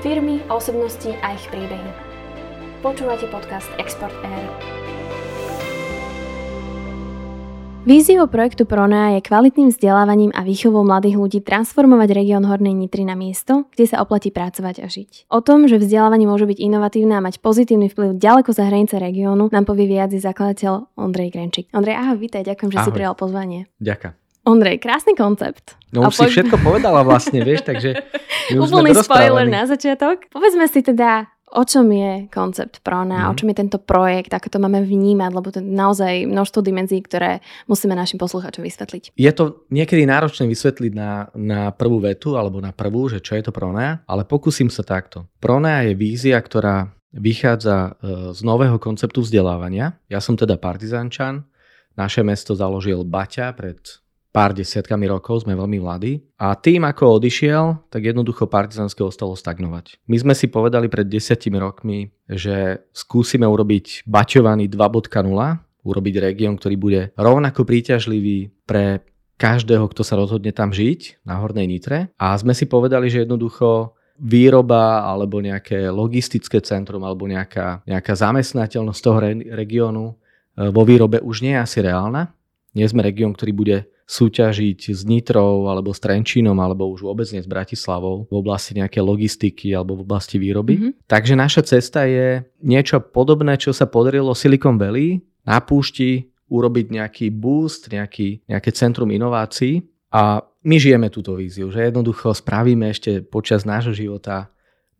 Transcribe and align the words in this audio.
Firmy, 0.00 0.40
osobnosti 0.48 1.12
a 1.20 1.36
ich 1.36 1.44
príbehy. 1.52 1.92
Počúvate 2.80 3.28
podcast 3.28 3.68
Export 3.76 4.16
Air. 4.24 4.48
Víziou 7.84 8.24
projektu 8.24 8.64
Pronea 8.64 9.20
je 9.20 9.20
kvalitným 9.20 9.68
vzdelávaním 9.68 10.32
a 10.32 10.40
výchovou 10.40 10.88
mladých 10.88 11.20
ľudí 11.20 11.38
transformovať 11.44 12.16
región 12.16 12.48
Hornej 12.48 12.72
Nitry 12.72 13.04
na 13.04 13.12
miesto, 13.12 13.68
kde 13.76 13.92
sa 13.92 14.00
oplatí 14.00 14.32
pracovať 14.32 14.80
a 14.80 14.88
žiť. 14.88 15.28
O 15.28 15.44
tom, 15.44 15.68
že 15.68 15.76
vzdelávanie 15.76 16.24
môže 16.24 16.48
byť 16.48 16.64
inovatívne 16.64 17.20
a 17.20 17.24
mať 17.24 17.44
pozitívny 17.44 17.92
vplyv 17.92 18.16
ďaleko 18.16 18.56
za 18.56 18.72
hranice 18.72 18.96
regiónu, 18.96 19.52
nám 19.52 19.68
povie 19.68 19.84
viac 19.84 20.16
zakladateľ 20.16 20.96
Ondrej 20.96 21.28
Grenčík. 21.36 21.68
Ondrej, 21.76 22.00
ahoj, 22.00 22.16
vítaj, 22.16 22.48
ďakujem, 22.48 22.72
že 22.72 22.78
ahoj. 22.80 22.88
si 22.88 22.96
prijal 22.96 23.12
pozvanie. 23.12 23.68
Ďakujem. 23.84 24.19
Ondrej, 24.44 24.80
krásny 24.80 25.12
koncept. 25.12 25.76
No 25.92 26.08
už 26.08 26.16
po... 26.16 26.24
si 26.24 26.32
všetko 26.32 26.56
povedala 26.64 27.04
vlastne, 27.04 27.44
vieš, 27.48 27.66
takže 27.66 27.98
Úplný 28.56 28.96
spoiler 28.98 29.46
na 29.46 29.68
začiatok. 29.68 30.26
Povedzme 30.32 30.66
si 30.66 30.80
teda, 30.82 31.28
o 31.54 31.62
čom 31.62 31.86
je 31.92 32.26
koncept 32.32 32.82
Prona, 32.82 33.26
mm. 33.26 33.30
o 33.30 33.34
čom 33.36 33.46
je 33.52 33.56
tento 33.60 33.78
projekt, 33.78 34.32
ako 34.32 34.48
to 34.50 34.58
máme 34.58 34.82
vnímať, 34.82 35.30
lebo 35.30 35.48
to 35.52 35.60
je 35.62 35.66
naozaj 35.66 36.26
množstvo 36.26 36.60
dimenzií, 36.64 37.04
ktoré 37.04 37.44
musíme 37.70 37.94
našim 37.94 38.18
poslucháčom 38.18 38.64
vysvetliť. 38.64 39.14
Je 39.14 39.32
to 39.34 39.66
niekedy 39.70 40.06
náročné 40.08 40.48
vysvetliť 40.50 40.92
na, 40.94 41.28
na 41.36 41.60
prvú 41.70 42.02
vetu 42.02 42.34
alebo 42.34 42.58
na 42.58 42.74
prvú, 42.74 43.06
že 43.06 43.22
čo 43.22 43.36
je 43.38 43.44
to 43.46 43.52
Prona, 43.54 44.02
ale 44.08 44.26
pokúsim 44.26 44.72
sa 44.72 44.82
takto. 44.82 45.28
Prona 45.38 45.86
je 45.86 45.94
vízia, 45.94 46.40
ktorá 46.40 46.90
vychádza 47.10 47.98
e, 47.98 48.30
z 48.30 48.40
nového 48.46 48.78
konceptu 48.78 49.26
vzdelávania. 49.26 49.98
Ja 50.06 50.22
som 50.22 50.38
teda 50.38 50.54
partizančan, 50.54 51.42
naše 51.98 52.22
mesto 52.22 52.54
založil 52.54 53.02
Baťa 53.02 53.50
pred 53.58 53.82
pár 54.30 54.54
desiatkami 54.54 55.10
rokov, 55.10 55.42
sme 55.42 55.58
veľmi 55.58 55.82
mladí. 55.82 56.22
A 56.38 56.54
tým, 56.54 56.86
ako 56.86 57.18
odišiel, 57.18 57.90
tak 57.90 58.06
jednoducho 58.06 58.46
partizanské 58.46 59.02
ostalo 59.02 59.34
stagnovať. 59.34 59.98
My 60.06 60.16
sme 60.22 60.34
si 60.38 60.46
povedali 60.46 60.86
pred 60.86 61.06
desiatimi 61.06 61.58
rokmi, 61.58 62.14
že 62.30 62.86
skúsime 62.94 63.44
urobiť 63.44 64.06
baťovaný 64.06 64.70
2.0, 64.70 65.18
urobiť 65.82 66.14
región, 66.22 66.54
ktorý 66.54 66.76
bude 66.78 67.00
rovnako 67.18 67.66
príťažlivý 67.66 68.54
pre 68.64 69.02
každého, 69.40 69.88
kto 69.88 70.02
sa 70.04 70.20
rozhodne 70.20 70.52
tam 70.52 70.70
žiť 70.70 71.24
na 71.24 71.40
Hornej 71.40 71.64
Nitre. 71.64 72.12
A 72.20 72.36
sme 72.36 72.52
si 72.52 72.68
povedali, 72.68 73.08
že 73.08 73.24
jednoducho 73.24 73.96
výroba 74.20 75.08
alebo 75.08 75.40
nejaké 75.40 75.88
logistické 75.88 76.60
centrum 76.60 77.00
alebo 77.08 77.24
nejaká, 77.24 77.80
nejaká 77.88 78.12
zamestnateľnosť 78.12 79.00
toho 79.00 79.18
regiónu 79.56 80.12
e, 80.12 80.14
vo 80.68 80.84
výrobe 80.84 81.24
už 81.24 81.40
nie 81.40 81.56
je 81.56 81.64
asi 81.64 81.78
reálna. 81.80 82.36
Nie 82.76 82.84
sme 82.84 83.00
región, 83.00 83.32
ktorý 83.32 83.52
bude 83.56 83.76
súťažiť 84.10 84.90
s 84.90 85.06
Nitrou 85.06 85.70
alebo 85.70 85.94
s 85.94 86.02
Trenčínom 86.02 86.58
alebo 86.58 86.90
už 86.90 87.06
vôbec 87.06 87.30
nie 87.30 87.38
s 87.38 87.46
Bratislavou 87.46 88.26
v 88.26 88.34
oblasti 88.34 88.74
nejaké 88.74 88.98
logistiky 88.98 89.70
alebo 89.70 89.94
v 89.94 90.02
oblasti 90.02 90.42
výroby. 90.42 90.74
Mm-hmm. 90.74 90.92
Takže 91.06 91.34
naša 91.38 91.62
cesta 91.62 92.10
je 92.10 92.42
niečo 92.58 92.98
podobné, 92.98 93.54
čo 93.54 93.70
sa 93.70 93.86
podarilo 93.86 94.34
Silicon 94.34 94.74
Valley 94.74 95.22
na 95.46 95.62
púšti 95.62 96.26
urobiť 96.50 96.90
nejaký 96.90 97.26
boost, 97.30 97.94
nejaký, 97.94 98.42
nejaké 98.50 98.74
centrum 98.74 99.06
inovácií 99.14 99.86
a 100.10 100.42
my 100.66 100.76
žijeme 100.76 101.06
túto 101.14 101.38
víziu, 101.38 101.70
že 101.70 101.86
jednoducho 101.86 102.34
spravíme 102.34 102.90
ešte 102.90 103.22
počas 103.22 103.62
nášho 103.62 103.94
života 103.94 104.50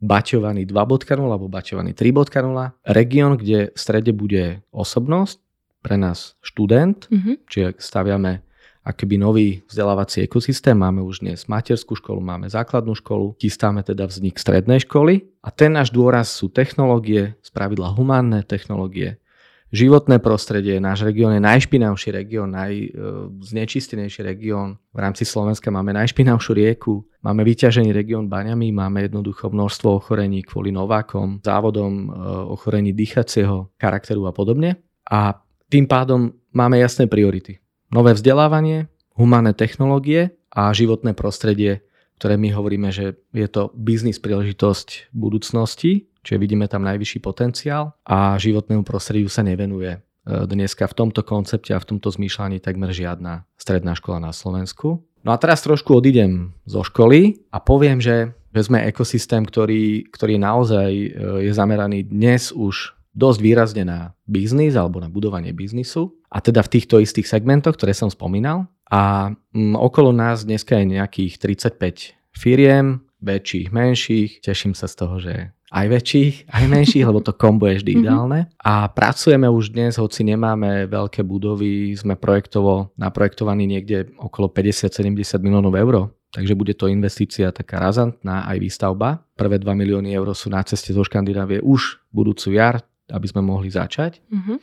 baťovaný 0.01 0.65
2.0 0.65 1.19
alebo 1.19 1.51
baťovaný 1.51 1.93
3.0, 1.93 2.47
región, 2.89 3.37
kde 3.37 3.69
v 3.69 3.77
strede 3.77 4.15
bude 4.15 4.63
osobnosť, 4.71 5.37
pre 5.81 5.97
nás 5.97 6.37
študent, 6.45 7.09
mm-hmm. 7.09 7.35
čiže 7.49 7.67
staviame 7.81 8.45
akoby 8.81 9.15
nový 9.17 9.47
vzdelávací 9.69 10.25
ekosystém. 10.25 10.73
Máme 10.73 11.05
už 11.05 11.21
dnes 11.21 11.45
materskú 11.45 11.93
školu, 11.93 12.17
máme 12.21 12.49
základnú 12.49 12.97
školu, 12.97 13.37
chystáme 13.37 13.85
teda 13.85 14.09
vznik 14.09 14.41
strednej 14.41 14.81
školy 14.81 15.29
a 15.45 15.53
ten 15.53 15.77
náš 15.77 15.93
dôraz 15.93 16.33
sú 16.33 16.49
technológie, 16.49 17.37
spravidla 17.45 17.93
humánne 17.93 18.41
technológie, 18.41 19.21
životné 19.69 20.17
prostredie. 20.17 20.81
Náš 20.81 21.05
región 21.05 21.31
je 21.31 21.41
najšpinavší 21.41 22.09
región, 22.11 22.57
najznečistenejší 22.57 24.25
región. 24.25 24.81
V 24.91 24.99
rámci 24.99 25.29
Slovenska 25.29 25.69
máme 25.69 25.93
najšpinavšiu 25.93 26.51
rieku, 26.57 27.05
máme 27.21 27.45
vyťažený 27.45 27.93
región 27.93 28.25
baňami, 28.27 28.73
máme 28.73 29.05
jednoducho 29.05 29.53
množstvo 29.53 30.01
ochorení 30.01 30.41
kvôli 30.41 30.73
novákom, 30.73 31.39
závodom 31.45 31.93
e, 31.93 32.05
ochorení 32.49 32.91
dýchacieho 32.97 33.71
charakteru 33.77 34.25
a 34.25 34.33
podobne. 34.33 34.81
A 35.05 35.37
tým 35.71 35.87
pádom 35.87 36.33
máme 36.51 36.81
jasné 36.81 37.07
priority 37.07 37.60
nové 37.91 38.15
vzdelávanie, 38.15 38.87
humánne 39.19 39.51
technológie 39.51 40.33
a 40.49 40.71
životné 40.71 41.11
prostredie, 41.13 41.83
ktoré 42.17 42.39
my 42.39 42.53
hovoríme, 42.55 42.89
že 42.89 43.19
je 43.35 43.47
to 43.51 43.69
biznis 43.75 44.21
príležitosť 44.21 45.11
budúcnosti, 45.11 46.07
čiže 46.23 46.41
vidíme 46.41 46.65
tam 46.71 46.87
najvyšší 46.87 47.19
potenciál 47.19 47.97
a 48.07 48.39
životnému 48.39 48.87
prostrediu 48.87 49.27
sa 49.27 49.41
nevenuje 49.41 49.97
e, 49.97 49.99
dneska 50.25 50.85
v 50.85 50.97
tomto 50.97 51.25
koncepte 51.25 51.73
a 51.73 51.81
v 51.81 51.95
tomto 51.95 52.13
zmýšľaní 52.13 52.61
takmer 52.61 52.93
žiadna 52.93 53.43
stredná 53.57 53.97
škola 53.97 54.21
na 54.21 54.31
Slovensku. 54.31 55.01
No 55.21 55.29
a 55.33 55.37
teraz 55.37 55.65
trošku 55.65 55.97
odídem 55.97 56.53
zo 56.65 56.85
školy 56.85 57.41
a 57.53 57.57
poviem, 57.61 58.01
že, 58.01 58.33
že 58.53 58.61
sme 58.69 58.85
ekosystém, 58.85 59.41
ktorý, 59.41 60.09
ktorý 60.13 60.37
naozaj 60.37 60.89
e, 60.93 61.09
je 61.49 61.51
zameraný 61.51 62.05
dnes 62.05 62.53
už 62.53 63.00
dosť 63.11 63.39
výrazne 63.43 63.83
na 63.83 63.99
biznis 64.23 64.75
alebo 64.79 65.03
na 65.03 65.11
budovanie 65.11 65.51
biznisu 65.51 66.15
a 66.31 66.39
teda 66.39 66.63
v 66.63 66.71
týchto 66.79 67.03
istých 67.03 67.27
segmentoch, 67.27 67.75
ktoré 67.75 67.91
som 67.91 68.07
spomínal. 68.07 68.71
A 68.91 69.31
m, 69.55 69.75
mm, 69.75 69.75
okolo 69.79 70.11
nás 70.15 70.43
dneska 70.43 70.79
je 70.79 70.99
nejakých 70.99 71.39
35 71.39 72.15
firiem, 72.31 73.03
väčších, 73.21 73.69
menších. 73.71 74.31
Teším 74.43 74.73
sa 74.73 74.89
z 74.89 74.95
toho, 74.95 75.15
že 75.21 75.33
aj 75.71 75.87
väčších, 75.87 76.35
aj 76.51 76.65
menších, 76.67 77.07
lebo 77.07 77.23
to 77.23 77.31
kombo 77.31 77.63
je 77.71 77.79
vždy 77.79 77.91
mhm. 77.95 77.99
ideálne. 78.03 78.39
A 78.59 78.91
pracujeme 78.91 79.47
už 79.47 79.71
dnes, 79.71 79.95
hoci 79.95 80.27
nemáme 80.27 80.91
veľké 80.91 81.23
budovy, 81.23 81.95
sme 81.95 82.19
projektovo 82.19 82.91
naprojektovaní 82.99 83.63
niekde 83.63 84.11
okolo 84.19 84.51
50-70 84.51 85.39
miliónov 85.39 85.75
eur. 85.79 86.11
Takže 86.31 86.55
bude 86.55 86.71
to 86.79 86.87
investícia 86.87 87.51
taká 87.51 87.75
razantná 87.75 88.47
aj 88.47 88.57
výstavba. 88.63 89.19
Prvé 89.35 89.59
2 89.59 89.67
milióny 89.75 90.15
eur 90.15 90.31
sú 90.31 90.47
na 90.47 90.63
ceste 90.63 90.95
zo 90.95 91.03
Škandinávie 91.03 91.59
už 91.59 91.99
budúcu 92.07 92.55
jar, 92.55 92.79
aby 93.11 93.27
sme 93.27 93.43
mohli 93.43 93.67
začať. 93.67 94.23
Mm-hmm. 94.31 94.57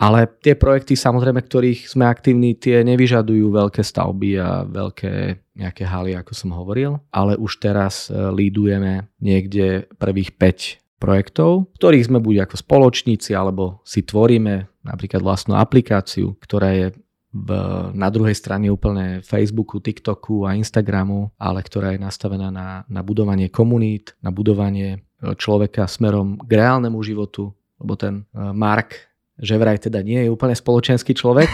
Ale 0.00 0.24
tie 0.40 0.56
projekty, 0.56 0.96
samozrejme, 0.96 1.44
ktorých 1.44 1.90
sme 1.90 2.08
aktívni, 2.08 2.56
tie 2.56 2.80
nevyžadujú 2.86 3.52
veľké 3.52 3.82
stavby 3.84 4.30
a 4.40 4.64
veľké 4.64 5.12
nejaké 5.60 5.84
haly, 5.84 6.16
ako 6.16 6.32
som 6.32 6.56
hovoril, 6.56 6.96
ale 7.12 7.36
už 7.36 7.60
teraz 7.60 8.08
e, 8.08 8.16
lídujeme 8.32 9.12
niekde 9.20 9.90
prvých 10.00 10.32
5 10.40 11.02
projektov, 11.02 11.68
ktorých 11.76 12.06
sme 12.06 12.18
buď 12.22 12.48
ako 12.48 12.56
spoločníci, 12.56 13.36
alebo 13.36 13.84
si 13.84 14.00
tvoríme 14.00 14.68
napríklad 14.88 15.20
vlastnú 15.20 15.60
aplikáciu, 15.60 16.32
ktorá 16.40 16.72
je 16.72 16.86
v, 17.30 17.50
na 17.94 18.08
druhej 18.10 18.34
strane 18.34 18.72
úplne 18.72 19.22
Facebooku, 19.22 19.78
TikToku 19.78 20.48
a 20.48 20.56
Instagramu, 20.56 21.30
ale 21.38 21.62
ktorá 21.62 21.94
je 21.94 22.00
nastavená 22.00 22.48
na, 22.48 22.82
na 22.88 23.04
budovanie 23.04 23.52
komunít, 23.52 24.16
na 24.24 24.32
budovanie 24.32 24.96
e, 24.96 24.98
človeka 25.36 25.84
smerom 25.84 26.40
k 26.40 26.50
reálnemu 26.56 26.98
životu, 27.04 27.52
lebo 27.80 27.96
ten 27.96 28.28
e, 28.30 28.52
Mark 28.52 29.10
že 29.40 29.56
vraj 29.56 29.80
teda 29.80 30.04
nie 30.04 30.28
je 30.28 30.32
úplne 30.32 30.52
spoločenský 30.52 31.16
človek. 31.16 31.48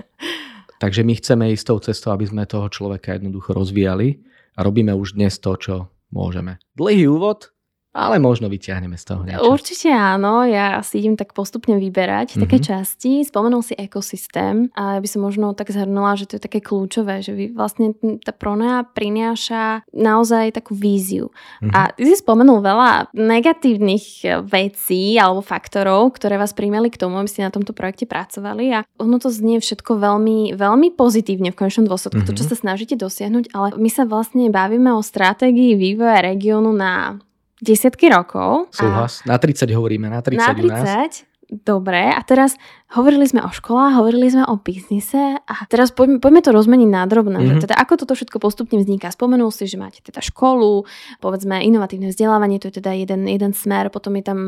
Takže 0.82 1.06
my 1.06 1.14
chceme 1.14 1.44
ísť 1.54 1.64
tou 1.68 1.78
cestou, 1.78 2.10
aby 2.10 2.26
sme 2.26 2.48
toho 2.48 2.66
človeka 2.72 3.14
jednoducho 3.14 3.54
rozvíjali 3.54 4.18
a 4.58 4.66
robíme 4.66 4.90
už 4.96 5.14
dnes 5.14 5.38
to, 5.38 5.54
čo 5.54 5.74
môžeme. 6.10 6.58
Dlhý 6.74 7.06
úvod, 7.06 7.54
ale 7.92 8.16
možno 8.16 8.48
vyťahneme 8.48 8.96
z 8.96 9.04
toho 9.04 9.22
niečo. 9.22 9.44
Určite 9.44 9.92
áno, 9.92 10.48
ja 10.48 10.80
si 10.80 11.04
idem 11.04 11.14
tak 11.20 11.36
postupne 11.36 11.76
vyberať 11.76 12.34
mm-hmm. 12.34 12.42
také 12.48 12.56
časti. 12.58 13.20
Spomenul 13.20 13.60
si 13.60 13.76
ekosystém 13.76 14.72
a 14.72 14.96
ja 14.96 15.00
by 15.04 15.08
som 15.08 15.20
možno 15.20 15.52
tak 15.52 15.68
zhrnula, 15.68 16.16
že 16.16 16.24
to 16.24 16.40
je 16.40 16.42
také 16.48 16.64
kľúčové, 16.64 17.20
že 17.20 17.36
vy 17.36 17.52
vlastne 17.52 17.92
tá 18.24 18.32
pronea 18.32 18.88
prináša 18.88 19.84
naozaj 19.92 20.56
takú 20.56 20.72
víziu. 20.72 21.28
Mm-hmm. 21.60 21.72
A 21.76 21.92
ty 21.92 22.08
si 22.08 22.16
spomenul 22.16 22.64
veľa 22.64 23.12
negatívnych 23.12 24.24
vecí 24.48 25.20
alebo 25.20 25.44
faktorov, 25.44 26.16
ktoré 26.16 26.40
vás 26.40 26.56
primeli 26.56 26.88
k 26.88 26.96
tomu, 26.96 27.20
aby 27.20 27.28
ste 27.28 27.44
na 27.44 27.52
tomto 27.52 27.76
projekte 27.76 28.08
pracovali 28.08 28.72
a 28.72 28.80
ono 28.96 29.20
to 29.20 29.28
znie 29.28 29.60
všetko 29.60 30.00
veľmi, 30.00 30.56
veľmi 30.56 30.96
pozitívne 30.96 31.52
v 31.52 31.58
konečnom 31.60 31.84
dôsledku, 31.84 32.24
mm-hmm. 32.24 32.32
to, 32.32 32.40
čo 32.40 32.44
mhm. 32.48 32.50
sa 32.50 32.56
snažíte 32.56 32.96
dosiahnuť, 32.96 33.52
ale 33.52 33.68
my 33.76 33.90
sa 33.92 34.08
vlastne 34.08 34.48
bavíme 34.48 34.88
o 34.96 35.04
stratégii 35.04 35.76
vývoja 35.76 36.24
regiónu 36.24 36.72
na 36.72 37.20
desiatky 37.62 38.10
rokov. 38.10 38.74
Súhlas. 38.74 39.22
Na 39.22 39.38
30 39.38 39.70
hovoríme, 39.70 40.10
na 40.10 40.18
30 40.18 40.42
Na 40.42 40.50
30, 40.50 41.32
dobre. 41.52 42.08
A 42.08 42.20
teraz 42.24 42.56
hovorili 42.96 43.28
sme 43.28 43.44
o 43.44 43.52
školách, 43.52 44.00
hovorili 44.00 44.32
sme 44.32 44.48
o 44.48 44.56
biznise 44.56 45.36
a 45.36 45.54
teraz 45.68 45.92
poďme, 45.92 46.16
poďme 46.16 46.40
to 46.40 46.50
rozmeniť 46.56 46.88
na 46.88 47.04
drobné. 47.04 47.36
Mm-hmm. 47.36 47.60
Mhm. 47.60 47.64
teda 47.68 47.76
ako 47.76 47.92
toto 48.00 48.16
všetko 48.16 48.40
postupne 48.40 48.80
vzniká. 48.80 49.12
Spomenul 49.12 49.52
si, 49.52 49.68
že 49.68 49.76
máte 49.76 50.00
teda 50.00 50.24
školu, 50.24 50.88
povedzme 51.20 51.60
inovatívne 51.60 52.08
vzdelávanie, 52.08 52.56
to 52.56 52.72
je 52.72 52.80
teda 52.80 52.96
jeden, 52.96 53.28
jeden 53.28 53.52
smer, 53.52 53.92
potom 53.92 54.16
je 54.16 54.24
tam, 54.24 54.38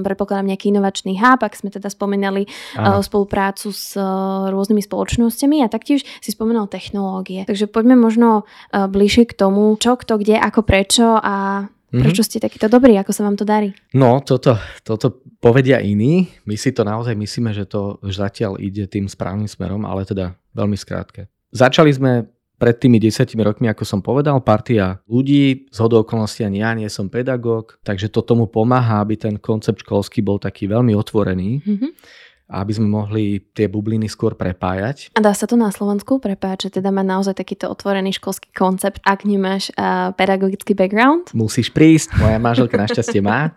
predpokladám, 0.00 0.48
nejaký 0.48 0.72
inovačný 0.72 1.20
hub, 1.20 1.40
ak 1.44 1.52
sme 1.52 1.68
teda 1.68 1.92
spomínali 1.92 2.48
uh, 2.80 3.04
spoluprácu 3.04 3.68
s 3.68 3.92
uh, 4.00 4.48
rôznymi 4.48 4.80
spoločnosťami 4.80 5.60
a 5.60 5.68
taktiež 5.68 6.04
si 6.24 6.30
spomenul 6.32 6.68
technológie. 6.72 7.44
Takže 7.44 7.68
poďme 7.68 8.00
možno 8.00 8.48
uh, 8.48 8.88
bližšie 8.88 9.28
k 9.28 9.36
tomu, 9.36 9.76
čo, 9.76 10.00
kto, 10.00 10.16
kde, 10.16 10.40
ako, 10.40 10.64
prečo 10.64 11.20
a 11.20 11.68
Mm-hmm. 11.94 12.10
Prečo 12.10 12.26
ste 12.26 12.42
takýto 12.42 12.66
dobrí? 12.66 12.98
Ako 12.98 13.14
sa 13.14 13.22
vám 13.22 13.38
to 13.38 13.46
darí? 13.46 13.70
No, 13.94 14.18
toto, 14.18 14.58
toto 14.82 15.22
povedia 15.38 15.78
iní. 15.78 16.26
My 16.42 16.58
si 16.58 16.74
to 16.74 16.82
naozaj 16.82 17.14
myslíme, 17.14 17.54
že 17.54 17.70
to 17.70 18.02
zatiaľ 18.02 18.58
ide 18.58 18.90
tým 18.90 19.06
správnym 19.06 19.46
smerom, 19.46 19.86
ale 19.86 20.02
teda 20.02 20.34
veľmi 20.58 20.74
skrátke. 20.74 21.30
Začali 21.54 21.94
sme 21.94 22.26
pred 22.58 22.74
tými 22.82 22.98
desiatimi 22.98 23.46
rokmi, 23.46 23.70
ako 23.70 23.86
som 23.86 24.02
povedal, 24.02 24.42
partia 24.42 24.98
ľudí, 25.06 25.70
z 25.70 25.78
hodou 25.78 26.02
okolností 26.02 26.42
ani 26.42 26.66
ja 26.66 26.74
nie 26.74 26.90
som 26.90 27.06
pedagóg, 27.06 27.78
takže 27.86 28.10
to 28.10 28.26
tomu 28.26 28.50
pomáha, 28.50 28.98
aby 28.98 29.14
ten 29.14 29.38
koncept 29.38 29.86
školský 29.86 30.18
bol 30.18 30.42
taký 30.42 30.66
veľmi 30.66 30.98
otvorený. 30.98 31.62
Mm-hmm 31.62 31.92
aby 32.48 32.72
sme 32.76 32.88
mohli 32.88 33.40
tie 33.56 33.66
bubliny 33.72 34.04
skôr 34.06 34.36
prepájať. 34.36 35.16
A 35.16 35.20
dá 35.24 35.32
sa 35.32 35.48
to 35.48 35.56
na 35.56 35.72
Slovensku 35.72 36.20
prepájať, 36.20 36.68
že 36.68 36.80
teda 36.80 36.92
má 36.92 37.00
naozaj 37.00 37.40
takýto 37.40 37.72
otvorený 37.72 38.16
školský 38.20 38.52
koncept, 38.52 39.00
ak 39.00 39.24
nemáš 39.24 39.72
uh, 39.74 40.12
pedagogický 40.12 40.76
background? 40.76 41.32
Musíš 41.32 41.72
prísť, 41.72 42.20
moja 42.20 42.36
manželka 42.36 42.76
našťastie 42.76 43.24
má 43.24 43.56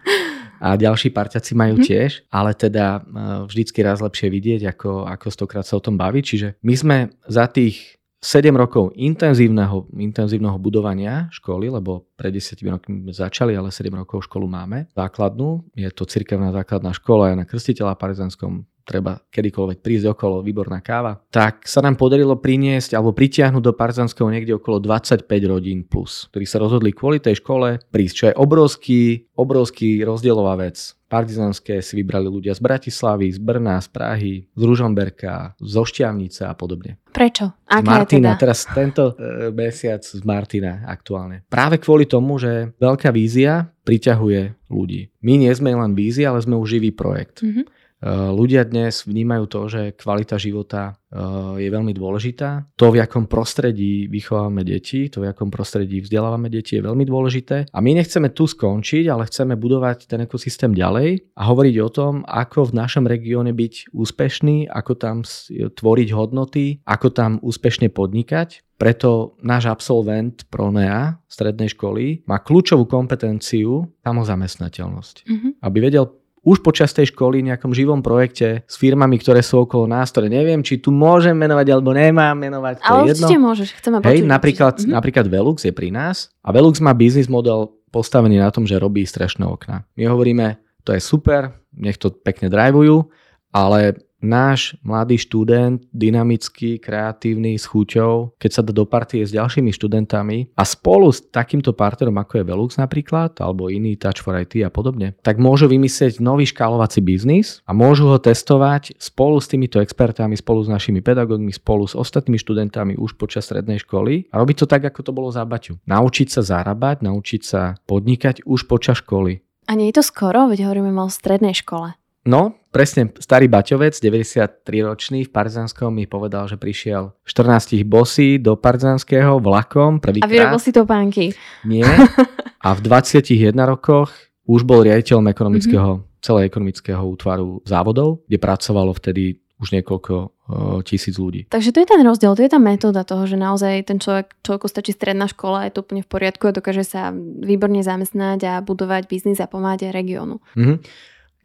a 0.63 0.73
ďalší 0.73 1.13
parťaci 1.13 1.53
majú 1.53 1.77
mm-hmm. 1.77 1.89
tiež, 1.89 2.11
ale 2.31 2.55
teda 2.55 3.03
uh, 3.03 3.03
vždycky 3.45 3.83
raz 3.83 3.99
lepšie 3.99 4.31
vidieť, 4.31 4.61
ako, 4.71 5.05
ako 5.05 5.27
stokrát 5.29 5.65
sa 5.67 5.77
o 5.77 5.83
tom 5.83 5.99
baviť. 5.99 6.23
Čiže 6.23 6.47
my 6.63 6.73
sme 6.73 6.97
za 7.27 7.45
tých 7.51 7.97
7 8.17 8.49
rokov 8.57 8.97
intenzívneho, 8.97 9.85
intenzívneho 9.93 10.57
budovania 10.57 11.29
školy, 11.29 11.69
lebo 11.69 12.09
pred 12.17 12.33
10 12.33 12.57
rokmi 12.65 13.05
sme 13.05 13.13
začali, 13.13 13.53
ale 13.53 13.69
7 13.69 13.93
rokov 13.93 14.25
školu 14.25 14.49
máme. 14.49 14.89
Základnú, 14.97 15.69
je 15.77 15.85
to 15.93 16.09
cirkevná 16.09 16.49
základná 16.49 16.97
škola 16.97 17.29
aj 17.29 17.35
na 17.37 17.45
Krstiteľa 17.45 17.93
Parizanskom 17.93 18.65
treba 18.87 19.19
kedykoľvek 19.27 19.83
prísť 19.83 20.15
okolo, 20.15 20.39
výborná 20.39 20.79
káva, 20.79 21.19
tak 21.27 21.67
sa 21.67 21.83
nám 21.83 21.99
podarilo 21.99 22.39
priniesť 22.39 22.95
alebo 22.95 23.11
pritiahnuť 23.11 23.59
do 23.59 23.75
Parzanského 23.75 24.31
niekde 24.31 24.55
okolo 24.55 24.79
25 24.79 25.27
rodín 25.43 25.83
plus, 25.83 26.31
ktorí 26.31 26.47
sa 26.47 26.63
rozhodli 26.63 26.95
kvôli 26.95 27.19
tej 27.19 27.43
škole 27.43 27.83
prísť, 27.91 28.15
čo 28.15 28.25
je 28.31 28.33
obrovský, 28.39 29.01
obrovský 29.35 30.07
rozdielová 30.07 30.55
vec. 30.55 30.95
Partizanské 31.07 31.79
si 31.79 31.95
vybrali 31.95 32.27
ľudia 32.27 32.51
z 32.51 32.59
Bratislavy, 32.59 33.31
z 33.31 33.39
Brna, 33.39 33.79
z 33.79 33.87
Prahy, 33.95 34.33
z 34.51 34.61
Ružomberka, 34.61 35.55
zo 35.55 35.87
Šťavnice 35.87 36.43
a 36.43 36.51
podobne. 36.51 36.99
Prečo? 37.15 37.63
Aká 37.63 38.03
Martina, 38.03 38.35
teda? 38.35 38.43
teraz 38.43 38.67
tento 38.67 39.15
e, 39.15 39.47
mesiac 39.55 40.03
z 40.03 40.19
Martina 40.27 40.83
aktuálne. 40.83 41.47
Práve 41.47 41.79
kvôli 41.79 42.11
tomu, 42.11 42.35
že 42.35 42.75
veľká 42.75 43.15
vízia 43.15 43.71
priťahuje 43.87 44.67
ľudí. 44.67 45.07
My 45.23 45.39
nie 45.39 45.51
sme 45.55 45.71
len 45.71 45.95
vízia, 45.95 46.35
ale 46.35 46.43
sme 46.43 46.59
už 46.59 46.75
živý 46.75 46.91
projekt. 46.91 47.39
Mm-hmm. 47.39 47.76
Eh, 47.97 48.29
ľudia 48.29 48.61
dnes 48.61 49.09
vnímajú 49.09 49.49
to, 49.49 49.61
že 49.73 49.81
kvalita 49.97 50.37
života 50.37 51.01
eh, 51.09 51.65
je 51.65 51.69
veľmi 51.73 51.97
dôležitá. 51.97 52.69
To, 52.77 52.93
v 52.93 53.01
akom 53.01 53.25
prostredí 53.25 54.05
vychovávame 54.05 54.61
deti, 54.61 55.09
to, 55.09 55.25
v 55.25 55.33
akom 55.33 55.49
prostredí 55.49 56.05
vzdelávame 56.05 56.45
deti 56.53 56.77
je 56.77 56.85
veľmi 56.85 57.01
dôležité. 57.09 57.73
A 57.73 57.77
my 57.81 57.97
nechceme 57.97 58.29
tu 58.29 58.45
skončiť, 58.45 59.09
ale 59.09 59.25
chceme 59.25 59.57
budovať 59.57 60.05
ten 60.05 60.21
ekosystém 60.29 60.77
ďalej 60.77 61.25
a 61.33 61.41
hovoriť 61.49 61.75
o 61.81 61.89
tom, 61.89 62.13
ako 62.29 62.69
v 62.69 62.85
našom 62.85 63.09
regióne 63.09 63.57
byť 63.57 63.89
úspešný, 63.89 64.69
ako 64.69 64.93
tam 64.93 65.25
tvoriť 65.49 66.09
hodnoty, 66.13 66.85
ako 66.85 67.09
tam 67.09 67.41
úspešne 67.41 67.89
podnikať. 67.89 68.61
Preto 68.77 69.33
náš 69.41 69.73
absolvent 69.73 70.45
Pronea 70.53 71.17
strednej 71.25 71.73
školy 71.73 72.29
má 72.29 72.37
kľúčovú 72.45 72.85
kompetenciu 72.85 73.89
samozamestnateľnosť. 74.05 75.15
Mm-hmm. 75.25 75.51
Aby 75.65 75.77
vedel 75.81 76.13
už 76.45 76.63
počas 76.63 76.93
tej 76.93 77.11
školy 77.11 77.43
nejakom 77.43 77.73
živom 77.73 77.99
projekte 77.99 78.63
s 78.63 78.75
firmami, 78.79 79.19
ktoré 79.19 79.43
sú 79.43 79.65
okolo 79.65 79.89
nás, 79.89 80.13
ktoré 80.13 80.31
neviem, 80.31 80.63
či 80.63 80.79
tu 80.79 80.93
môžem 80.93 81.35
menovať 81.35 81.67
alebo 81.73 81.91
nemám 81.91 82.37
menovať. 82.37 82.81
To 82.81 82.87
Ale 82.87 82.99
jedno. 83.11 83.27
určite 83.27 83.37
môžeš, 83.41 83.67
chceme 83.77 83.97
Hej, 84.05 84.23
napríklad, 84.23 84.75
mm-hmm. 84.79 84.95
napríklad 84.95 85.25
Velux 85.27 85.59
je 85.59 85.73
pri 85.75 85.91
nás 85.91 86.31
a 86.45 86.55
Velux 86.55 86.77
má 86.79 86.95
biznis 86.95 87.27
model 87.27 87.75
postavený 87.91 88.39
na 88.39 88.51
tom, 88.51 88.63
že 88.63 88.79
robí 88.79 89.03
strešné 89.03 89.43
okna. 89.43 89.83
My 89.99 90.03
hovoríme, 90.07 90.61
to 90.87 90.95
je 90.95 91.01
super, 91.03 91.55
nech 91.75 91.99
to 91.99 92.15
pekne 92.15 92.47
drivujú, 92.47 93.11
ale 93.51 94.06
náš 94.21 94.75
mladý 94.81 95.17
študent, 95.21 95.85
dynamický, 95.93 96.81
kreatívny, 96.81 97.57
s 97.57 97.69
chuťou, 97.69 98.37
keď 98.41 98.51
sa 98.51 98.61
dá 98.65 98.73
do 98.73 98.85
partie 98.85 99.21
s 99.25 99.33
ďalšími 99.33 99.69
študentami 99.73 100.53
a 100.57 100.63
spolu 100.65 101.13
s 101.13 101.21
takýmto 101.21 101.73
partnerom, 101.73 102.17
ako 102.17 102.41
je 102.41 102.47
Velux 102.47 102.71
napríklad, 102.77 103.37
alebo 103.41 103.69
iný 103.69 103.97
Touch 103.97 104.21
for 104.21 104.37
IT 104.37 104.57
a 104.65 104.73
podobne, 104.73 105.13
tak 105.21 105.37
môžu 105.37 105.69
vymyslieť 105.69 106.21
nový 106.21 106.49
škálovací 106.49 107.01
biznis 107.01 107.61
a 107.69 107.71
môžu 107.73 108.09
ho 108.09 108.17
testovať 108.17 108.97
spolu 108.97 109.37
s 109.37 109.49
týmito 109.49 109.77
expertami, 109.77 110.37
spolu 110.37 110.65
s 110.65 110.69
našimi 110.69 111.01
pedagógmi, 111.01 111.53
spolu 111.53 111.85
s 111.85 111.93
ostatnými 111.93 112.41
študentami 112.41 112.93
už 112.97 113.15
počas 113.15 113.45
strednej 113.45 113.81
školy 113.81 114.29
a 114.33 114.41
robiť 114.41 114.65
to 114.65 114.67
tak, 114.69 114.83
ako 114.85 115.01
to 115.05 115.11
bolo 115.13 115.29
za 115.29 115.45
Baťu. 115.45 115.77
Naučiť 115.85 116.27
sa 116.33 116.41
zarábať, 116.41 117.05
naučiť 117.05 117.41
sa 117.45 117.77
podnikať 117.85 118.43
už 118.43 118.65
počas 118.65 118.99
školy. 118.99 119.45
A 119.67 119.75
nie 119.75 119.91
je 119.91 119.99
to 119.99 120.03
skoro, 120.03 120.47
veď 120.47 120.63
hovoríme 120.63 120.95
o 120.95 121.11
strednej 121.11 121.51
škole. 121.51 121.99
No, 122.27 122.59
presne 122.75 123.15
starý 123.23 123.47
Baťovec, 123.47 123.95
93-ročný 124.03 125.23
v 125.25 125.31
Parzanskom 125.31 125.95
mi 125.95 126.03
povedal, 126.11 126.51
že 126.51 126.59
prišiel 126.59 127.15
14 127.23 127.87
bosí 127.87 128.35
do 128.35 128.59
Parzanského 128.59 129.39
vlakom 129.39 130.03
prvýkrát. 130.03 130.27
A 130.27 130.33
vyrobil 130.35 130.59
si 130.59 130.75
to 130.75 130.83
pánky. 130.83 131.31
Nie. 131.63 131.87
A 132.67 132.75
v 132.75 132.83
21 132.83 133.55
rokoch 133.63 134.11
už 134.43 134.67
bol 134.67 134.83
riaditeľom 134.83 135.31
ekonomického, 135.31 136.03
mm-hmm. 136.03 136.19
celého 136.19 136.51
ekonomického 136.51 136.99
útvaru 136.99 137.63
závodov, 137.63 138.27
kde 138.27 138.37
pracovalo 138.43 138.91
vtedy 138.91 139.39
už 139.57 139.71
niekoľko 139.73 140.37
tisíc 140.83 141.17
ľudí. 141.19 141.49
Takže 141.49 141.75
to 141.75 141.81
je 141.83 141.87
ten 141.89 142.01
rozdiel, 142.05 142.37
to 142.37 142.45
je 142.45 142.51
tá 142.51 142.61
metóda 142.61 143.03
toho, 143.03 143.27
že 143.27 143.35
naozaj 143.35 143.89
ten 143.89 143.99
človek, 143.99 144.37
človeku 144.45 144.67
stačí 144.69 144.95
stredná 144.95 145.27
škola, 145.27 145.67
je 145.67 145.75
to 145.75 145.83
úplne 145.83 146.05
v 146.05 146.11
poriadku 146.11 146.47
a 146.47 146.55
dokáže 146.55 146.87
sa 146.87 147.11
výborne 147.41 147.83
zamestnať 147.83 148.39
a 148.47 148.53
budovať 148.63 149.11
biznis 149.11 149.43
a 149.43 149.49
pomáhať 149.49 149.91
regiónu. 149.91 150.39
Mm-hmm. 150.55 150.77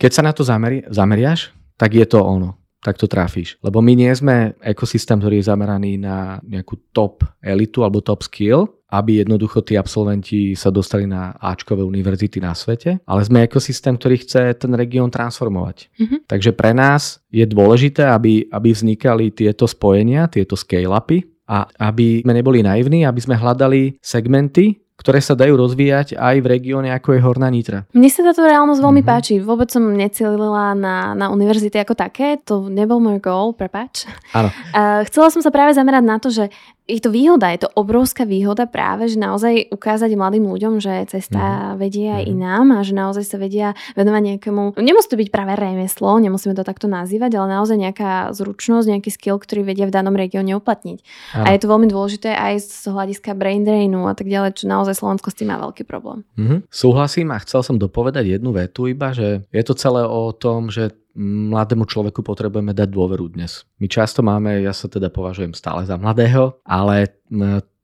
Keď 0.03 0.11
sa 0.11 0.27
na 0.27 0.35
to 0.35 0.43
zameri- 0.43 0.83
zameriaš, 0.91 1.55
tak 1.79 1.95
je 1.95 2.03
to 2.03 2.19
ono. 2.19 2.59
Tak 2.83 2.99
to 2.99 3.07
trafíš. 3.07 3.63
Lebo 3.63 3.79
my 3.79 3.95
nie 3.95 4.11
sme 4.11 4.59
ekosystém, 4.59 5.23
ktorý 5.23 5.39
je 5.39 5.47
zameraný 5.47 6.03
na 6.03 6.43
nejakú 6.43 6.91
top 6.91 7.23
elitu 7.39 7.87
alebo 7.87 8.03
top 8.03 8.27
skill, 8.27 8.67
aby 8.91 9.23
jednoducho 9.23 9.63
tí 9.63 9.79
absolventi 9.79 10.59
sa 10.59 10.75
dostali 10.75 11.07
na 11.07 11.31
Ačkové 11.39 11.87
univerzity 11.87 12.43
na 12.43 12.51
svete, 12.59 12.99
ale 13.07 13.23
sme 13.23 13.47
ekosystém, 13.47 13.95
ktorý 13.95 14.27
chce 14.27 14.59
ten 14.59 14.75
región 14.75 15.15
transformovať. 15.15 15.95
Mm-hmm. 15.95 16.19
Takže 16.27 16.51
pre 16.59 16.75
nás 16.75 17.23
je 17.31 17.47
dôležité, 17.47 18.03
aby, 18.11 18.51
aby 18.51 18.75
vznikali 18.75 19.31
tieto 19.31 19.71
spojenia, 19.71 20.27
tieto 20.27 20.59
scale-upy 20.59 21.47
a 21.47 21.71
aby 21.89 22.27
sme 22.27 22.35
neboli 22.35 22.67
naivní, 22.67 23.07
aby 23.07 23.23
sme 23.23 23.39
hľadali 23.39 24.03
segmenty, 24.03 24.83
ktoré 24.97 25.19
sa 25.19 25.35
dajú 25.35 25.59
rozvíjať 25.59 26.15
aj 26.15 26.37
v 26.39 26.47
regióne, 26.47 26.95
ako 26.95 27.17
je 27.17 27.21
Horná 27.25 27.49
Nitra. 27.51 27.89
Mne 27.91 28.11
sa 28.13 28.23
táto 28.23 28.45
reálnosť 28.47 28.79
veľmi 28.79 29.03
mm-hmm. 29.03 29.19
páči. 29.19 29.43
Vôbec 29.43 29.69
som 29.73 29.83
necielila 29.83 30.79
na, 30.79 31.17
na 31.19 31.27
univerzity 31.33 31.75
ako 31.81 31.99
také, 31.99 32.39
to 32.39 32.71
nebol 32.71 33.03
môj 33.03 33.19
goal, 33.19 33.51
prepač. 33.57 34.07
Áno. 34.31 34.53
Uh, 34.71 35.03
chcela 35.09 35.33
som 35.33 35.43
sa 35.43 35.51
práve 35.51 35.75
zamerať 35.75 36.05
na 36.07 36.17
to, 36.23 36.29
že 36.31 36.53
je 36.93 37.01
to 37.01 37.09
výhoda, 37.09 37.49
je 37.49 37.65
to 37.65 37.73
obrovská 37.73 38.29
výhoda 38.29 38.69
práve, 38.69 39.09
že 39.09 39.17
naozaj 39.17 39.73
ukázať 39.73 40.13
mladým 40.13 40.45
ľuďom, 40.45 40.77
že 40.77 41.09
cesta 41.09 41.41
mm-hmm. 41.41 41.77
vedie 41.81 42.07
aj 42.13 42.23
mm-hmm. 42.29 42.35
inám 42.37 42.67
a 42.77 42.79
že 42.85 42.93
naozaj 42.93 43.25
sa 43.25 43.37
vedia 43.41 43.73
venovať 43.97 44.23
nejakému, 44.37 44.77
nemusí 44.77 45.09
to 45.09 45.17
byť 45.17 45.29
práve 45.33 45.57
remeslo, 45.57 46.21
nemusíme 46.21 46.53
to 46.53 46.61
takto 46.61 46.93
nazývať, 46.93 47.41
ale 47.41 47.57
naozaj 47.57 47.81
nejaká 47.81 48.37
zručnosť, 48.37 48.87
nejaký 48.93 49.09
skill, 49.09 49.41
ktorý 49.41 49.65
vedia 49.65 49.89
v 49.89 49.95
danom 49.97 50.13
regióne 50.13 50.53
uplatniť. 50.61 50.99
Áno. 51.33 51.45
A 51.49 51.57
je 51.57 51.61
to 51.65 51.71
veľmi 51.73 51.89
dôležité 51.89 52.37
aj 52.37 52.61
z 52.61 52.93
hľadiska 52.93 53.33
brain 53.33 53.65
drainu 53.65 54.05
a 54.05 54.13
tak 54.13 54.29
ďalej, 54.29 54.61
čo 54.61 54.69
naozaj 54.69 55.01
Slovensko 55.01 55.33
s 55.33 55.39
tým 55.41 55.49
má 55.49 55.57
veľký 55.57 55.89
problém. 55.89 56.29
Mm-hmm. 56.37 56.69
Súhlasím 56.69 57.33
a 57.33 57.41
chcel 57.41 57.65
som 57.65 57.81
dopovedať 57.81 58.37
jednu 58.37 58.53
vetu 58.53 58.93
iba, 58.93 59.17
že 59.17 59.49
je 59.49 59.63
to 59.65 59.73
celé 59.73 60.05
o 60.05 60.29
tom, 60.37 60.69
že 60.69 60.93
mladému 61.19 61.85
človeku 61.85 62.25
potrebujeme 62.25 62.73
dať 62.73 62.89
dôveru 62.89 63.29
dnes. 63.33 63.69
My 63.77 63.87
často 63.87 64.25
máme, 64.25 64.65
ja 64.65 64.73
sa 64.73 64.89
teda 64.89 65.13
považujem 65.13 65.53
stále 65.53 65.85
za 65.85 66.01
mladého, 66.01 66.57
ale 66.65 67.13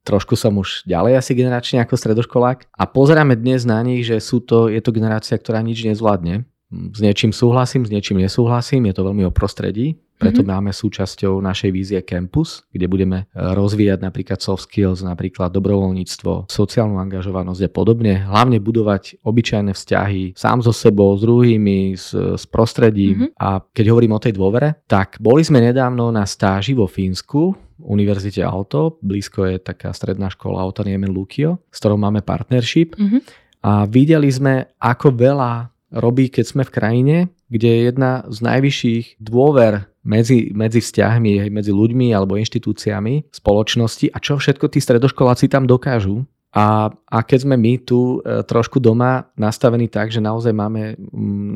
trošku 0.02 0.34
som 0.40 0.56
už 0.56 0.88
ďalej 0.88 1.20
asi 1.20 1.36
generačne 1.36 1.84
ako 1.84 2.00
stredoškolák 2.00 2.72
a 2.72 2.84
pozeráme 2.88 3.36
dnes 3.36 3.68
na 3.68 3.84
nich, 3.84 4.08
že 4.08 4.16
sú 4.24 4.40
to, 4.40 4.72
je 4.72 4.80
to 4.80 4.96
generácia, 4.96 5.36
ktorá 5.36 5.60
nič 5.60 5.84
nezvládne. 5.84 6.48
S 6.68 7.00
niečím 7.00 7.32
súhlasím, 7.32 7.84
s 7.84 7.92
niečím 7.92 8.20
nesúhlasím, 8.20 8.88
je 8.88 8.94
to 8.96 9.04
veľmi 9.04 9.24
o 9.24 9.32
prostredí, 9.32 10.00
preto 10.18 10.42
mm-hmm. 10.42 10.50
máme 10.50 10.70
súčasťou 10.74 11.38
našej 11.38 11.70
vízie 11.70 12.00
Campus, 12.02 12.66
kde 12.74 12.90
budeme 12.90 13.30
e, 13.30 13.54
rozvíjať 13.54 14.02
napríklad 14.02 14.42
soft 14.42 14.66
skills, 14.66 15.06
napríklad 15.06 15.54
dobrovoľníctvo, 15.54 16.50
sociálnu 16.50 16.98
angažovanosť 16.98 17.62
a 17.64 17.70
podobne. 17.70 18.26
Hlavne 18.26 18.58
budovať 18.58 19.22
obyčajné 19.22 19.72
vzťahy 19.72 20.34
sám 20.34 20.66
so 20.66 20.74
sebou, 20.74 21.14
s 21.14 21.22
druhými, 21.22 21.94
s, 21.94 22.10
s 22.12 22.44
prostredím. 22.50 23.30
Mm-hmm. 23.30 23.38
A 23.38 23.62
keď 23.62 23.84
hovorím 23.94 24.18
o 24.18 24.22
tej 24.22 24.34
dôvere, 24.34 24.82
tak 24.90 25.22
boli 25.22 25.46
sme 25.46 25.62
nedávno 25.62 26.10
na 26.10 26.26
stáži 26.26 26.74
vo 26.74 26.90
Fínsku, 26.90 27.54
Univerzite 27.78 28.42
Alto, 28.42 28.98
blízko 29.06 29.46
je 29.46 29.62
taká 29.62 29.94
stredná 29.94 30.26
škola 30.34 30.66
Auto 30.66 30.82
Niemen 30.82 31.14
Lukio, 31.14 31.62
s 31.70 31.78
ktorou 31.78 31.94
máme 31.94 32.26
partnership. 32.26 32.98
Mm-hmm. 32.98 33.20
A 33.62 33.86
videli 33.86 34.26
sme, 34.34 34.66
ako 34.82 35.14
veľa 35.14 35.70
robí, 35.94 36.28
keď 36.28 36.44
sme 36.44 36.62
v 36.66 36.74
krajine, 36.74 37.16
kde 37.48 37.68
je 37.68 37.80
jedna 37.88 38.26
z 38.28 38.38
najvyšších 38.44 39.06
dôver 39.22 39.88
medzi, 40.08 40.48
medzi 40.56 40.80
vzťahmi, 40.80 41.52
medzi 41.52 41.68
ľuďmi 41.68 42.16
alebo 42.16 42.40
inštitúciami 42.40 43.28
spoločnosti 43.28 44.08
a 44.08 44.16
čo 44.16 44.40
všetko 44.40 44.72
tí 44.72 44.80
stredoškoláci 44.80 45.52
tam 45.52 45.68
dokážu 45.68 46.24
A, 46.48 46.88
a 46.88 47.18
keď 47.20 47.44
sme 47.44 47.60
my 47.60 47.84
tu 47.84 48.24
e, 48.24 48.40
trošku 48.40 48.80
doma 48.80 49.28
nastavení 49.36 49.84
tak, 49.84 50.08
že 50.08 50.24
naozaj 50.24 50.56
máme 50.56 50.96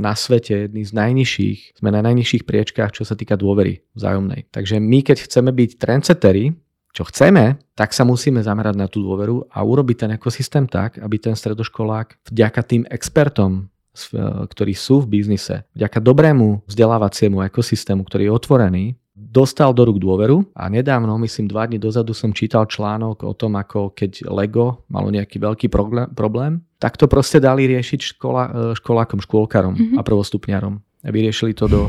na 0.05 0.13
svete 0.13 0.69
jedný 0.69 0.85
z 0.85 0.93
najnižších, 0.93 1.81
sme 1.81 1.89
na 1.89 2.05
najnižších 2.05 2.45
priečkách, 2.45 3.01
čo 3.01 3.09
sa 3.09 3.17
týka 3.17 3.41
dôvery 3.41 3.81
vzájomnej. 3.97 4.53
Takže 4.53 4.77
my, 4.85 5.01
keď 5.01 5.25
chceme 5.25 5.49
byť 5.49 5.71
trendsettery, 5.81 6.53
čo 6.93 7.09
chceme, 7.09 7.57
tak 7.73 7.97
sa 7.97 8.05
musíme 8.05 8.45
zamerať 8.45 8.77
na 8.77 8.85
tú 8.85 9.01
dôveru 9.01 9.49
a 9.49 9.65
urobiť 9.65 9.97
ten 9.97 10.11
ekosystém 10.21 10.69
tak, 10.69 11.01
aby 11.01 11.17
ten 11.17 11.33
stredoškolák 11.33 12.29
vďaka 12.29 12.61
tým 12.61 12.85
expertom, 12.93 13.72
ktorí 14.49 14.73
sú 14.73 15.05
v 15.05 15.21
biznise, 15.21 15.69
vďaka 15.77 16.01
dobrému 16.01 16.65
vzdelávaciemu 16.65 17.45
ekosystému, 17.45 18.09
ktorý 18.09 18.29
je 18.29 18.33
otvorený, 18.33 18.85
dostal 19.13 19.73
do 19.77 19.85
rúk 19.85 20.01
dôveru 20.01 20.45
a 20.57 20.73
nedávno, 20.73 21.21
myslím 21.21 21.49
dva 21.49 21.69
dní 21.69 21.77
dozadu 21.77 22.17
som 22.17 22.33
čítal 22.33 22.65
článok 22.65 23.25
o 23.25 23.33
tom, 23.37 23.57
ako 23.61 23.93
keď 23.93 24.29
Lego 24.33 24.85
malo 24.89 25.13
nejaký 25.13 25.37
veľký 25.41 25.67
problém, 26.13 26.65
tak 26.81 26.97
to 26.97 27.07
proste 27.07 27.39
dali 27.39 27.69
riešiť 27.69 28.01
škola, 28.17 28.43
e, 28.45 28.51
školákom, 28.77 29.21
škôlkarom 29.23 29.75
mm-hmm. 29.77 29.97
a 29.97 30.03
prvostupňarom. 30.03 30.75
Vyriešili 31.07 31.55
to 31.55 31.69
do, 31.69 31.83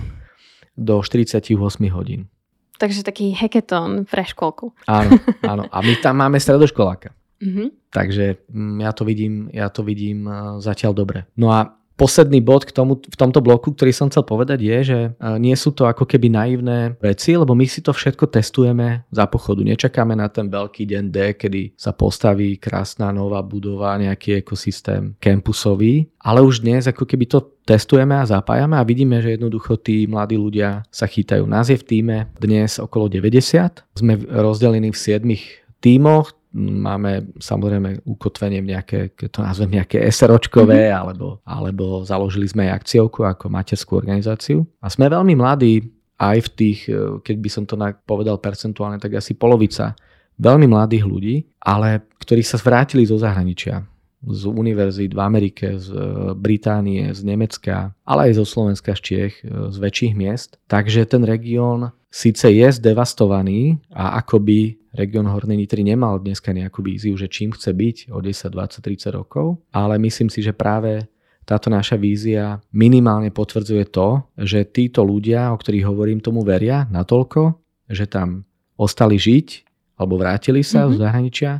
do 0.77 1.01
48 1.01 1.41
hodín. 1.89 2.29
Takže 2.77 3.05
taký 3.05 3.31
hackathon 3.33 4.05
pre 4.05 4.27
školku. 4.27 4.75
Áno, 4.85 5.17
áno. 5.45 5.63
A 5.71 5.77
my 5.79 5.93
tam 6.03 6.19
máme 6.19 6.37
stredoškoláka. 6.37 7.15
Mm-hmm. 7.43 7.67
Takže 7.93 8.25
mm, 8.49 8.77
ja 8.81 8.91
to 8.91 9.03
vidím, 9.05 9.33
ja 9.51 9.67
to 9.69 9.81
vidím 9.81 10.27
e, 10.27 10.31
zatiaľ 10.61 10.91
dobre. 10.93 11.19
No 11.35 11.49
a 11.49 11.82
posledný 12.03 12.43
bod 12.43 12.67
k 12.67 12.75
tomu, 12.75 12.99
v 12.99 13.15
tomto 13.15 13.39
bloku, 13.39 13.71
ktorý 13.71 13.95
som 13.95 14.11
chcel 14.11 14.27
povedať 14.27 14.59
je, 14.59 14.77
že 14.83 14.99
e, 14.99 15.09
nie 15.39 15.55
sú 15.55 15.71
to 15.71 15.87
ako 15.87 16.03
keby 16.03 16.27
naivné 16.27 16.99
veci, 16.99 17.31
lebo 17.31 17.55
my 17.55 17.63
si 17.63 17.79
to 17.79 17.95
všetko 17.95 18.27
testujeme 18.27 19.07
za 19.07 19.23
pochodu. 19.31 19.63
Nečakáme 19.63 20.11
na 20.11 20.27
ten 20.27 20.51
veľký 20.51 20.83
deň 20.83 21.03
D, 21.07 21.17
kedy 21.39 21.79
sa 21.79 21.95
postaví 21.95 22.59
krásna 22.59 23.15
nová 23.15 23.39
budova, 23.39 23.95
nejaký 23.95 24.43
ekosystém 24.43 25.15
campusový, 25.23 26.11
ale 26.19 26.43
už 26.43 26.59
dnes 26.59 26.91
ako 26.91 27.07
keby 27.07 27.23
to 27.31 27.39
testujeme 27.63 28.19
a 28.19 28.27
zapájame 28.27 28.75
a 28.75 28.83
vidíme, 28.83 29.23
že 29.23 29.39
jednoducho 29.39 29.79
tí 29.79 30.03
mladí 30.03 30.35
ľudia 30.35 30.83
sa 30.91 31.07
chytajú. 31.07 31.47
Nás 31.47 31.71
je 31.71 31.79
v 31.79 31.87
týme 31.87 32.17
dnes 32.35 32.83
okolo 32.83 33.07
90. 33.07 33.95
Sme 33.95 34.19
rozdelení 34.27 34.91
v 34.91 34.99
7 34.99 35.79
tímoch, 35.79 36.35
máme 36.53 37.33
samozrejme 37.41 38.05
ukotvenie 38.05 38.61
v 38.61 38.77
nejaké, 38.77 38.99
keď 39.17 39.29
to 39.33 39.41
nazvem 39.41 39.81
nejaké 39.81 40.05
SROčkové, 40.05 40.89
mm-hmm. 40.89 41.01
alebo, 41.01 41.27
alebo 41.41 41.83
založili 42.05 42.45
sme 42.45 42.69
aj 42.69 42.85
akciovku 42.85 43.25
ako 43.25 43.49
materskú 43.49 43.97
organizáciu. 43.97 44.61
A 44.79 44.87
sme 44.87 45.09
veľmi 45.09 45.33
mladí, 45.33 45.81
aj 46.21 46.37
v 46.45 46.49
tých, 46.53 46.79
e, 46.87 47.19
keď 47.25 47.35
by 47.41 47.49
som 47.49 47.63
to 47.65 47.75
povedal 48.05 48.37
percentuálne, 48.37 49.01
tak 49.01 49.17
asi 49.17 49.33
polovica 49.33 49.97
veľmi 50.37 50.69
mladých 50.69 51.03
ľudí, 51.03 51.35
ale 51.61 52.05
ktorí 52.21 52.45
sa 52.45 52.61
vrátili 52.61 53.03
zo 53.03 53.17
zahraničia 53.17 53.81
z 54.23 54.41
univerzít 54.47 55.11
v 55.13 55.19
Amerike, 55.19 55.79
z 55.79 55.91
e, 55.91 55.99
Británie, 56.35 57.11
z 57.11 57.21
Nemecka, 57.27 57.91
ale 58.07 58.31
aj 58.31 58.39
zo 58.39 58.45
Slovenska, 58.47 58.95
z 58.95 59.01
Čiech, 59.03 59.35
e, 59.43 59.71
z 59.71 59.77
väčších 59.77 60.13
miest. 60.15 60.55
Takže 60.71 61.03
ten 61.05 61.27
región 61.27 61.91
síce 62.07 62.47
je 62.47 62.67
zdevastovaný 62.71 63.83
a 63.91 64.15
akoby 64.23 64.79
región 64.93 65.27
Hornej 65.27 65.57
Nitry 65.57 65.83
nemal 65.83 66.21
dneska 66.21 66.53
nejakú 66.53 66.85
víziu, 66.85 67.17
že 67.17 67.27
čím 67.27 67.51
chce 67.51 67.73
byť 67.73 67.97
o 68.13 68.21
10, 68.21 68.53
20, 68.53 68.85
30 68.85 69.11
rokov, 69.11 69.59
ale 69.73 69.99
myslím 69.99 70.29
si, 70.29 70.39
že 70.39 70.53
práve 70.53 71.09
táto 71.43 71.67
naša 71.67 71.99
vízia 71.99 72.63
minimálne 72.71 73.27
potvrdzuje 73.27 73.83
to, 73.91 74.23
že 74.39 74.63
títo 74.71 75.03
ľudia, 75.03 75.51
o 75.51 75.59
ktorých 75.59 75.83
hovorím, 75.83 76.23
tomu 76.23 76.45
veria 76.47 76.87
natoľko, 76.87 77.59
že 77.91 78.07
tam 78.07 78.47
ostali 78.79 79.19
žiť 79.19 79.67
alebo 79.99 80.17
vrátili 80.17 80.65
sa 80.65 80.87
mm-hmm. 80.87 80.93
z 80.95 81.01
zahraničia, 81.01 81.51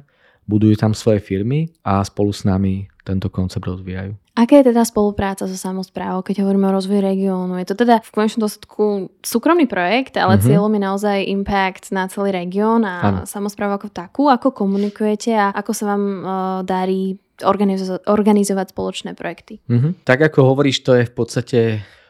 budujú 0.46 0.76
tam 0.76 0.92
svoje 0.92 1.24
firmy 1.24 1.72
a 1.84 2.04
spolu 2.04 2.32
s 2.32 2.44
nami 2.44 2.88
tento 3.04 3.28
koncept 3.28 3.68
rozvíjajú. 3.68 4.16
Aká 4.34 4.64
je 4.64 4.74
teda 4.74 4.82
spolupráca 4.82 5.46
so 5.46 5.54
samozprávou, 5.54 6.26
keď 6.26 6.42
hovoríme 6.42 6.66
o 6.66 6.74
rozvoji 6.74 7.06
regiónu? 7.06 7.62
Je 7.62 7.70
to 7.70 7.78
teda 7.78 8.02
v 8.02 8.10
konečnom 8.10 8.50
dôsledku 8.50 9.14
súkromný 9.22 9.70
projekt, 9.70 10.18
ale 10.18 10.40
mm-hmm. 10.40 10.48
cieľom 10.50 10.74
je 10.74 10.82
naozaj 10.82 11.18
impact 11.30 11.94
na 11.94 12.10
celý 12.10 12.34
región 12.34 12.82
a 12.82 12.96
ano. 13.04 13.22
samozprávu 13.30 13.78
ako 13.78 13.90
takú. 13.94 14.34
Ako 14.34 14.50
komunikujete 14.50 15.38
a 15.38 15.54
ako 15.54 15.72
sa 15.78 15.86
vám 15.94 16.04
uh, 16.04 16.26
darí 16.66 17.22
organizo- 17.46 18.02
organizovať 18.10 18.74
spoločné 18.74 19.14
projekty? 19.14 19.62
Mm-hmm. 19.70 20.02
Tak 20.02 20.34
ako 20.34 20.50
hovoríš, 20.50 20.82
to 20.82 20.98
je 20.98 21.06
v 21.06 21.14
podstate 21.14 21.60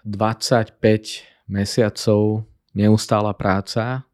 25 0.08 0.80
mesiacov 1.52 2.48
neustála 2.72 3.36
práca 3.36 4.08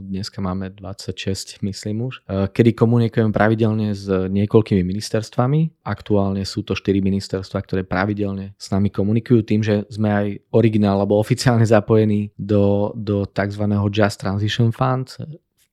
dneska 0.00 0.44
máme 0.44 0.68
26, 0.70 1.64
myslím 1.64 2.12
už, 2.12 2.20
kedy 2.28 2.76
komunikujeme 2.76 3.32
pravidelne 3.32 3.96
s 3.96 4.04
niekoľkými 4.08 4.84
ministerstvami. 4.84 5.80
Aktuálne 5.84 6.44
sú 6.44 6.60
to 6.60 6.76
4 6.76 7.00
ministerstva, 7.00 7.64
ktoré 7.64 7.82
pravidelne 7.84 8.52
s 8.60 8.68
nami 8.68 8.92
komunikujú 8.92 9.40
tým, 9.48 9.64
že 9.64 9.88
sme 9.88 10.08
aj 10.12 10.26
originál 10.52 11.00
alebo 11.00 11.16
oficiálne 11.16 11.64
zapojení 11.64 12.36
do, 12.36 12.92
do 12.92 13.24
tzv. 13.24 13.64
Just 13.88 14.20
Transition 14.20 14.72
Fund, 14.76 15.16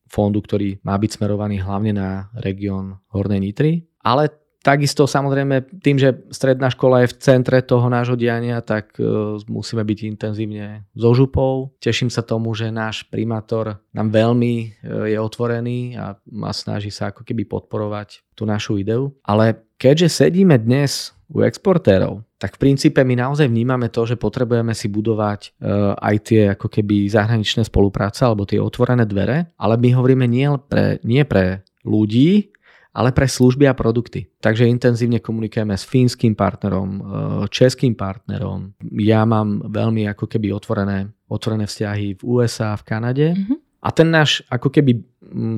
fondu, 0.07 0.39
ktorý 0.45 0.77
má 0.85 0.93
byť 0.95 1.19
smerovaný 1.19 1.59
hlavne 1.59 1.91
na 1.97 2.29
región 2.37 3.01
Hornej 3.09 3.41
Nitry. 3.41 3.89
Ale 4.03 4.42
Takisto 4.63 5.03
samozrejme 5.03 5.83
tým, 5.83 5.99
že 5.99 6.23
stredná 6.31 6.71
škola 6.71 7.03
je 7.03 7.11
v 7.11 7.19
centre 7.19 7.59
toho 7.59 7.91
nášho 7.91 8.15
diania, 8.15 8.63
tak 8.63 8.95
uh, 8.95 9.35
musíme 9.51 9.83
byť 9.83 9.99
intenzívne 10.07 10.87
so 10.95 11.11
župou. 11.11 11.75
Teším 11.83 12.07
sa 12.07 12.23
tomu, 12.23 12.55
že 12.55 12.71
náš 12.71 13.03
primátor 13.11 13.83
nám 13.91 14.15
veľmi 14.15 14.53
uh, 14.87 15.11
je 15.11 15.19
otvorený 15.19 15.99
a, 15.99 16.15
a 16.15 16.51
snaží 16.55 16.95
sa 16.95 17.11
ako 17.11 17.27
keby 17.27 17.43
podporovať 17.43 18.23
tú 18.39 18.47
našu 18.47 18.79
ideu. 18.79 19.11
Ale 19.27 19.67
keďže 19.75 20.23
sedíme 20.31 20.55
dnes 20.55 21.11
u 21.27 21.43
exportérov, 21.43 22.23
tak 22.39 22.55
v 22.55 22.71
princípe 22.71 23.03
my 23.03 23.19
naozaj 23.19 23.51
vnímame 23.51 23.91
to, 23.91 24.07
že 24.07 24.15
potrebujeme 24.15 24.71
si 24.71 24.87
budovať 24.87 25.59
uh, 25.59 25.91
aj 25.99 26.15
tie 26.23 26.41
ako 26.55 26.71
keby 26.71 27.11
zahraničné 27.11 27.67
spolupráce 27.67 28.23
alebo 28.23 28.47
tie 28.47 28.63
otvorené 28.63 29.03
dvere, 29.03 29.51
ale 29.59 29.75
my 29.75 29.91
hovoríme 29.91 30.23
nie 30.23 30.47
pre, 30.71 31.03
nie 31.03 31.27
pre 31.27 31.67
ľudí, 31.83 32.53
ale 32.93 33.09
pre 33.09 33.25
služby 33.25 33.65
a 33.65 33.73
produkty. 33.73 34.29
Takže 34.37 34.69
intenzívne 34.69 35.17
komunikujeme 35.17 35.73
s 35.73 35.83
fínskym 35.89 36.37
partnerom, 36.37 36.89
e, 36.93 37.01
českým 37.49 37.97
partnerom. 37.97 38.77
Ja 39.01 39.25
mám 39.25 39.65
veľmi 39.65 40.05
ako 40.13 40.29
keby 40.29 40.53
otvorené, 40.53 41.09
otvorené 41.25 41.65
vzťahy 41.65 42.21
v 42.21 42.21
USA, 42.21 42.77
v 42.77 42.83
Kanade. 42.85 43.27
Mm-hmm. 43.33 43.57
A 43.83 43.89
ten 43.91 44.07
náš 44.13 44.45
ako 44.47 44.69
keby, 44.71 45.01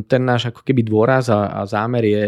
ten 0.10 0.22
náš 0.24 0.50
ako 0.50 0.66
keby 0.66 0.82
dôraz 0.82 1.30
a, 1.30 1.52
a 1.52 1.68
zámer 1.68 2.08
je 2.08 2.26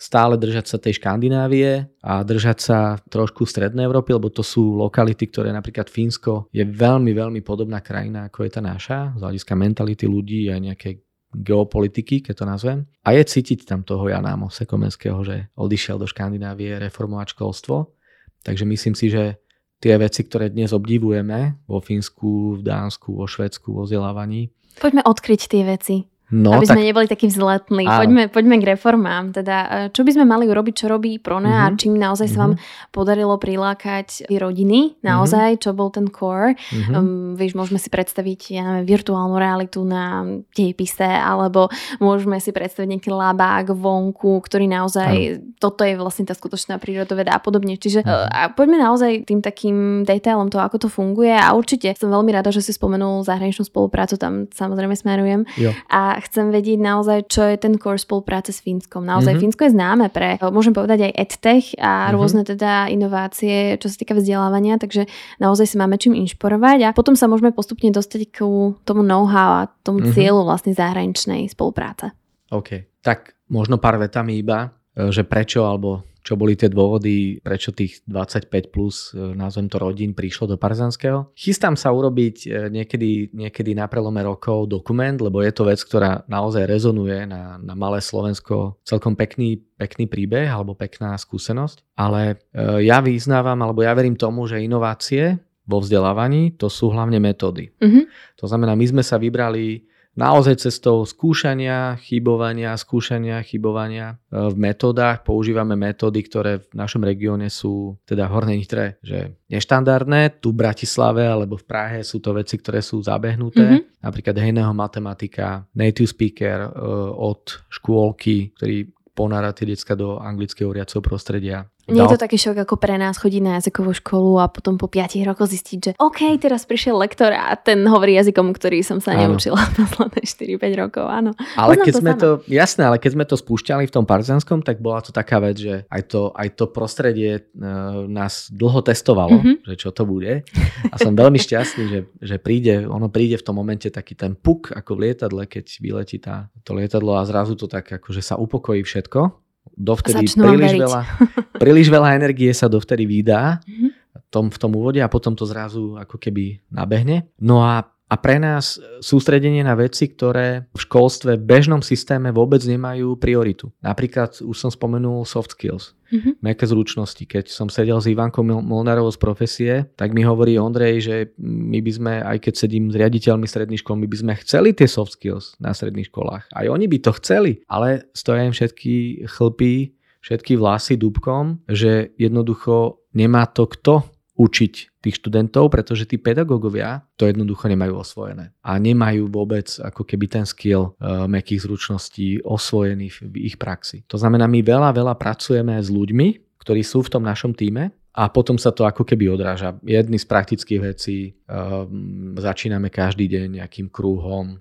stále 0.00 0.40
držať 0.40 0.64
sa 0.64 0.76
tej 0.80 0.96
Škandinávie 0.96 1.84
a 2.00 2.24
držať 2.24 2.58
sa 2.60 2.78
trošku 3.12 3.44
Strednej 3.44 3.84
Európy, 3.84 4.16
lebo 4.16 4.32
to 4.32 4.40
sú 4.40 4.80
lokality, 4.80 5.28
ktoré 5.28 5.52
napríklad 5.52 5.92
Fínsko 5.92 6.48
je 6.48 6.64
veľmi, 6.64 7.12
veľmi 7.12 7.44
podobná 7.44 7.84
krajina, 7.84 8.32
ako 8.32 8.48
je 8.48 8.50
tá 8.56 8.62
naša, 8.64 9.12
z 9.12 9.20
hľadiska 9.20 9.52
mentality 9.60 10.08
ľudí 10.08 10.48
a 10.48 10.56
nejakej 10.56 11.04
geopolitiky, 11.34 12.20
keď 12.26 12.34
to 12.34 12.44
nazvem. 12.46 12.78
A 13.06 13.14
je 13.14 13.22
cítiť 13.22 13.66
tam 13.66 13.86
toho 13.86 14.10
Jana 14.10 14.34
Mosekomenského, 14.34 15.18
že 15.22 15.50
odišiel 15.54 15.96
do 15.98 16.06
Škandinávie 16.10 16.78
reformovať 16.82 17.38
školstvo. 17.38 17.94
Takže 18.42 18.64
myslím 18.66 18.94
si, 18.98 19.12
že 19.12 19.38
tie 19.80 19.94
veci, 19.96 20.26
ktoré 20.26 20.52
dnes 20.52 20.74
obdivujeme 20.74 21.62
vo 21.64 21.78
Fínsku, 21.80 22.60
v 22.60 22.62
Dánsku, 22.66 23.16
vo 23.16 23.26
Švedsku, 23.30 23.72
vo 23.72 23.86
vzdelávaní. 23.86 24.52
Poďme 24.80 25.02
odkryť 25.06 25.40
tie 25.50 25.62
veci. 25.64 25.96
No, 26.30 26.54
aby 26.54 26.66
tak... 26.66 26.78
sme 26.78 26.86
neboli 26.86 27.06
takí 27.10 27.26
vzletní. 27.26 27.90
Poďme, 27.90 28.30
poďme 28.30 28.62
k 28.62 28.78
reformám. 28.78 29.34
Teda, 29.34 29.56
e, 29.66 29.68
čo 29.90 30.06
by 30.06 30.10
sme 30.14 30.24
mali 30.30 30.46
urobiť, 30.46 30.74
čo 30.74 30.86
robí 30.86 31.18
Prone 31.18 31.50
mm-hmm. 31.50 31.66
a 31.66 31.74
mhm. 31.74 31.76
čím 31.76 31.94
naozaj 31.98 32.30
mm-hmm. 32.30 32.38
sa 32.38 32.44
vám 32.46 32.54
mhm. 32.54 32.60
podarilo 32.94 33.34
prilákať 33.34 34.30
rodiny, 34.30 35.02
naozaj, 35.02 35.58
mm-hmm. 35.58 35.64
čo 35.66 35.70
bol 35.74 35.90
ten 35.90 36.06
core. 36.06 36.54
Mm-hmm. 36.54 36.94
Um, 36.94 37.34
vieš, 37.34 37.58
môžeme 37.58 37.82
si 37.82 37.90
predstaviť, 37.90 38.40
ja 38.54 38.62
neviem, 38.62 38.86
virtuálnu 38.86 39.34
realitu 39.34 39.82
na 39.82 40.22
dejpise, 40.54 41.06
alebo 41.06 41.66
môžeme 41.98 42.38
si 42.38 42.54
predstaviť 42.54 42.88
nejaký 42.94 43.10
labák 43.10 43.74
vonku, 43.74 44.38
ktorý 44.46 44.70
naozaj, 44.70 45.10
Ano. 45.10 45.58
toto 45.58 45.82
je 45.82 45.98
vlastne 45.98 46.24
tá 46.28 46.38
skutočná 46.38 46.78
prírodoveda 46.78 47.34
a 47.34 47.40
podobne. 47.42 47.74
Čiže 47.74 48.06
mm-hmm. 48.06 48.30
a 48.30 48.40
poďme 48.54 48.78
naozaj 48.78 49.26
tým 49.26 49.42
takým 49.42 50.06
detailom 50.06 50.46
toho, 50.46 50.62
ako 50.62 50.86
to 50.86 50.88
funguje 50.88 51.34
a 51.34 51.50
určite 51.58 51.90
som 51.98 52.12
veľmi 52.12 52.30
rada, 52.30 52.54
že 52.54 52.62
si 52.62 52.70
spomenul 52.70 53.26
zahraničnú 53.26 53.66
spoluprácu, 53.66 54.14
tam 54.14 54.46
samozrejme 54.54 54.94
smerujem. 54.94 55.42
Jo. 55.58 55.74
A 55.90 56.19
chcem 56.22 56.52
vedieť 56.52 56.78
naozaj, 56.80 57.18
čo 57.28 57.42
je 57.48 57.56
ten 57.56 57.76
core 57.80 57.98
spolupráce 58.00 58.52
s 58.52 58.60
Fínskom. 58.60 59.02
Naozaj 59.02 59.36
mm-hmm. 59.36 59.42
Fínsko 59.48 59.62
je 59.66 59.74
známe 59.74 60.06
pre, 60.12 60.36
môžem 60.52 60.76
povedať 60.76 61.10
aj 61.10 61.16
edtech 61.16 61.64
a 61.80 62.08
mm-hmm. 62.08 62.14
rôzne 62.16 62.42
teda 62.44 62.88
inovácie, 62.92 63.80
čo 63.80 63.88
sa 63.88 63.96
týka 63.96 64.14
vzdelávania, 64.14 64.78
takže 64.80 65.08
naozaj 65.40 65.66
si 65.70 65.76
máme 65.80 65.96
čím 65.96 66.16
inšpirovať 66.16 66.86
a 66.86 66.96
potom 66.96 67.16
sa 67.16 67.26
môžeme 67.26 67.50
postupne 67.50 67.90
dostať 67.90 68.20
k 68.30 68.38
tomu 68.84 69.02
know-how 69.02 69.66
a 69.66 69.68
tomu 69.82 70.04
mm-hmm. 70.04 70.14
cieľu 70.16 70.44
vlastne 70.44 70.76
zahraničnej 70.76 71.48
spolupráce. 71.50 72.12
OK, 72.50 73.00
tak 73.00 73.34
možno 73.50 73.78
pár 73.78 73.98
vetami 73.98 74.36
iba. 74.38 74.74
že 75.08 75.22
prečo 75.22 75.64
alebo 75.64 76.02
čo 76.30 76.38
boli 76.38 76.54
tie 76.54 76.70
dôvody, 76.70 77.42
prečo 77.42 77.74
tých 77.74 78.06
25 78.06 78.70
plus, 78.70 79.10
e, 79.10 79.34
nazvem 79.34 79.66
to 79.66 79.82
rodín, 79.82 80.14
prišlo 80.14 80.54
do 80.54 80.56
Parzanského. 80.62 81.34
Chystám 81.34 81.74
sa 81.74 81.90
urobiť 81.90 82.36
e, 82.46 82.48
niekedy, 82.70 83.34
niekedy 83.34 83.74
na 83.74 83.90
prelome 83.90 84.22
rokov 84.22 84.70
dokument, 84.70 85.18
lebo 85.18 85.42
je 85.42 85.50
to 85.50 85.66
vec, 85.66 85.82
ktorá 85.82 86.22
naozaj 86.30 86.70
rezonuje 86.70 87.26
na, 87.26 87.58
na 87.58 87.74
malé 87.74 87.98
Slovensko. 87.98 88.78
Celkom 88.86 89.18
pekný, 89.18 89.58
pekný 89.74 90.06
príbeh 90.06 90.46
alebo 90.46 90.78
pekná 90.78 91.18
skúsenosť. 91.18 91.98
Ale 91.98 92.38
e, 92.54 92.86
ja 92.86 93.02
vyznávam, 93.02 93.58
alebo 93.58 93.82
ja 93.82 93.90
verím 93.90 94.14
tomu, 94.14 94.46
že 94.46 94.62
inovácie 94.62 95.42
vo 95.66 95.82
vzdelávaní 95.82 96.54
to 96.54 96.70
sú 96.70 96.94
hlavne 96.94 97.18
metódy. 97.18 97.74
Mm-hmm. 97.82 98.04
To 98.38 98.46
znamená, 98.46 98.78
my 98.78 98.86
sme 98.86 99.02
sa 99.02 99.18
vybrali 99.18 99.89
naozaj 100.20 100.60
cestou 100.60 101.08
skúšania, 101.08 101.96
chybovania, 102.04 102.76
skúšania, 102.76 103.40
chybovania 103.40 104.20
e, 104.28 104.52
v 104.52 104.56
metódach. 104.60 105.24
Používame 105.24 105.80
metódy, 105.80 106.20
ktoré 106.20 106.60
v 106.60 106.76
našom 106.76 107.00
regióne 107.00 107.48
sú 107.48 107.96
teda 108.04 108.28
v 108.28 108.32
Hornej 108.36 108.56
Nitre, 108.60 109.00
že 109.00 109.40
neštandardné. 109.48 110.44
Tu 110.44 110.52
v 110.52 110.60
Bratislave 110.60 111.24
alebo 111.24 111.56
v 111.56 111.64
Prahe 111.64 112.04
sú 112.04 112.20
to 112.20 112.36
veci, 112.36 112.60
ktoré 112.60 112.84
sú 112.84 113.00
zabehnuté. 113.00 113.64
Mm-hmm. 113.64 114.04
Napríklad 114.04 114.36
hejného 114.36 114.72
matematika, 114.76 115.64
native 115.72 116.12
speaker 116.12 116.68
e, 116.68 116.70
od 117.16 117.64
škôlky, 117.72 118.52
ktorý 118.60 118.92
ponára 119.16 119.52
tie 119.52 119.68
decka 119.68 119.96
do 119.96 120.20
anglického 120.20 120.70
uriaceho 120.70 121.02
prostredia. 121.04 121.68
Nie 121.90 122.06
je 122.06 122.14
to 122.14 122.22
taký 122.22 122.38
šok 122.38 122.62
ako 122.64 122.74
pre 122.78 122.96
nás 122.96 123.18
chodiť 123.18 123.42
na 123.42 123.52
jazykovú 123.58 123.92
školu 123.98 124.40
a 124.40 124.46
potom 124.46 124.78
po 124.78 124.86
5 124.86 125.20
rokoch 125.26 125.50
zistiť, 125.50 125.78
že 125.78 125.92
OK, 125.98 126.38
teraz 126.38 126.64
prišiel 126.64 126.96
lektor 126.96 127.34
a 127.34 127.58
ten 127.58 127.82
hovorí 127.84 128.14
jazykom, 128.16 128.54
ktorý 128.54 128.80
som 128.86 129.02
sa 129.02 129.14
áno. 129.14 129.34
neučila 129.34 129.60
posledné 129.78 130.22
4-5 130.24 130.82
rokov, 130.86 131.04
áno. 131.10 131.30
Ale 131.58 131.76
Poznám 131.76 131.86
keď 131.86 131.92
to 131.92 132.00
sme 132.00 132.12
sama. 132.12 132.20
to, 132.20 132.28
jasné, 132.46 132.82
ale 132.86 132.96
keď 133.02 133.10
sme 133.18 133.24
to 133.26 133.36
spúšťali 133.36 133.84
v 133.90 133.94
tom 133.94 134.04
Parzanskom, 134.06 134.62
tak 134.62 134.78
bola 134.78 135.02
to 135.02 135.10
taká 135.10 135.42
vec, 135.42 135.58
že 135.58 135.74
aj 135.90 136.02
to, 136.08 136.30
aj 136.32 136.48
to 136.56 136.64
prostredie 136.70 137.42
uh, 137.42 138.06
nás 138.06 138.48
dlho 138.48 138.80
testovalo, 138.80 139.40
mm-hmm. 139.40 139.56
že 139.66 139.74
čo 139.76 139.90
to 139.90 140.06
bude. 140.06 140.46
A 140.90 140.94
som 140.96 141.12
veľmi 141.12 141.38
šťastný, 141.38 141.84
že, 141.90 142.00
že 142.22 142.36
príde, 142.40 142.86
ono 142.86 143.10
príde 143.10 143.36
v 143.36 143.44
tom 143.44 143.58
momente 143.58 143.90
taký 143.90 144.14
ten 144.14 144.38
puk 144.38 144.70
ako 144.72 144.96
v 144.96 145.00
lietadle, 145.10 145.42
keď 145.44 145.66
vyletí 145.82 146.18
tá, 146.22 146.48
to 146.62 146.72
lietadlo 146.72 147.18
a 147.18 147.26
zrazu 147.26 147.58
to 147.58 147.66
tak 147.66 147.86
akože 147.90 148.22
sa 148.22 148.38
upokojí 148.38 148.86
všetko 148.86 149.49
dovtedy 149.80 150.28
príliš 150.28 150.76
veľa, 150.76 151.02
príliš 151.62 151.88
veľa 151.88 152.08
energie 152.20 152.52
sa 152.52 152.68
dovtedy 152.68 153.08
vydá 153.08 153.64
mm-hmm. 153.64 154.28
tom, 154.28 154.52
v 154.52 154.58
tom 154.60 154.70
úvode 154.76 155.00
a 155.00 155.08
potom 155.08 155.32
to 155.32 155.48
zrazu 155.48 155.96
ako 155.96 156.20
keby 156.20 156.60
nabehne. 156.68 157.32
No 157.40 157.64
a 157.64 157.88
a 158.10 158.14
pre 158.18 158.42
nás 158.42 158.82
sústredenie 158.98 159.62
na 159.62 159.78
veci, 159.78 160.10
ktoré 160.10 160.66
v 160.74 160.80
školstve 160.82 161.38
v 161.38 161.46
bežnom 161.46 161.78
systéme 161.78 162.34
vôbec 162.34 162.58
nemajú 162.66 163.14
prioritu. 163.14 163.70
Napríklad 163.78 164.42
už 164.42 164.56
som 164.58 164.66
spomenul 164.66 165.22
soft 165.22 165.54
skills, 165.54 165.94
mm-hmm. 166.10 166.42
meké 166.42 166.66
zručnosti. 166.66 167.22
Keď 167.22 167.46
som 167.46 167.70
sedel 167.70 168.02
s 168.02 168.10
Ivankou 168.10 168.42
Molnárovou 168.42 169.14
z 169.14 169.20
profesie, 169.22 169.74
tak 169.94 170.10
mi 170.10 170.26
hovorí 170.26 170.58
Ondrej, 170.58 170.94
že 170.98 171.16
my 171.38 171.78
by 171.78 171.92
sme, 171.94 172.12
aj 172.26 172.50
keď 172.50 172.54
sedím 172.58 172.90
s 172.90 172.98
riaditeľmi 172.98 173.46
stredných 173.46 173.86
škôl, 173.86 173.94
my 174.02 174.10
by 174.10 174.18
sme 174.18 174.32
chceli 174.42 174.74
tie 174.74 174.90
soft 174.90 175.14
skills 175.14 175.54
na 175.62 175.70
stredných 175.70 176.10
školách. 176.10 176.50
Aj 176.50 176.66
oni 176.66 176.90
by 176.90 176.98
to 176.98 177.14
chceli, 177.22 177.62
ale 177.70 178.10
stoja 178.10 178.42
im 178.42 178.50
všetky 178.50 179.22
chlpy, 179.30 179.94
všetky 180.18 180.58
vlasy 180.58 180.98
dúbkom, 180.98 181.62
že 181.70 182.10
jednoducho 182.18 183.06
nemá 183.14 183.46
to 183.46 183.70
kto 183.70 184.02
učiť 184.40 185.04
tých 185.04 185.14
študentov, 185.20 185.68
pretože 185.68 186.08
tí 186.08 186.16
pedagógovia 186.16 187.04
to 187.20 187.28
jednoducho 187.28 187.68
nemajú 187.68 188.00
osvojené. 188.00 188.56
A 188.64 188.80
nemajú 188.80 189.28
vôbec 189.28 189.68
ako 189.76 190.08
keby 190.08 190.26
ten 190.32 190.44
skill 190.48 190.96
uh, 190.96 191.28
mekých 191.28 191.68
zručností 191.68 192.40
osvojený 192.40 193.12
v, 193.12 193.16
ich 193.52 193.60
praxi. 193.60 194.00
To 194.08 194.16
znamená, 194.16 194.48
my 194.48 194.64
veľa, 194.64 194.96
veľa 194.96 195.14
pracujeme 195.20 195.76
s 195.76 195.92
ľuďmi, 195.92 196.56
ktorí 196.56 196.80
sú 196.80 197.04
v 197.04 197.12
tom 197.12 197.24
našom 197.24 197.52
týme 197.52 197.92
a 198.16 198.22
potom 198.32 198.56
sa 198.56 198.72
to 198.72 198.88
ako 198.88 199.04
keby 199.04 199.28
odráža. 199.28 199.76
Jedny 199.84 200.16
z 200.16 200.26
praktických 200.26 200.80
vecí 200.80 201.18
um, 201.48 202.34
začíname 202.36 202.88
každý 202.88 203.28
deň 203.28 203.60
nejakým 203.60 203.92
krúhom, 203.92 204.56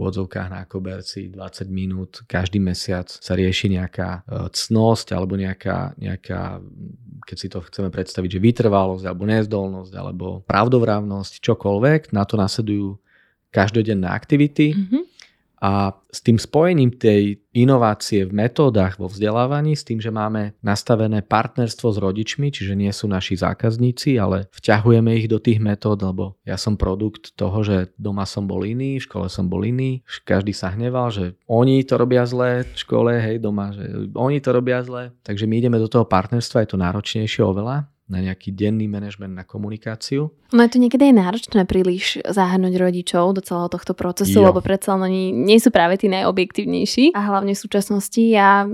v 0.00 0.08
odzovkách 0.08 0.48
na 0.48 0.64
koberci 0.64 1.28
20 1.28 1.68
minút 1.68 2.24
každý 2.24 2.56
mesiac 2.56 3.12
sa 3.12 3.36
rieši 3.36 3.76
nejaká 3.76 4.24
e, 4.24 4.48
cnosť 4.48 5.12
alebo 5.12 5.36
nejaká, 5.36 5.92
nejaká 6.00 6.64
keď 7.28 7.36
si 7.36 7.48
to 7.52 7.60
chceme 7.68 7.92
predstaviť, 7.92 8.40
že 8.40 8.40
vytrvalosť 8.40 9.04
alebo 9.04 9.28
nezdolnosť 9.28 9.92
alebo 9.92 10.26
pravdovrávnosť, 10.48 11.44
čokoľvek, 11.44 12.16
na 12.16 12.24
to 12.24 12.40
nasledujú 12.40 12.96
každodenné 13.52 14.08
aktivity. 14.08 14.72
Mm-hmm. 14.72 15.02
A 15.60 15.92
s 16.08 16.24
tým 16.24 16.40
spojením 16.40 16.96
tej 16.96 17.44
inovácie 17.52 18.24
v 18.24 18.32
metódach 18.32 18.96
vo 18.96 19.12
vzdelávaní, 19.12 19.76
s 19.76 19.84
tým, 19.84 20.00
že 20.00 20.08
máme 20.08 20.56
nastavené 20.64 21.20
partnerstvo 21.20 21.92
s 21.92 21.98
rodičmi, 22.00 22.48
čiže 22.48 22.72
nie 22.72 22.88
sú 22.88 23.04
naši 23.12 23.36
zákazníci, 23.36 24.16
ale 24.16 24.48
vťahujeme 24.56 25.12
ich 25.20 25.28
do 25.28 25.36
tých 25.36 25.60
metód, 25.60 26.00
lebo 26.00 26.40
ja 26.48 26.56
som 26.56 26.80
produkt 26.80 27.36
toho, 27.36 27.60
že 27.60 27.92
doma 28.00 28.24
som 28.24 28.48
bol 28.48 28.64
iný, 28.64 28.98
v 28.98 29.06
škole 29.06 29.28
som 29.28 29.52
bol 29.52 29.60
iný, 29.60 30.00
každý 30.24 30.56
sa 30.56 30.72
hneval, 30.72 31.12
že 31.12 31.36
oni 31.44 31.84
to 31.84 32.00
robia 32.00 32.24
zle 32.24 32.64
v 32.64 32.76
škole, 32.80 33.12
hej, 33.20 33.36
doma, 33.36 33.76
že 33.76 33.84
oni 34.16 34.40
to 34.40 34.50
robia 34.56 34.80
zle. 34.80 35.12
Takže 35.20 35.44
my 35.44 35.54
ideme 35.60 35.76
do 35.76 35.92
toho 35.92 36.08
partnerstva, 36.08 36.64
je 36.64 36.70
to 36.72 36.80
náročnejšie 36.80 37.44
oveľa, 37.44 37.84
na 38.10 38.18
nejaký 38.18 38.50
denný 38.50 38.90
manažment, 38.90 39.32
na 39.32 39.46
komunikáciu. 39.46 40.34
No 40.50 40.60
je 40.66 40.70
to 40.74 40.82
niekedy 40.82 41.14
aj 41.14 41.14
náročné 41.14 41.62
príliš 41.62 42.18
zahrnúť 42.26 42.74
rodičov 42.74 43.38
do 43.38 43.40
celého 43.40 43.70
tohto 43.70 43.94
procesu, 43.94 44.42
jo. 44.42 44.50
lebo 44.50 44.58
predsa 44.58 44.98
oni 44.98 45.30
nie 45.30 45.62
sú 45.62 45.70
práve 45.70 45.94
tí 45.94 46.10
najobjektívnejší 46.10 47.14
a 47.14 47.20
hlavne 47.22 47.54
v 47.54 47.62
súčasnosti 47.62 48.18
ja 48.18 48.66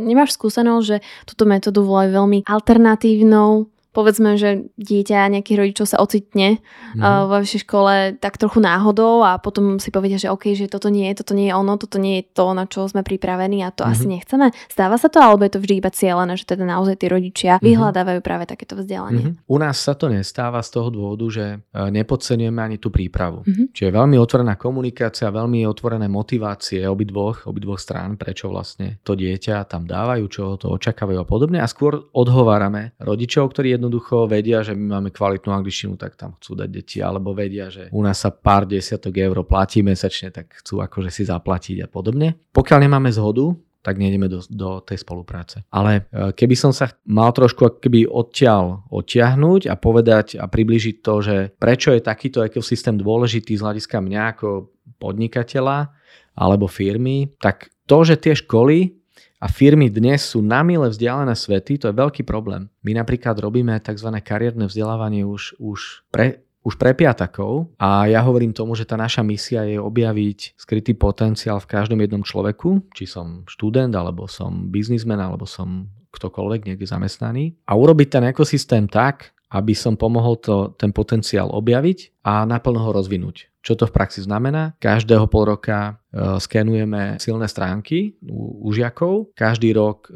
nemáš 0.00 0.40
skúsenosť, 0.40 0.84
že 0.88 0.96
túto 1.28 1.44
metódu 1.44 1.84
volajú 1.84 2.16
veľmi 2.16 2.38
alternatívnou, 2.48 3.68
povedzme, 3.96 4.36
že 4.36 4.68
dieťa 4.76 5.32
nejakých 5.32 5.58
rodičov 5.58 5.86
sa 5.88 5.98
ocitne 5.98 6.60
mm-hmm. 6.60 7.00
uh, 7.00 7.24
vo 7.24 7.40
vašej 7.40 7.64
škole 7.64 8.20
tak 8.20 8.36
trochu 8.36 8.60
náhodou 8.60 9.24
a 9.24 9.40
potom 9.40 9.80
si 9.80 9.88
povedia, 9.88 10.20
že 10.20 10.28
OK, 10.28 10.52
že 10.52 10.68
toto 10.68 10.92
nie 10.92 11.08
je, 11.10 11.24
toto 11.24 11.32
nie 11.32 11.48
je 11.48 11.54
ono, 11.56 11.80
toto 11.80 11.96
nie 11.96 12.20
je 12.20 12.24
to, 12.36 12.52
na 12.52 12.68
čo 12.68 12.84
sme 12.84 13.00
pripravení 13.00 13.64
a 13.64 13.72
to 13.72 13.88
mm-hmm. 13.88 13.96
asi 13.96 14.04
nechceme. 14.04 14.46
Stáva 14.68 15.00
sa 15.00 15.08
to, 15.08 15.18
alebo 15.24 15.48
je 15.48 15.56
to 15.56 15.62
vždy 15.64 15.74
iba 15.80 15.88
cieľené, 15.88 16.36
že 16.36 16.44
teda 16.44 16.68
naozaj 16.68 17.00
tí 17.00 17.06
rodičia 17.08 17.56
mm-hmm. 17.56 17.64
vyhľadávajú 17.64 18.20
práve 18.20 18.44
takéto 18.44 18.76
vzdelanie? 18.76 19.32
Mm-hmm. 19.32 19.48
U 19.48 19.56
nás 19.56 19.80
sa 19.80 19.96
to 19.96 20.12
nestáva 20.12 20.60
z 20.60 20.70
toho 20.76 20.92
dôvodu, 20.92 21.24
že 21.32 21.44
e, 21.56 21.58
nepodceňujeme 21.72 22.60
ani 22.60 22.76
tú 22.76 22.92
prípravu. 22.92 23.40
Mm-hmm. 23.48 23.72
Čiže 23.72 23.88
veľmi 23.88 24.16
otvorená 24.20 24.60
komunikácia, 24.60 25.32
veľmi 25.32 25.64
otvorené 25.64 26.12
motivácie 26.12 26.84
obidvoch, 26.84 27.48
obidvoch 27.48 27.80
strán, 27.80 28.20
prečo 28.20 28.52
vlastne 28.52 29.00
to 29.00 29.16
dieťa 29.16 29.64
tam 29.64 29.88
dávajú, 29.88 30.24
čo 30.28 30.42
to 30.60 30.76
očakávajú 30.76 31.18
a 31.22 31.26
podobne. 31.26 31.58
A 31.64 31.70
skôr 31.70 32.10
odhovárame 32.12 32.92
rodičov, 33.00 33.56
ktorí 33.56 33.77
jednoducho 33.78 34.26
vedia, 34.26 34.66
že 34.66 34.74
my 34.74 34.98
máme 34.98 35.14
kvalitnú 35.14 35.54
angličtinu, 35.54 35.94
tak 35.94 36.18
tam 36.18 36.34
chcú 36.36 36.58
dať 36.58 36.68
deti, 36.68 36.98
alebo 36.98 37.30
vedia, 37.32 37.70
že 37.70 37.88
u 37.94 38.02
nás 38.02 38.18
sa 38.18 38.34
pár 38.34 38.66
desiatok 38.66 39.14
eur 39.14 39.46
platí 39.46 39.86
mesačne, 39.86 40.34
tak 40.34 40.58
chcú 40.60 40.82
akože 40.82 41.14
si 41.14 41.22
zaplatiť 41.24 41.86
a 41.86 41.88
podobne. 41.88 42.34
Pokiaľ 42.52 42.78
nemáme 42.84 43.08
zhodu, 43.14 43.54
tak 43.78 43.96
nejdeme 43.96 44.26
do, 44.26 44.42
do 44.50 44.82
tej 44.82 45.00
spolupráce. 45.00 45.62
Ale 45.70 46.10
e, 46.10 46.34
keby 46.34 46.54
som 46.58 46.74
sa 46.74 46.90
mal 47.06 47.30
trošku 47.30 47.78
keby 47.78 48.10
odtiaľ 48.10 48.84
odtiahnuť 48.90 49.70
a 49.70 49.74
povedať 49.78 50.36
a 50.36 50.50
približiť 50.50 50.96
to, 51.00 51.14
že 51.22 51.36
prečo 51.56 51.94
je 51.94 52.02
takýto 52.02 52.42
ekosystém 52.42 52.98
dôležitý 52.98 53.54
z 53.54 53.64
hľadiska 53.64 54.02
mňa 54.02 54.22
ako 54.34 54.74
podnikateľa 54.98 55.94
alebo 56.34 56.66
firmy, 56.66 57.32
tak 57.38 57.70
to, 57.88 58.04
že 58.04 58.20
tie 58.20 58.34
školy 58.34 58.97
a 59.38 59.46
firmy 59.46 59.86
dnes 59.86 60.34
sú 60.34 60.42
na 60.42 60.66
mile 60.66 60.90
vzdialené 60.90 61.34
svety, 61.34 61.78
to 61.78 61.88
je 61.90 61.94
veľký 61.94 62.26
problém. 62.26 62.66
My 62.82 62.94
napríklad 62.98 63.38
robíme 63.38 63.78
tzv. 63.78 64.10
kariérne 64.18 64.66
vzdelávanie 64.66 65.22
už, 65.22 65.58
už 65.62 66.02
pre 66.10 66.42
už 66.66 66.76
pre 66.76 66.92
piatakov 66.92 67.72
a 67.80 68.10
ja 68.10 68.20
hovorím 68.20 68.52
tomu, 68.52 68.76
že 68.76 68.84
tá 68.84 68.98
naša 68.98 69.24
misia 69.24 69.64
je 69.64 69.80
objaviť 69.80 70.58
skrytý 70.58 70.92
potenciál 70.92 71.62
v 71.64 71.70
každom 71.70 71.96
jednom 72.02 72.20
človeku, 72.20 72.92
či 72.92 73.08
som 73.08 73.46
študent, 73.48 73.94
alebo 73.96 74.28
som 74.28 74.68
biznismen, 74.68 75.16
alebo 75.16 75.48
som 75.48 75.88
ktokoľvek 76.12 76.68
niekde 76.68 76.84
zamestnaný 76.84 77.56
a 77.64 77.72
urobiť 77.72 78.08
ten 78.10 78.24
ekosystém 78.28 78.84
tak, 78.84 79.32
aby 79.48 79.72
som 79.72 79.96
pomohol 79.96 80.36
to, 80.36 80.76
ten 80.76 80.92
potenciál 80.92 81.48
objaviť 81.56 82.20
a 82.26 82.44
naplno 82.44 82.84
ho 82.84 82.90
rozvinúť. 82.92 83.48
Čo 83.58 83.74
to 83.74 83.84
v 83.90 83.94
praxi 83.94 84.22
znamená? 84.22 84.78
Každého 84.78 85.26
pol 85.26 85.54
roka 85.54 85.98
e, 86.08 86.38
skenujeme 86.38 87.18
silné 87.18 87.50
stránky 87.50 88.14
u, 88.22 88.70
žiakov, 88.70 89.34
každý 89.34 89.74
rok 89.74 90.06
e, 90.08 90.10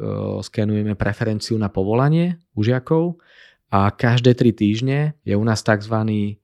skenujeme 0.47 0.95
preferenciu 0.95 1.59
na 1.59 1.67
povolanie 1.67 2.39
u 2.55 2.63
žiakov 2.63 3.19
a 3.73 3.91
každé 3.91 4.39
tri 4.39 4.55
týždne 4.55 5.19
je 5.27 5.35
u 5.35 5.43
nás 5.43 5.61
tzv. 5.61 5.97
E, 6.07 6.39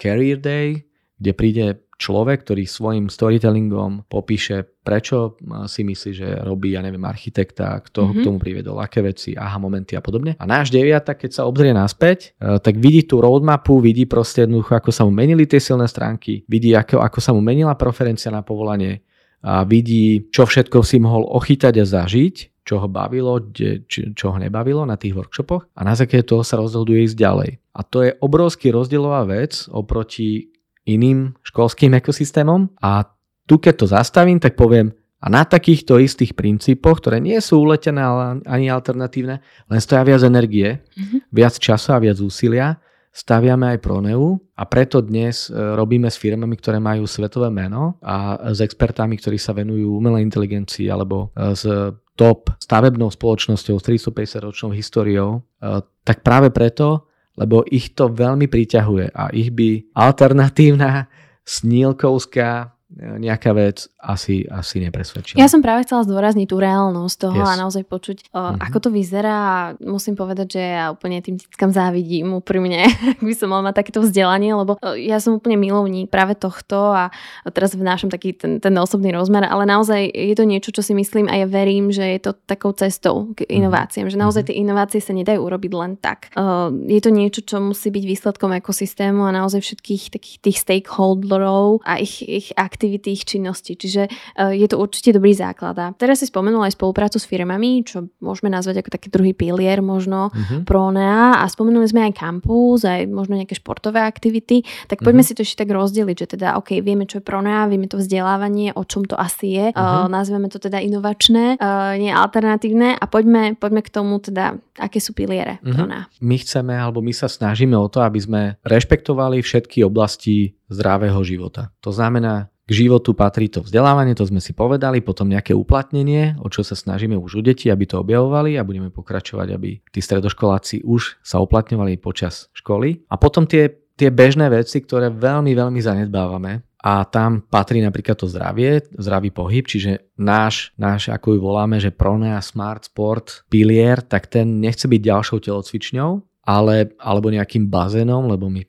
career 0.00 0.40
day, 0.40 0.88
kde 1.20 1.32
príde 1.36 1.66
človek, 2.02 2.42
ktorý 2.42 2.66
svojim 2.66 3.06
storytellingom 3.06 4.10
popíše, 4.10 4.66
prečo 4.82 5.38
si 5.70 5.86
myslí, 5.86 6.10
že 6.10 6.28
robí, 6.42 6.74
ja 6.74 6.82
neviem, 6.82 7.06
architekta, 7.06 7.78
kto 7.78 8.10
mm-hmm. 8.10 8.18
k 8.18 8.26
tomu 8.26 8.38
priviedol, 8.42 8.82
aké 8.82 8.98
veci, 9.06 9.38
aha, 9.38 9.62
momenty 9.62 9.94
a 9.94 10.02
podobne. 10.02 10.34
A 10.34 10.44
náš 10.44 10.74
deviata, 10.74 11.14
keď 11.14 11.30
sa 11.38 11.42
obzrie 11.46 11.70
naspäť, 11.70 12.34
e, 12.34 12.58
tak 12.58 12.82
vidí 12.82 13.06
tú 13.06 13.22
roadmapu, 13.22 13.78
vidí 13.78 14.10
proste 14.10 14.42
jednoducho, 14.42 14.74
ako 14.74 14.90
sa 14.90 15.06
mu 15.06 15.14
menili 15.14 15.46
tie 15.46 15.62
silné 15.62 15.86
stránky, 15.86 16.42
vidí, 16.50 16.74
ako, 16.74 16.98
ako 16.98 17.18
sa 17.22 17.30
mu 17.30 17.38
menila 17.38 17.78
preferencia 17.78 18.34
na 18.34 18.42
povolanie, 18.42 19.06
a 19.42 19.66
vidí, 19.66 20.30
čo 20.30 20.46
všetko 20.46 20.86
si 20.86 21.02
mohol 21.02 21.26
ochytať 21.26 21.74
a 21.82 21.86
zažiť 21.86 22.36
čo 22.62 22.78
ho 22.78 22.86
bavilo, 22.86 23.42
čo 23.90 24.26
ho 24.30 24.38
nebavilo 24.38 24.86
na 24.86 24.94
tých 24.94 25.18
workshopoch 25.18 25.66
a 25.74 25.82
na 25.82 25.98
základe 25.98 26.30
toho 26.30 26.46
sa 26.46 26.62
rozhoduje 26.62 27.10
ísť 27.10 27.18
ďalej. 27.18 27.50
A 27.74 27.80
to 27.82 28.06
je 28.06 28.14
obrovský 28.22 28.70
rozdielová 28.70 29.26
vec 29.26 29.66
oproti 29.66 30.51
iným 30.88 31.34
školským 31.46 31.94
ekosystémom 31.98 32.72
a 32.82 33.06
tu 33.46 33.58
keď 33.58 33.74
to 33.74 33.86
zastavím, 33.90 34.38
tak 34.38 34.54
poviem, 34.54 34.94
a 35.22 35.30
na 35.30 35.46
takýchto 35.46 36.02
istých 36.02 36.34
princípoch, 36.34 36.98
ktoré 36.98 37.22
nie 37.22 37.38
sú 37.38 37.62
uletené 37.62 38.02
ani 38.42 38.66
alternatívne, 38.66 39.38
len 39.70 39.78
stoja 39.78 40.02
viac 40.02 40.26
energie, 40.26 40.82
mm-hmm. 40.82 41.30
viac 41.30 41.54
času 41.62 41.94
a 41.94 42.02
viac 42.02 42.18
úsilia, 42.18 42.82
staviame 43.14 43.76
aj 43.76 43.78
Proneu 43.78 44.40
a 44.56 44.64
preto 44.66 45.04
dnes 45.04 45.46
e, 45.46 45.54
robíme 45.54 46.08
s 46.08 46.18
firmami, 46.18 46.56
ktoré 46.58 46.80
majú 46.82 47.04
svetové 47.04 47.52
meno 47.52 48.00
a 48.02 48.50
s 48.50 48.58
expertami, 48.64 49.20
ktorí 49.20 49.36
sa 49.36 49.52
venujú 49.52 50.00
umelej 50.00 50.26
inteligencii 50.26 50.88
alebo 50.88 51.30
e, 51.36 51.52
s 51.54 51.68
top 52.16 52.50
stavebnou 52.56 53.12
spoločnosťou 53.12 53.76
s 53.78 53.84
350 53.84 54.48
ročnou 54.48 54.70
históriou, 54.72 55.44
e, 55.60 55.84
tak 56.02 56.24
práve 56.24 56.48
preto, 56.50 57.11
lebo 57.36 57.64
ich 57.68 57.92
to 57.96 58.12
veľmi 58.12 58.48
priťahuje 58.48 59.12
a 59.12 59.32
ich 59.32 59.52
by 59.52 59.92
alternatívna 59.96 61.08
snílkovská 61.44 62.72
nejaká 63.24 63.52
vec 63.52 63.91
asi, 64.02 64.42
asi 64.50 64.82
nepresvedčila. 64.82 65.38
Ja 65.38 65.46
som 65.46 65.62
práve 65.62 65.86
chcela 65.86 66.02
zdôrazniť 66.02 66.50
tú 66.50 66.58
reálnosť 66.58 67.16
toho 67.22 67.38
yes. 67.38 67.50
a 67.54 67.54
naozaj 67.54 67.82
počuť, 67.86 68.34
uh, 68.34 68.34
mm-hmm. 68.34 68.66
ako 68.66 68.78
to 68.82 68.88
vyzerá 68.90 69.38
musím 69.78 70.18
povedať, 70.18 70.58
že 70.58 70.62
ja 70.62 70.90
úplne 70.90 71.22
tým 71.22 71.38
deckám 71.38 71.70
závidím 71.70 72.34
úprimne, 72.34 72.90
ak 73.14 73.22
by 73.22 73.34
som 73.38 73.54
mala 73.54 73.70
mať 73.70 73.86
takéto 73.86 74.02
vzdelanie, 74.02 74.58
lebo 74.58 74.74
uh, 74.82 74.98
ja 74.98 75.22
som 75.22 75.38
úplne 75.38 75.54
milovník 75.54 76.10
práve 76.10 76.34
tohto 76.34 76.90
a 76.90 77.14
teraz 77.54 77.78
vnášam 77.78 78.10
taký 78.10 78.34
ten, 78.34 78.58
ten 78.58 78.74
osobný 78.74 79.14
rozmer, 79.14 79.46
ale 79.46 79.62
naozaj 79.70 80.10
je 80.10 80.34
to 80.34 80.44
niečo, 80.50 80.74
čo 80.74 80.82
si 80.82 80.98
myslím 80.98 81.30
a 81.30 81.38
ja 81.38 81.46
verím, 81.46 81.94
že 81.94 82.02
je 82.02 82.20
to 82.26 82.34
takou 82.34 82.74
cestou 82.74 83.30
k 83.38 83.46
mhm. 83.46 83.62
inováciám, 83.62 84.10
mm-hmm. 84.10 84.18
že 84.18 84.22
naozaj 84.26 84.42
mhm. 84.42 84.48
tie 84.50 84.56
inovácie 84.58 84.98
sa 84.98 85.14
nedajú 85.14 85.38
urobiť 85.46 85.72
len 85.78 85.94
tak. 85.94 86.34
Uh, 86.34 86.74
je 86.90 86.98
to 86.98 87.14
niečo, 87.14 87.46
čo 87.46 87.62
musí 87.62 87.94
byť 87.94 88.02
výsledkom 88.02 88.50
ekosystému 88.58 89.22
a 89.30 89.30
naozaj 89.30 89.62
všetkých 89.62 90.10
takých 90.10 90.36
tých 90.42 90.58
stakeholderov 90.58 91.86
a 91.86 92.02
ich, 92.02 92.18
ich 92.26 92.50
aktivity, 92.58 93.14
ich 93.14 93.22
činnosti. 93.22 93.78
Čiže 93.78 93.91
uh, 93.96 94.52
je 94.52 94.66
to 94.68 94.76
určite 94.80 95.16
dobrý 95.16 95.32
základ. 95.32 95.76
A 95.78 95.86
teraz 95.96 96.20
si 96.22 96.26
spomenul 96.28 96.64
aj 96.64 96.76
spoluprácu 96.76 97.18
s 97.18 97.26
firmami, 97.28 97.84
čo 97.84 98.08
môžeme 98.22 98.52
nazvať 98.52 98.84
ako 98.84 98.90
taký 98.92 99.08
druhý 99.08 99.32
pilier 99.32 99.82
možno 99.82 100.30
uh-huh. 100.30 100.62
Pronea 100.62 101.40
a 101.40 101.44
spomenuli 101.48 101.86
sme 101.88 102.06
aj 102.10 102.12
kampus, 102.16 102.86
aj 102.86 103.08
možno 103.08 103.36
nejaké 103.36 103.58
športové 103.58 104.04
aktivity. 104.04 104.62
Tak 104.86 105.02
poďme 105.02 105.26
uh-huh. 105.26 105.34
si 105.34 105.38
to 105.38 105.42
ešte 105.42 105.66
tak 105.66 105.70
rozdeliť, 105.74 106.16
že 106.16 106.26
teda 106.38 106.60
OK, 106.60 106.78
vieme, 106.84 107.08
čo 107.08 107.18
je 107.18 107.26
Pronea, 107.26 107.66
vieme 107.66 107.88
to 107.88 107.98
vzdelávanie, 107.98 108.76
o 108.76 108.82
čom 108.86 109.02
to 109.08 109.16
asi 109.16 109.58
je. 109.58 109.66
Uh-huh. 109.72 110.06
Uh, 110.06 110.12
nazveme 110.12 110.46
to 110.52 110.60
teda 110.62 110.78
inovačné, 110.78 111.58
uh, 111.58 111.96
nie 111.98 112.12
alternatívne 112.12 112.94
a 112.94 113.04
poďme, 113.08 113.56
poďme 113.58 113.80
k 113.82 113.90
tomu 113.90 114.20
teda, 114.22 114.60
aké 114.78 115.00
sú 115.00 115.16
piliere 115.16 115.58
uh-huh. 115.60 115.74
Pronea. 115.74 116.02
My 116.20 116.36
chceme, 116.38 116.76
alebo 116.76 117.02
my 117.02 117.10
sa 117.10 117.26
snažíme 117.26 117.74
o 117.74 117.88
to, 117.90 118.04
aby 118.04 118.20
sme 118.20 118.42
rešpektovali 118.62 119.40
všetky 119.42 119.82
oblasti 119.82 120.54
zdravého 120.68 121.20
života. 121.24 121.72
To 121.84 121.92
znamená 121.92 122.51
k 122.62 122.70
životu 122.70 123.12
patrí 123.12 123.50
to 123.50 123.60
vzdelávanie, 123.60 124.14
to 124.14 124.22
sme 124.22 124.38
si 124.38 124.54
povedali, 124.54 125.02
potom 125.02 125.26
nejaké 125.26 125.50
uplatnenie, 125.52 126.38
o 126.38 126.46
čo 126.46 126.62
sa 126.62 126.78
snažíme 126.78 127.18
už 127.18 127.38
u 127.38 127.42
detí, 127.42 127.68
aby 127.68 127.84
to 127.90 127.98
objavovali 128.00 128.54
a 128.54 128.66
budeme 128.66 128.88
pokračovať, 128.94 129.48
aby 129.50 129.82
tí 129.90 130.00
stredoškoláci 130.00 130.86
už 130.86 131.18
sa 131.26 131.42
uplatňovali 131.42 131.98
počas 131.98 132.46
školy. 132.54 133.02
A 133.10 133.18
potom 133.18 133.50
tie, 133.50 133.70
tie 133.98 134.14
bežné 134.14 134.46
veci, 134.46 134.78
ktoré 134.78 135.10
veľmi, 135.10 135.52
veľmi 135.52 135.80
zanedbávame, 135.82 136.62
a 136.82 137.06
tam 137.06 137.46
patrí 137.46 137.78
napríklad 137.78 138.18
to 138.18 138.26
zdravie, 138.26 138.82
zdravý 138.98 139.30
pohyb, 139.30 139.62
čiže 139.62 140.18
náš, 140.18 140.74
náš 140.74 141.14
ako 141.14 141.38
ju 141.38 141.40
voláme, 141.40 141.78
že 141.78 141.94
Pronea 141.94 142.42
Smart 142.42 142.90
Sport 142.90 143.46
pilier, 143.46 144.02
tak 144.02 144.26
ten 144.26 144.58
nechce 144.58 144.90
byť 144.90 144.98
ďalšou 144.98 145.38
telocvičňou, 145.46 146.10
ale, 146.42 146.90
alebo 146.98 147.30
nejakým 147.30 147.70
bazénom, 147.70 148.26
lebo 148.26 148.50
my 148.50 148.66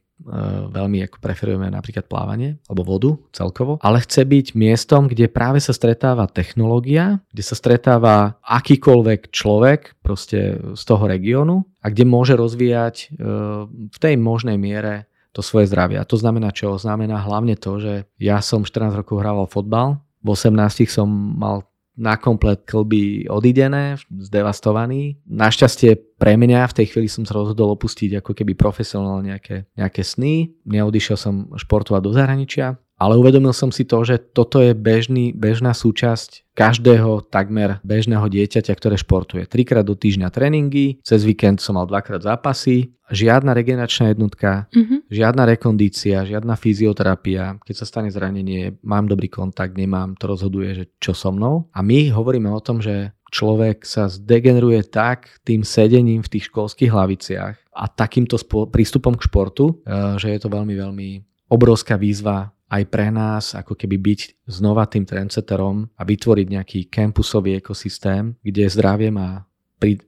veľmi 0.72 1.04
ako 1.06 1.18
preferujeme 1.20 1.68
napríklad 1.68 2.08
plávanie 2.08 2.56
alebo 2.72 2.82
vodu 2.88 3.12
celkovo, 3.36 3.80
ale 3.84 4.04
chce 4.04 4.24
byť 4.24 4.48
miestom, 4.56 5.12
kde 5.12 5.28
práve 5.28 5.60
sa 5.60 5.76
stretáva 5.76 6.28
technológia, 6.32 7.20
kde 7.36 7.44
sa 7.44 7.56
stretáva 7.56 8.40
akýkoľvek 8.44 9.30
človek 9.30 10.00
proste 10.00 10.60
z 10.74 10.84
toho 10.84 11.04
regiónu 11.06 11.68
a 11.84 11.92
kde 11.92 12.08
môže 12.08 12.34
rozvíjať 12.40 12.96
e, 12.96 13.06
v 13.68 13.98
tej 14.00 14.16
možnej 14.16 14.56
miere 14.56 15.12
to 15.34 15.42
svoje 15.42 15.68
zdravie. 15.68 15.98
A 15.98 16.08
to 16.08 16.16
znamená 16.16 16.54
čo? 16.54 16.78
Znamená 16.78 17.20
hlavne 17.26 17.58
to, 17.58 17.82
že 17.82 18.06
ja 18.22 18.40
som 18.40 18.64
14 18.64 18.94
rokov 18.94 19.20
hrával 19.20 19.50
fotbal, 19.50 20.00
v 20.24 20.28
18 20.32 20.88
som 20.88 21.10
mal 21.12 21.68
na 21.94 22.18
komplet 22.18 22.66
klby 22.66 23.30
odidené, 23.30 24.02
zdevastovaný. 24.10 25.22
Našťastie 25.30 26.18
pre 26.18 26.34
mňa 26.34 26.66
v 26.70 26.78
tej 26.82 26.86
chvíli 26.90 27.08
som 27.10 27.22
sa 27.22 27.38
rozhodol 27.38 27.74
opustiť 27.78 28.18
ako 28.22 28.34
keby 28.34 28.58
profesionálne 28.58 29.30
nejaké, 29.30 29.70
nejaké 29.78 30.02
sny. 30.02 30.50
Neodišiel 30.66 31.18
som 31.18 31.54
športovať 31.54 32.02
do 32.02 32.12
zahraničia, 32.12 32.82
ale 32.98 33.18
uvedomil 33.18 33.52
som 33.52 33.74
si 33.74 33.84
to, 33.84 34.06
že 34.06 34.22
toto 34.32 34.62
je 34.62 34.78
bežný, 34.78 35.34
bežná 35.34 35.74
súčasť 35.74 36.44
každého 36.54 37.26
takmer 37.34 37.82
bežného 37.82 38.30
dieťaťa, 38.30 38.74
ktoré 38.78 38.96
športuje. 38.96 39.50
Trikrát 39.50 39.84
do 39.84 39.98
týždňa 39.98 40.30
tréningy, 40.30 41.02
cez 41.02 41.26
víkend 41.26 41.60
som 41.60 41.76
mal 41.76 41.90
dvakrát 41.90 42.22
zápasy, 42.22 42.94
žiadna 43.10 43.52
regeneračná 43.58 44.14
jednotka, 44.14 44.70
mm-hmm. 44.70 45.10
žiadna 45.10 45.44
rekondícia, 45.50 46.26
žiadna 46.26 46.54
fyzioterapia. 46.54 47.58
Keď 47.66 47.76
sa 47.76 47.86
stane 47.90 48.10
zranenie, 48.14 48.78
mám 48.86 49.10
dobrý 49.10 49.28
kontakt, 49.28 49.74
nemám, 49.74 50.14
to 50.16 50.30
rozhoduje, 50.30 50.70
že 50.78 50.86
čo 51.02 51.18
so 51.18 51.34
mnou. 51.34 51.68
A 51.74 51.82
my 51.82 52.14
hovoríme 52.14 52.50
o 52.54 52.62
tom, 52.62 52.80
že 52.80 53.12
človek 53.34 53.82
sa 53.82 54.06
zdegeneruje 54.06 54.86
tak 54.94 55.42
tým 55.42 55.66
sedením 55.66 56.22
v 56.22 56.38
tých 56.38 56.54
školských 56.54 56.94
hlaviciach 56.94 57.56
a 57.74 57.86
takýmto 57.90 58.38
spo- 58.38 58.70
prístupom 58.70 59.18
k 59.18 59.26
športu, 59.26 59.82
eh, 59.82 60.22
že 60.22 60.30
je 60.30 60.40
to 60.40 60.54
veľmi, 60.54 60.78
veľmi 60.78 61.10
obrovská 61.50 61.98
výzva 61.98 62.53
aj 62.74 62.84
pre 62.90 63.14
nás 63.14 63.54
ako 63.54 63.78
keby 63.78 64.02
byť 64.02 64.20
znova 64.50 64.90
tým 64.90 65.06
trendsetterom 65.06 65.94
a 65.94 66.02
vytvoriť 66.02 66.48
nejaký 66.50 66.80
campusový 66.90 67.62
ekosystém, 67.62 68.34
kde 68.42 68.66
zdravie 68.66 69.14
má 69.14 69.46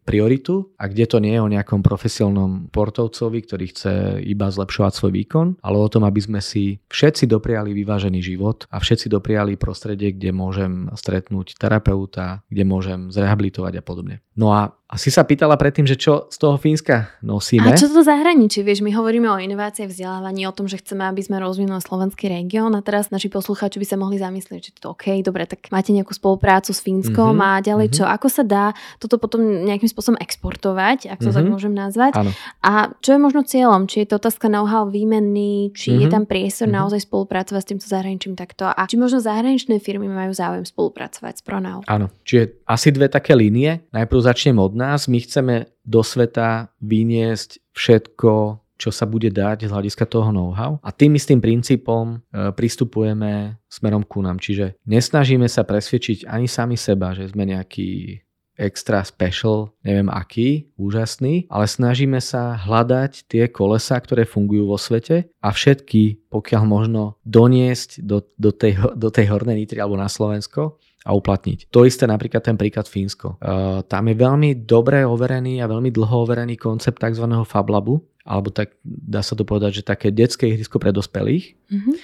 prioritu 0.08 0.71
a 0.80 0.88
kde 0.88 1.04
to 1.04 1.17
nie 1.19 1.36
je 1.36 1.43
o 1.43 1.51
nejakom 1.51 1.84
profesionálnom 1.84 2.71
portovcovi, 2.71 3.43
ktorý 3.43 3.65
chce 3.75 3.93
iba 4.23 4.47
zlepšovať 4.47 4.93
svoj 4.95 5.12
výkon, 5.12 5.47
ale 5.60 5.75
o 5.75 5.91
tom, 5.91 6.08
aby 6.08 6.23
sme 6.23 6.39
si 6.39 6.80
všetci 6.88 7.28
dopriali 7.28 7.75
vyvážený 7.75 8.23
život 8.23 8.63
a 8.71 8.80
všetci 8.80 9.12
dopriali 9.12 9.60
prostredie, 9.60 10.15
kde 10.15 10.32
môžem 10.32 10.88
stretnúť 10.95 11.60
terapeuta, 11.60 12.39
kde 12.47 12.63
môžem 12.63 13.12
zrehabilitovať 13.12 13.73
a 13.78 13.84
podobne. 13.84 14.25
No 14.36 14.52
a 14.52 14.76
asi 14.86 15.10
sa 15.10 15.26
pýtala 15.26 15.58
predtým, 15.58 15.89
že 15.89 15.98
čo 15.98 16.30
z 16.30 16.38
toho 16.38 16.62
Fínska 16.62 17.10
nosíme. 17.26 17.65
A 17.65 17.74
čo 17.74 17.89
to 17.89 18.06
zahraničí? 18.06 18.62
Vieš, 18.62 18.86
my 18.86 18.93
hovoríme 18.93 19.26
o 19.34 19.41
inovácii 19.41 19.89
vzdelávaní, 19.89 20.45
o 20.45 20.54
tom, 20.54 20.69
že 20.69 20.78
chceme, 20.78 21.02
aby 21.10 21.26
sme 21.26 21.41
rozvinuli 21.41 21.82
slovenský 21.82 22.30
región 22.30 22.69
a 22.78 22.86
teraz 22.86 23.10
naši 23.10 23.34
poslucháči 23.34 23.82
by 23.82 23.86
sa 23.89 23.98
mohli 23.98 24.21
zamyslieť, 24.21 24.62
že 24.62 24.71
to 24.78 24.93
OK, 24.93 25.26
dobre, 25.26 25.50
tak 25.50 25.74
máte 25.74 25.89
nejakú 25.89 26.13
spoluprácu 26.13 26.69
s 26.69 26.86
Fínskom 26.86 27.34
mm-hmm. 27.34 27.58
a 27.58 27.65
ďalej 27.65 27.88
mm-hmm. 27.91 28.06
čo? 28.06 28.13
Ako 28.13 28.28
sa 28.30 28.45
dá 28.45 28.78
toto 29.02 29.17
potom 29.17 29.65
nejakým 29.65 29.89
spôsobom 29.89 30.21
exportovať, 30.21 31.10
ak 31.10 31.17
to 31.17 31.34
mm-hmm. 31.34 31.34
tak 31.34 31.45
môžem 31.50 31.74
nazvať? 31.74 32.13
Áno. 32.21 32.32
A 32.62 32.93
čo 33.02 33.17
je 33.17 33.19
možno 33.19 33.41
cieľom? 33.41 33.89
Či 33.89 34.06
je 34.06 34.08
to 34.13 34.21
otázka 34.21 34.54
know-how 34.54 34.86
výmenný, 34.86 35.74
či 35.74 35.98
mm-hmm. 35.98 36.02
je 36.06 36.08
mhm. 36.08 36.13
tam 36.13 36.24
priestor 36.30 36.69
mm-hmm. 36.69 36.78
naozaj 36.78 37.02
spolupracovať 37.10 37.62
s 37.65 37.69
týmto 37.74 37.88
zahraničím 37.89 38.38
takto 38.38 38.69
a 38.69 38.82
či 38.86 39.02
možno 39.02 39.17
zahraničné 39.17 39.82
firmy 39.82 40.06
majú 40.06 40.30
záujem 40.30 40.62
spolupracovať 40.62 41.34
s 41.34 41.43
Pronau? 41.43 41.82
Áno, 41.89 42.13
čiže 42.21 42.62
asi 42.69 42.93
dve 42.93 43.10
také 43.10 43.34
línie. 43.34 43.82
Najprv 43.89 44.19
začnem 44.26 44.58
od 44.58 44.74
nás. 44.74 45.06
My 45.06 45.22
chceme 45.22 45.70
do 45.86 46.02
sveta 46.02 46.74
vyniesť 46.82 47.62
všetko, 47.78 48.66
čo 48.76 48.90
sa 48.92 49.08
bude 49.08 49.32
dať 49.32 49.68
z 49.68 49.72
hľadiska 49.72 50.06
toho 50.10 50.36
know-how. 50.36 50.82
A 50.84 50.92
tým 50.92 51.16
istým 51.16 51.40
princípom 51.40 52.20
e, 52.20 52.52
pristupujeme 52.52 53.62
smerom 53.72 54.04
ku 54.04 54.20
nám. 54.20 54.42
Čiže 54.42 54.76
nesnažíme 54.84 55.48
sa 55.48 55.64
presvedčiť 55.64 56.28
ani 56.28 56.50
sami 56.50 56.76
seba, 56.76 57.16
že 57.16 57.32
sme 57.32 57.48
nejaký 57.48 58.20
extra 58.56 59.04
special, 59.04 59.76
neviem 59.84 60.08
aký, 60.08 60.72
úžasný, 60.80 61.48
ale 61.52 61.68
snažíme 61.68 62.24
sa 62.24 62.56
hľadať 62.56 63.28
tie 63.28 63.52
kolesa, 63.52 64.00
ktoré 64.00 64.24
fungujú 64.24 64.72
vo 64.72 64.80
svete 64.80 65.28
a 65.44 65.52
všetky, 65.52 66.32
pokiaľ 66.32 66.64
možno, 66.64 67.20
doniesť 67.28 68.00
do, 68.00 68.24
do, 68.40 68.56
tej, 68.56 68.80
do 68.96 69.12
tej 69.12 69.28
hornej 69.28 69.60
nitry 69.60 69.84
alebo 69.84 70.00
na 70.00 70.08
Slovensko 70.08 70.80
a 71.06 71.13
uplatniť. 71.13 71.70
To 71.70 71.86
isté 71.86 72.10
napríklad 72.10 72.41
ten 72.41 72.58
príklad 72.58 72.89
Fínsko. 72.89 73.38
Uh, 73.38 73.86
tam 73.86 74.10
je 74.10 74.18
veľmi 74.18 74.65
dobre 74.65 75.06
overený 75.06 75.62
a 75.62 75.70
veľmi 75.70 75.94
dlho 75.94 76.26
overený 76.26 76.58
koncept 76.58 76.98
tzv. 76.98 77.30
Fablabu, 77.46 78.02
alebo 78.26 78.50
tak 78.50 78.74
dá 78.82 79.22
sa 79.22 79.38
to 79.38 79.46
povedať, 79.46 79.80
že 79.80 79.84
také 79.86 80.10
detské 80.10 80.50
ihrisko 80.50 80.82
pre 80.82 80.89
dospelých. 80.89 81.54
Mm-hmm. 81.70 81.96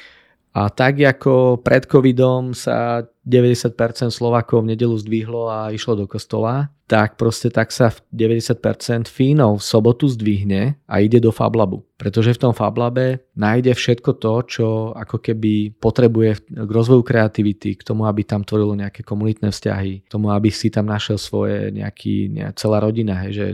A 0.51 0.69
tak 0.69 1.01
ako 1.01 1.63
pred 1.65 1.89
covidom 1.89 2.53
sa 2.53 3.07
90% 3.27 4.09
Slovakov 4.09 4.65
v 4.65 4.73
nedelu 4.73 4.95
zdvihlo 4.97 5.47
a 5.49 5.69
išlo 5.69 5.93
do 5.93 6.05
kostola, 6.09 6.73
tak 6.91 7.15
proste 7.15 7.47
tak 7.47 7.71
sa 7.71 7.87
90% 8.11 9.07
Fínov 9.07 9.63
v 9.63 9.63
sobotu 9.63 10.11
zdvihne 10.11 10.75
a 10.83 10.99
ide 10.99 11.23
do 11.23 11.31
Fablabu. 11.31 11.87
Pretože 12.01 12.33
v 12.33 12.49
tom 12.49 12.53
FabLabe 12.57 13.29
nájde 13.37 13.77
všetko 13.77 14.17
to, 14.17 14.33
čo 14.49 14.67
ako 14.97 15.21
keby 15.21 15.77
potrebuje 15.77 16.49
k 16.49 16.71
rozvoju 16.73 17.05
kreativity, 17.05 17.77
k 17.77 17.85
tomu, 17.85 18.09
aby 18.09 18.25
tam 18.25 18.41
tvorilo 18.41 18.73
nejaké 18.73 19.05
komunitné 19.05 19.53
vzťahy, 19.53 20.03
k 20.03 20.09
tomu, 20.09 20.33
aby 20.33 20.49
si 20.49 20.73
tam 20.73 20.89
našiel 20.89 21.21
svoje 21.21 21.69
nejaký, 21.69 22.33
nejaká 22.33 22.57
celá 22.57 22.81
rodina, 22.81 23.21
hej, 23.21 23.31
že 23.37 23.47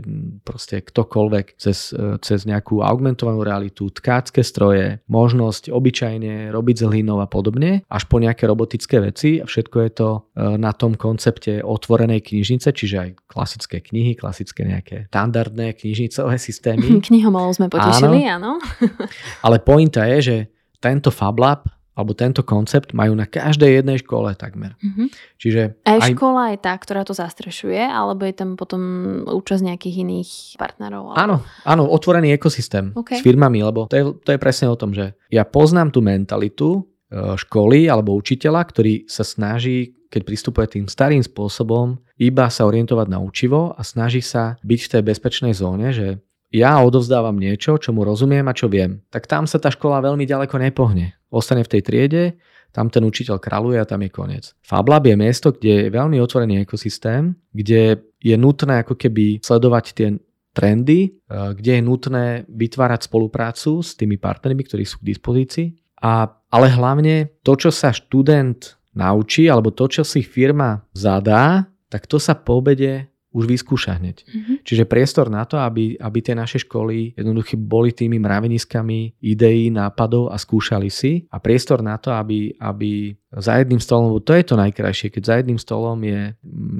proste 0.48 0.80
ktokoľvek 0.80 1.60
cez, 1.60 1.92
cez 2.24 2.40
nejakú 2.48 2.80
augmentovanú 2.80 3.44
realitu, 3.44 3.92
tkácké 3.92 4.40
stroje, 4.40 5.04
možnosť 5.12 5.68
obyčajne 5.68 6.48
robiť 6.48 6.74
z 6.80 6.84
hlinou 6.88 7.20
a 7.20 7.28
podobne, 7.28 7.84
až 7.84 8.08
po 8.08 8.16
nejaké 8.16 8.48
robotické 8.48 8.96
veci 9.04 9.44
a 9.44 9.46
je 9.66 9.90
to 9.90 10.08
e, 10.14 10.20
na 10.54 10.70
tom 10.70 10.94
koncepte 10.94 11.58
otvorenej 11.58 12.22
knižnice, 12.22 12.70
čiže 12.70 12.96
aj 12.98 13.10
klasické 13.26 13.82
knihy, 13.82 14.14
klasické 14.14 14.62
nejaké 14.62 15.10
štandardné 15.10 15.74
knižnicové 15.74 16.38
systémy. 16.38 16.98
Knihomolov 17.10 17.58
sme 17.58 17.66
potešili, 17.66 18.30
Áno, 18.30 18.62
áno. 18.62 18.86
Ale 19.46 19.58
pointa 19.58 20.06
je, 20.06 20.18
že 20.22 20.36
tento 20.78 21.10
FabLab 21.10 21.66
alebo 21.98 22.14
tento 22.14 22.46
koncept 22.46 22.94
majú 22.94 23.18
na 23.18 23.26
každej 23.26 23.82
jednej 23.82 23.98
škole 23.98 24.30
takmer. 24.38 24.78
Mm-hmm. 24.78 25.06
Čiže 25.34 25.82
aj, 25.82 25.98
aj 25.98 26.10
škola 26.14 26.54
je 26.54 26.58
tá, 26.62 26.78
ktorá 26.78 27.02
to 27.02 27.10
zastrešuje, 27.10 27.82
alebo 27.82 28.22
je 28.22 28.38
tam 28.38 28.54
potom 28.54 28.80
účasť 29.26 29.66
nejakých 29.66 30.06
iných 30.06 30.30
partnerov? 30.62 31.10
Alebo... 31.10 31.18
Áno, 31.18 31.36
áno, 31.66 31.90
otvorený 31.90 32.38
ekosystém 32.38 32.94
okay. 32.94 33.18
s 33.18 33.26
firmami, 33.26 33.66
lebo 33.66 33.90
to 33.90 33.98
je, 33.98 34.04
to 34.22 34.30
je 34.30 34.38
presne 34.38 34.70
o 34.70 34.78
tom, 34.78 34.94
že 34.94 35.18
ja 35.26 35.42
poznám 35.42 35.90
tú 35.90 35.98
mentalitu 35.98 36.86
školy 37.12 37.88
alebo 37.88 38.16
učiteľa, 38.16 38.62
ktorý 38.68 39.08
sa 39.08 39.24
snaží, 39.24 39.96
keď 40.12 40.22
pristupuje 40.24 40.66
tým 40.80 40.86
starým 40.88 41.24
spôsobom, 41.24 42.00
iba 42.20 42.48
sa 42.48 42.68
orientovať 42.68 43.06
na 43.08 43.20
učivo 43.20 43.72
a 43.76 43.80
snaží 43.84 44.20
sa 44.20 44.56
byť 44.60 44.80
v 44.84 44.90
tej 44.92 45.02
bezpečnej 45.04 45.52
zóne, 45.56 45.92
že 45.92 46.20
ja 46.48 46.80
odovzdávam 46.80 47.36
niečo, 47.36 47.76
čo 47.76 47.92
mu 47.92 48.08
rozumiem 48.08 48.44
a 48.48 48.56
čo 48.56 48.72
viem, 48.72 49.04
tak 49.12 49.28
tam 49.28 49.44
sa 49.44 49.60
tá 49.60 49.68
škola 49.68 50.00
veľmi 50.00 50.24
ďaleko 50.24 50.56
nepohne. 50.56 51.12
Ostane 51.28 51.60
v 51.60 51.72
tej 51.76 51.82
triede, 51.84 52.24
tam 52.72 52.88
ten 52.88 53.04
učiteľ 53.04 53.36
kráľuje 53.40 53.78
a 53.80 53.88
tam 53.88 54.00
je 54.04 54.10
koniec. 54.12 54.44
FabLab 54.64 55.08
je 55.08 55.16
miesto, 55.16 55.52
kde 55.52 55.88
je 55.88 55.92
veľmi 55.92 56.16
otvorený 56.20 56.64
ekosystém, 56.64 57.36
kde 57.52 58.00
je 58.20 58.36
nutné 58.36 58.84
ako 58.84 58.96
keby 58.96 59.40
sledovať 59.44 59.84
tie 59.92 60.08
trendy, 60.56 61.00
eh, 61.28 61.52
kde 61.54 61.80
je 61.80 61.82
nutné 61.84 62.24
vytvárať 62.48 63.08
spoluprácu 63.08 63.84
s 63.84 63.92
tými 63.96 64.16
partnermi, 64.16 64.64
ktorí 64.64 64.84
sú 64.88 65.00
k 65.00 65.08
dispozícii. 65.12 65.68
A, 66.02 66.30
ale 66.50 66.66
hlavne 66.70 67.30
to, 67.42 67.58
čo 67.58 67.70
sa 67.74 67.90
študent 67.90 68.78
naučí, 68.94 69.46
alebo 69.46 69.70
to, 69.70 69.86
čo 69.86 70.02
si 70.02 70.26
firma 70.26 70.82
zadá, 70.94 71.70
tak 71.88 72.04
to 72.10 72.18
sa 72.18 72.36
po 72.36 72.58
obede 72.58 73.08
už 73.28 73.44
vyskúša 73.44 74.00
hneď. 74.00 74.24
Mm-hmm. 74.24 74.56
Čiže 74.64 74.88
priestor 74.88 75.28
na 75.28 75.44
to, 75.44 75.60
aby, 75.60 76.00
aby 76.00 76.18
tie 76.24 76.32
naše 76.32 76.64
školy 76.64 77.12
jednoducho 77.12 77.60
boli 77.60 77.92
tými 77.92 78.16
mraveniskami 78.16 79.20
ideí, 79.20 79.68
nápadov 79.68 80.32
a 80.32 80.40
skúšali 80.40 80.88
si 80.88 81.28
a 81.28 81.36
priestor 81.36 81.84
na 81.84 82.00
to, 82.00 82.08
aby, 82.10 82.56
aby 82.56 83.12
za 83.28 83.60
jedným 83.60 83.78
stolom, 83.78 84.16
to 84.24 84.32
je 84.32 84.44
to 84.48 84.56
najkrajšie, 84.56 85.12
keď 85.12 85.22
za 85.22 85.34
jedným 85.44 85.60
stolom 85.60 86.00
je 86.00 86.32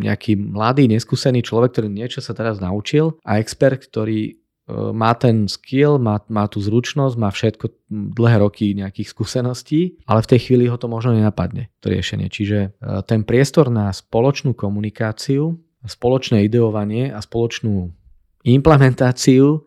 nejaký 0.09 0.41
mladý, 0.41 0.89
neskúsený 0.89 1.45
človek, 1.45 1.77
ktorý 1.77 1.89
niečo 1.93 2.25
sa 2.25 2.33
teraz 2.33 2.59
naučil 2.59 3.21
a 3.29 3.37
expert, 3.37 3.85
ktorý 3.85 4.41
má 4.69 5.17
ten 5.17 5.49
skill, 5.49 5.97
má, 5.97 6.21
má 6.29 6.45
tú 6.45 6.61
zručnosť, 6.61 7.15
má 7.17 7.33
všetko 7.33 7.73
dlhé 7.89 8.37
roky 8.45 8.77
nejakých 8.77 9.17
skúseností, 9.17 9.97
ale 10.05 10.21
v 10.21 10.31
tej 10.37 10.41
chvíli 10.45 10.65
ho 10.69 10.77
to 10.77 10.93
možno 10.93 11.17
nenapadne, 11.17 11.73
to 11.81 11.89
riešenie. 11.89 12.29
Čiže 12.29 12.59
e, 12.61 12.69
ten 13.09 13.25
priestor 13.25 13.73
na 13.73 13.89
spoločnú 13.89 14.53
komunikáciu 14.53 15.57
spoločné 15.87 16.43
ideovanie 16.45 17.15
a 17.15 17.23
spoločnú 17.23 17.95
implementáciu, 18.43 19.63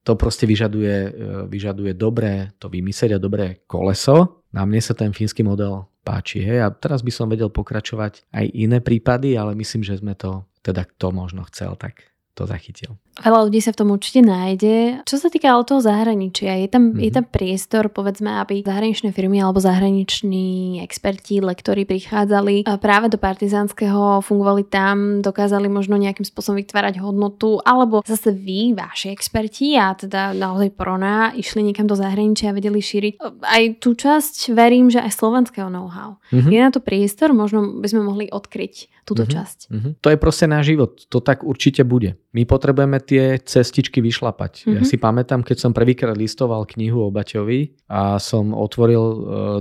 to 0.00 0.12
proste 0.16 0.48
vyžaduje, 0.48 0.96
e, 1.06 1.10
vyžaduje 1.46 1.92
dobré 1.92 2.56
to 2.56 2.72
vymyslieť 2.72 3.16
a 3.16 3.22
dobré 3.22 3.60
koleso. 3.68 4.42
Na 4.50 4.64
mne 4.64 4.80
sa 4.80 4.96
ten 4.96 5.12
fínsky 5.12 5.44
model 5.44 5.84
páči. 6.00 6.40
Hej? 6.40 6.64
A 6.64 6.68
teraz 6.72 7.04
by 7.04 7.12
som 7.12 7.28
vedel 7.28 7.52
pokračovať 7.52 8.24
aj 8.32 8.46
iné 8.56 8.80
prípady, 8.80 9.36
ale 9.36 9.52
myslím, 9.60 9.84
že 9.84 10.00
sme 10.00 10.16
to, 10.16 10.48
teda 10.64 10.88
kto 10.88 11.12
možno 11.12 11.44
chcel, 11.52 11.76
tak 11.76 12.08
to 12.32 12.48
zachytil. 12.48 12.96
Veľa 13.20 13.40
ľudí 13.46 13.60
sa 13.60 13.76
v 13.76 13.78
tom 13.84 13.92
určite 13.92 14.24
nájde. 14.24 15.04
Čo 15.04 15.16
sa 15.20 15.28
týka 15.28 15.52
ale 15.52 15.68
toho 15.68 15.84
zahraničia, 15.84 16.56
je 16.64 16.68
tam, 16.72 16.90
mm-hmm. 16.90 17.04
je 17.04 17.10
tam 17.12 17.24
priestor, 17.28 17.92
povedzme, 17.92 18.40
aby 18.40 18.64
zahraničné 18.64 19.12
firmy 19.12 19.44
alebo 19.44 19.60
zahraniční 19.60 20.80
experti, 20.80 21.44
lektori 21.44 21.84
prichádzali 21.84 22.64
práve 22.80 23.12
do 23.12 23.20
partizánskeho, 23.20 24.24
fungovali 24.24 24.64
tam, 24.66 25.20
dokázali 25.20 25.68
možno 25.68 26.00
nejakým 26.00 26.24
spôsobom 26.24 26.58
vytvárať 26.64 26.98
hodnotu, 27.04 27.60
alebo 27.62 28.00
zase 28.02 28.32
vy, 28.32 28.72
vaši 28.72 29.12
experti 29.12 29.76
a 29.76 29.92
teda 29.92 30.32
naozaj 30.32 30.72
prona, 30.72 31.36
išli 31.36 31.60
niekam 31.60 31.84
do 31.84 31.94
zahraničia 31.94 32.50
a 32.50 32.56
vedeli 32.56 32.80
šíriť 32.80 33.20
aj 33.44 33.62
tú 33.84 33.92
časť, 33.92 34.56
verím, 34.56 34.88
že 34.88 35.04
aj 35.04 35.12
slovenského 35.12 35.68
know-how. 35.68 36.16
Mm-hmm. 36.32 36.50
Je 36.50 36.58
na 36.58 36.70
to 36.72 36.80
priestor, 36.80 37.36
možno 37.36 37.84
by 37.84 37.86
sme 37.90 38.00
mohli 38.00 38.26
odkryť 38.32 39.04
túto 39.04 39.26
mm-hmm. 39.26 39.34
časť. 39.34 39.58
Mm-hmm. 39.68 39.92
To 40.00 40.08
je 40.08 40.18
proste 40.22 40.46
náš 40.46 40.70
život, 40.70 40.92
to 41.10 41.18
tak 41.18 41.42
určite 41.42 41.82
bude. 41.82 42.14
My 42.30 42.46
potrebujeme 42.46 43.02
tie 43.10 43.42
cestičky 43.42 43.98
vyšlapať. 43.98 44.62
Mm-hmm. 44.62 44.74
Ja 44.78 44.82
mhm. 44.86 44.88
si 44.88 44.96
pamätám, 44.96 45.42
keď 45.42 45.56
som 45.58 45.74
prvýkrát 45.74 46.14
listoval 46.14 46.62
knihu 46.70 47.10
o 47.10 47.10
Baťovi 47.10 47.90
a 47.90 48.22
som 48.22 48.54
otvoril 48.54 49.02
e, 49.02 49.16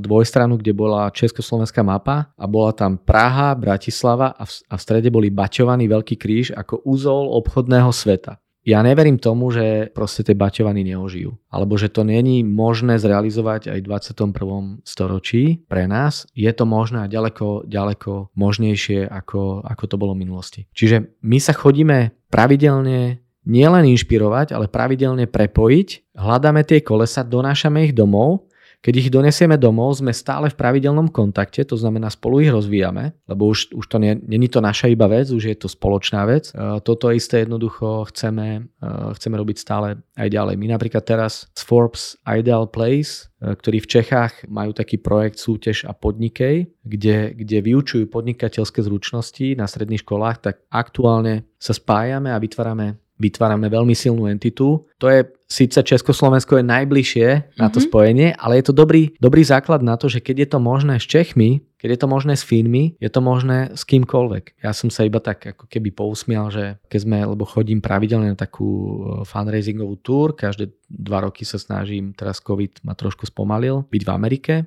dvojstranu, 0.06 0.62
kde 0.62 0.78
bola 0.78 1.10
československá 1.10 1.82
mapa 1.82 2.30
a 2.38 2.46
bola 2.46 2.70
tam 2.78 3.02
Praha, 3.02 3.58
Bratislava 3.58 4.38
a 4.38 4.46
v, 4.46 4.52
a 4.70 4.76
v 4.78 4.82
strede 4.82 5.10
boli 5.10 5.34
Baťovaný 5.34 5.90
veľký 5.90 6.16
kríž 6.22 6.54
ako 6.54 6.86
úzol 6.86 7.34
obchodného 7.42 7.90
sveta. 7.90 8.38
Ja 8.68 8.84
neverím 8.84 9.18
tomu, 9.18 9.50
že 9.50 9.88
proste 9.96 10.22
tie 10.22 10.36
baťovany 10.36 10.84
neožijú. 10.94 11.32
Alebo 11.48 11.80
že 11.80 11.88
to 11.88 12.04
není 12.04 12.44
možné 12.44 13.00
zrealizovať 13.00 13.72
aj 13.72 13.80
v 13.82 13.88
21. 13.88 14.86
storočí 14.86 15.64
pre 15.66 15.88
nás. 15.88 16.28
Je 16.36 16.52
to 16.52 16.68
možné 16.68 17.08
a 17.08 17.12
ďaleko, 17.12 17.66
ďaleko 17.66 18.36
možnejšie, 18.36 19.08
ako, 19.08 19.64
ako 19.64 19.84
to 19.88 19.96
bolo 19.96 20.12
v 20.14 20.28
minulosti. 20.28 20.62
Čiže 20.76 21.18
my 21.24 21.40
sa 21.40 21.56
chodíme 21.56 22.14
pravidelne 22.28 23.24
nielen 23.50 23.90
inšpirovať, 23.98 24.54
ale 24.54 24.70
pravidelne 24.70 25.26
prepojiť, 25.26 26.14
hľadáme 26.14 26.62
tie 26.62 26.86
kolesa, 26.86 27.26
donášame 27.26 27.90
ich 27.90 27.94
domov 27.98 28.50
keď 28.80 28.94
ich 28.96 29.10
donesieme 29.12 29.60
domov, 29.60 30.00
sme 30.00 30.16
stále 30.16 30.48
v 30.48 30.56
pravidelnom 30.56 31.12
kontakte, 31.12 31.68
to 31.68 31.76
znamená 31.76 32.08
spolu 32.08 32.40
ich 32.40 32.48
rozvíjame, 32.48 33.12
lebo 33.28 33.52
už, 33.52 33.76
už 33.76 33.86
to 33.92 34.00
není 34.00 34.48
to 34.48 34.64
naša 34.64 34.88
iba 34.88 35.04
vec, 35.12 35.28
už 35.36 35.52
je 35.52 35.56
to 35.60 35.68
spoločná 35.68 36.24
vec. 36.24 36.56
E, 36.56 36.80
toto 36.80 37.12
isté 37.12 37.44
jednoducho 37.44 38.08
chceme, 38.08 38.72
e, 38.80 38.90
chceme 39.20 39.36
robiť 39.36 39.58
stále 39.60 40.00
aj 40.16 40.32
ďalej. 40.32 40.56
My 40.56 40.72
napríklad 40.72 41.04
teraz 41.04 41.52
z 41.52 41.62
Forbes 41.68 42.16
Ideal 42.24 42.72
Place, 42.72 43.28
e, 43.44 43.52
ktorí 43.52 43.84
v 43.84 43.92
Čechách 44.00 44.48
majú 44.48 44.72
taký 44.72 44.96
projekt 44.96 45.44
Sútež 45.44 45.84
a 45.84 45.92
podnikej, 45.92 46.72
kde, 46.88 47.36
kde 47.36 47.58
vyučujú 47.60 48.08
podnikateľské 48.08 48.80
zručnosti 48.80 49.60
na 49.60 49.68
stredných 49.68 50.08
školách, 50.08 50.40
tak 50.40 50.64
aktuálne 50.72 51.44
sa 51.60 51.76
spájame 51.76 52.32
a 52.32 52.40
vytvárame 52.40 52.96
vytvárame 53.20 53.68
veľmi 53.68 53.94
silnú 53.94 54.26
entitu. 54.32 54.88
To 54.98 55.06
je 55.12 55.28
síce 55.50 55.82
Československo 55.82 56.62
je 56.62 56.66
najbližšie 56.66 57.28
mm-hmm. 57.28 57.60
na 57.60 57.68
to 57.74 57.82
mhm. 57.82 57.86
spojenie, 57.90 58.30
ale 58.38 58.62
je 58.62 58.70
to 58.70 58.74
dobrý, 58.74 59.12
dobrý 59.18 59.42
základ 59.42 59.82
na 59.82 59.98
to, 59.98 60.08
že 60.08 60.22
keď 60.22 60.46
je 60.46 60.50
to 60.56 60.60
možné 60.62 60.96
s 61.02 61.10
Čechmi, 61.10 61.66
keď 61.80 61.96
je 61.96 62.00
to 62.04 62.12
možné 62.12 62.34
s 62.36 62.44
Fínmi, 62.44 63.00
je 63.00 63.08
to 63.08 63.24
možné 63.24 63.72
s 63.72 63.88
kýmkoľvek. 63.88 64.60
Ja 64.60 64.76
som 64.76 64.92
sa 64.92 65.08
iba 65.08 65.24
tak 65.24 65.48
ako 65.56 65.64
keby 65.72 65.96
pousmial, 65.96 66.52
že 66.52 66.76
keď 66.92 67.00
sme, 67.08 67.18
lebo 67.24 67.48
chodím 67.48 67.80
pravidelne 67.80 68.36
na 68.36 68.38
takú 68.38 68.68
e, 68.68 68.96
fundraisingovú 69.24 69.96
túr, 70.04 70.36
každé 70.36 70.76
dva 70.92 71.24
roky 71.24 71.48
sa 71.48 71.56
snažím, 71.56 72.12
teraz 72.12 72.44
COVID 72.44 72.84
ma 72.84 73.00
trošku 73.00 73.32
spomalil, 73.32 73.88
byť 73.88 74.02
v 74.04 74.12
Amerike, 74.12 74.54
e, 74.60 74.64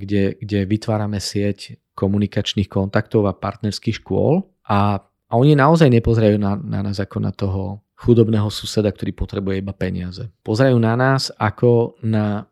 kde, 0.00 0.40
kde 0.40 0.64
vytvárame 0.64 1.20
sieť 1.20 1.76
komunikačných 1.92 2.72
kontaktov 2.72 3.28
a 3.28 3.36
partnerských 3.36 4.00
škôl 4.00 4.48
a, 4.64 5.04
a 5.04 5.32
oni 5.36 5.52
naozaj 5.52 5.92
nepozerajú 5.92 6.40
na, 6.40 6.56
na 6.56 6.80
nás 6.80 6.96
ako 6.96 7.20
na 7.20 7.30
toho 7.30 7.83
chudobného 7.94 8.50
suseda, 8.50 8.90
ktorý 8.90 9.14
potrebuje 9.14 9.62
iba 9.62 9.72
peniaze. 9.74 10.28
Pozerajú 10.42 10.78
na 10.78 10.94
nás 10.98 11.30
ako 11.38 11.98
na 12.02 12.46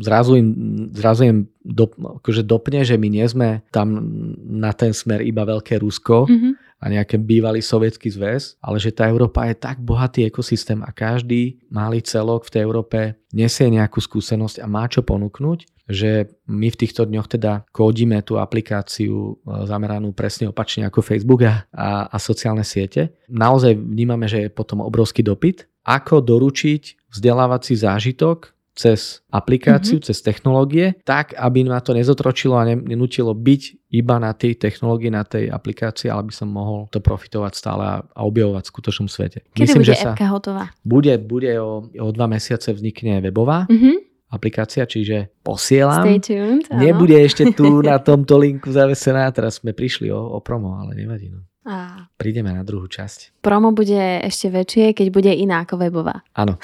zrazu 0.00 0.40
im, 0.40 0.48
zrazu 0.96 1.22
im 1.28 1.38
do, 1.60 1.88
akože 2.20 2.44
dopne, 2.44 2.80
že 2.80 2.96
my 2.96 3.08
nie 3.12 3.26
sme 3.28 3.60
tam 3.68 3.92
na 4.40 4.72
ten 4.72 4.96
smer 4.96 5.20
iba 5.20 5.44
veľké 5.44 5.80
Rusko 5.84 6.24
mm-hmm. 6.24 6.52
a 6.80 6.84
nejaký 6.88 7.20
bývalý 7.20 7.60
sovietský 7.60 8.08
zväz, 8.08 8.56
ale 8.64 8.80
že 8.80 8.96
tá 8.96 9.04
Európa 9.04 9.44
je 9.48 9.56
tak 9.60 9.84
bohatý 9.84 10.24
ekosystém 10.24 10.80
a 10.80 10.90
každý 10.92 11.60
malý 11.68 12.00
celok 12.00 12.48
v 12.48 12.52
tej 12.56 12.62
Európe 12.64 13.20
nesie 13.36 13.68
nejakú 13.68 14.00
skúsenosť 14.00 14.64
a 14.64 14.66
má 14.66 14.88
čo 14.88 15.04
ponúknuť 15.04 15.68
že 15.84 16.32
my 16.48 16.72
v 16.72 16.80
týchto 16.80 17.04
dňoch 17.04 17.28
teda 17.28 17.68
kódime 17.68 18.24
tú 18.24 18.40
aplikáciu 18.40 19.36
e, 19.36 19.68
zameranú 19.68 20.16
presne 20.16 20.48
opačne 20.48 20.88
ako 20.88 21.04
Facebook 21.04 21.44
a, 21.44 21.68
a, 21.76 22.08
a 22.08 22.16
sociálne 22.16 22.64
siete. 22.64 23.12
Naozaj 23.28 23.76
vnímame, 23.76 24.24
že 24.24 24.48
je 24.48 24.48
potom 24.48 24.80
obrovský 24.80 25.20
dopyt. 25.20 25.68
Ako 25.84 26.24
doručiť 26.24 27.12
vzdelávací 27.12 27.76
zážitok 27.76 28.53
cez 28.74 29.22
aplikáciu, 29.30 30.02
mm-hmm. 30.02 30.08
cez 30.10 30.18
technológie, 30.18 30.98
tak, 31.06 31.32
aby 31.38 31.62
ma 31.62 31.78
to 31.78 31.94
nezotročilo 31.94 32.58
a 32.58 32.66
nenutilo 32.66 33.30
byť 33.30 33.62
iba 33.94 34.18
na 34.18 34.34
tej 34.34 34.58
technológii, 34.58 35.14
na 35.14 35.22
tej 35.22 35.46
aplikácii, 35.46 36.10
ale 36.10 36.26
by 36.26 36.34
som 36.34 36.50
mohol 36.50 36.90
to 36.90 36.98
profitovať 36.98 37.52
stále 37.54 37.82
a, 37.86 37.96
objavovať 38.18 38.66
v 38.66 38.72
skutočnom 38.74 39.06
svete. 39.06 39.46
Kedy 39.54 39.62
Myslím, 39.62 39.82
bude 39.86 39.94
že 39.94 40.02
appka 40.02 40.26
hotová? 40.26 40.64
Bude, 40.82 41.14
bude 41.22 41.54
o, 41.62 41.86
o 41.86 42.08
dva 42.10 42.26
mesiace 42.26 42.74
vznikne 42.74 43.22
webová. 43.22 43.70
Mm-hmm 43.70 44.14
aplikácia, 44.34 44.82
čiže 44.82 45.30
posielam. 45.46 46.02
Stay 46.02 46.18
tuned, 46.18 46.66
áno. 46.66 46.82
Nebude 46.82 47.14
ešte 47.22 47.54
tu 47.54 47.78
na 47.86 48.02
tomto 48.02 48.34
linku 48.42 48.66
zavesená, 48.66 49.30
teraz 49.30 49.62
sme 49.62 49.70
prišli 49.70 50.10
o, 50.10 50.18
o 50.18 50.42
promo, 50.42 50.74
ale 50.74 50.98
nevadí. 50.98 51.30
No. 51.30 51.46
A... 51.64 52.06
Prídeme 52.20 52.52
na 52.52 52.60
druhú 52.60 52.84
časť. 52.84 53.40
Promo 53.40 53.72
bude 53.72 54.20
ešte 54.20 54.52
väčšie, 54.52 54.92
keď 54.92 55.06
bude 55.08 55.32
iná 55.32 55.64
ako 55.64 55.80
webová. 55.80 56.20
Áno. 56.36 56.60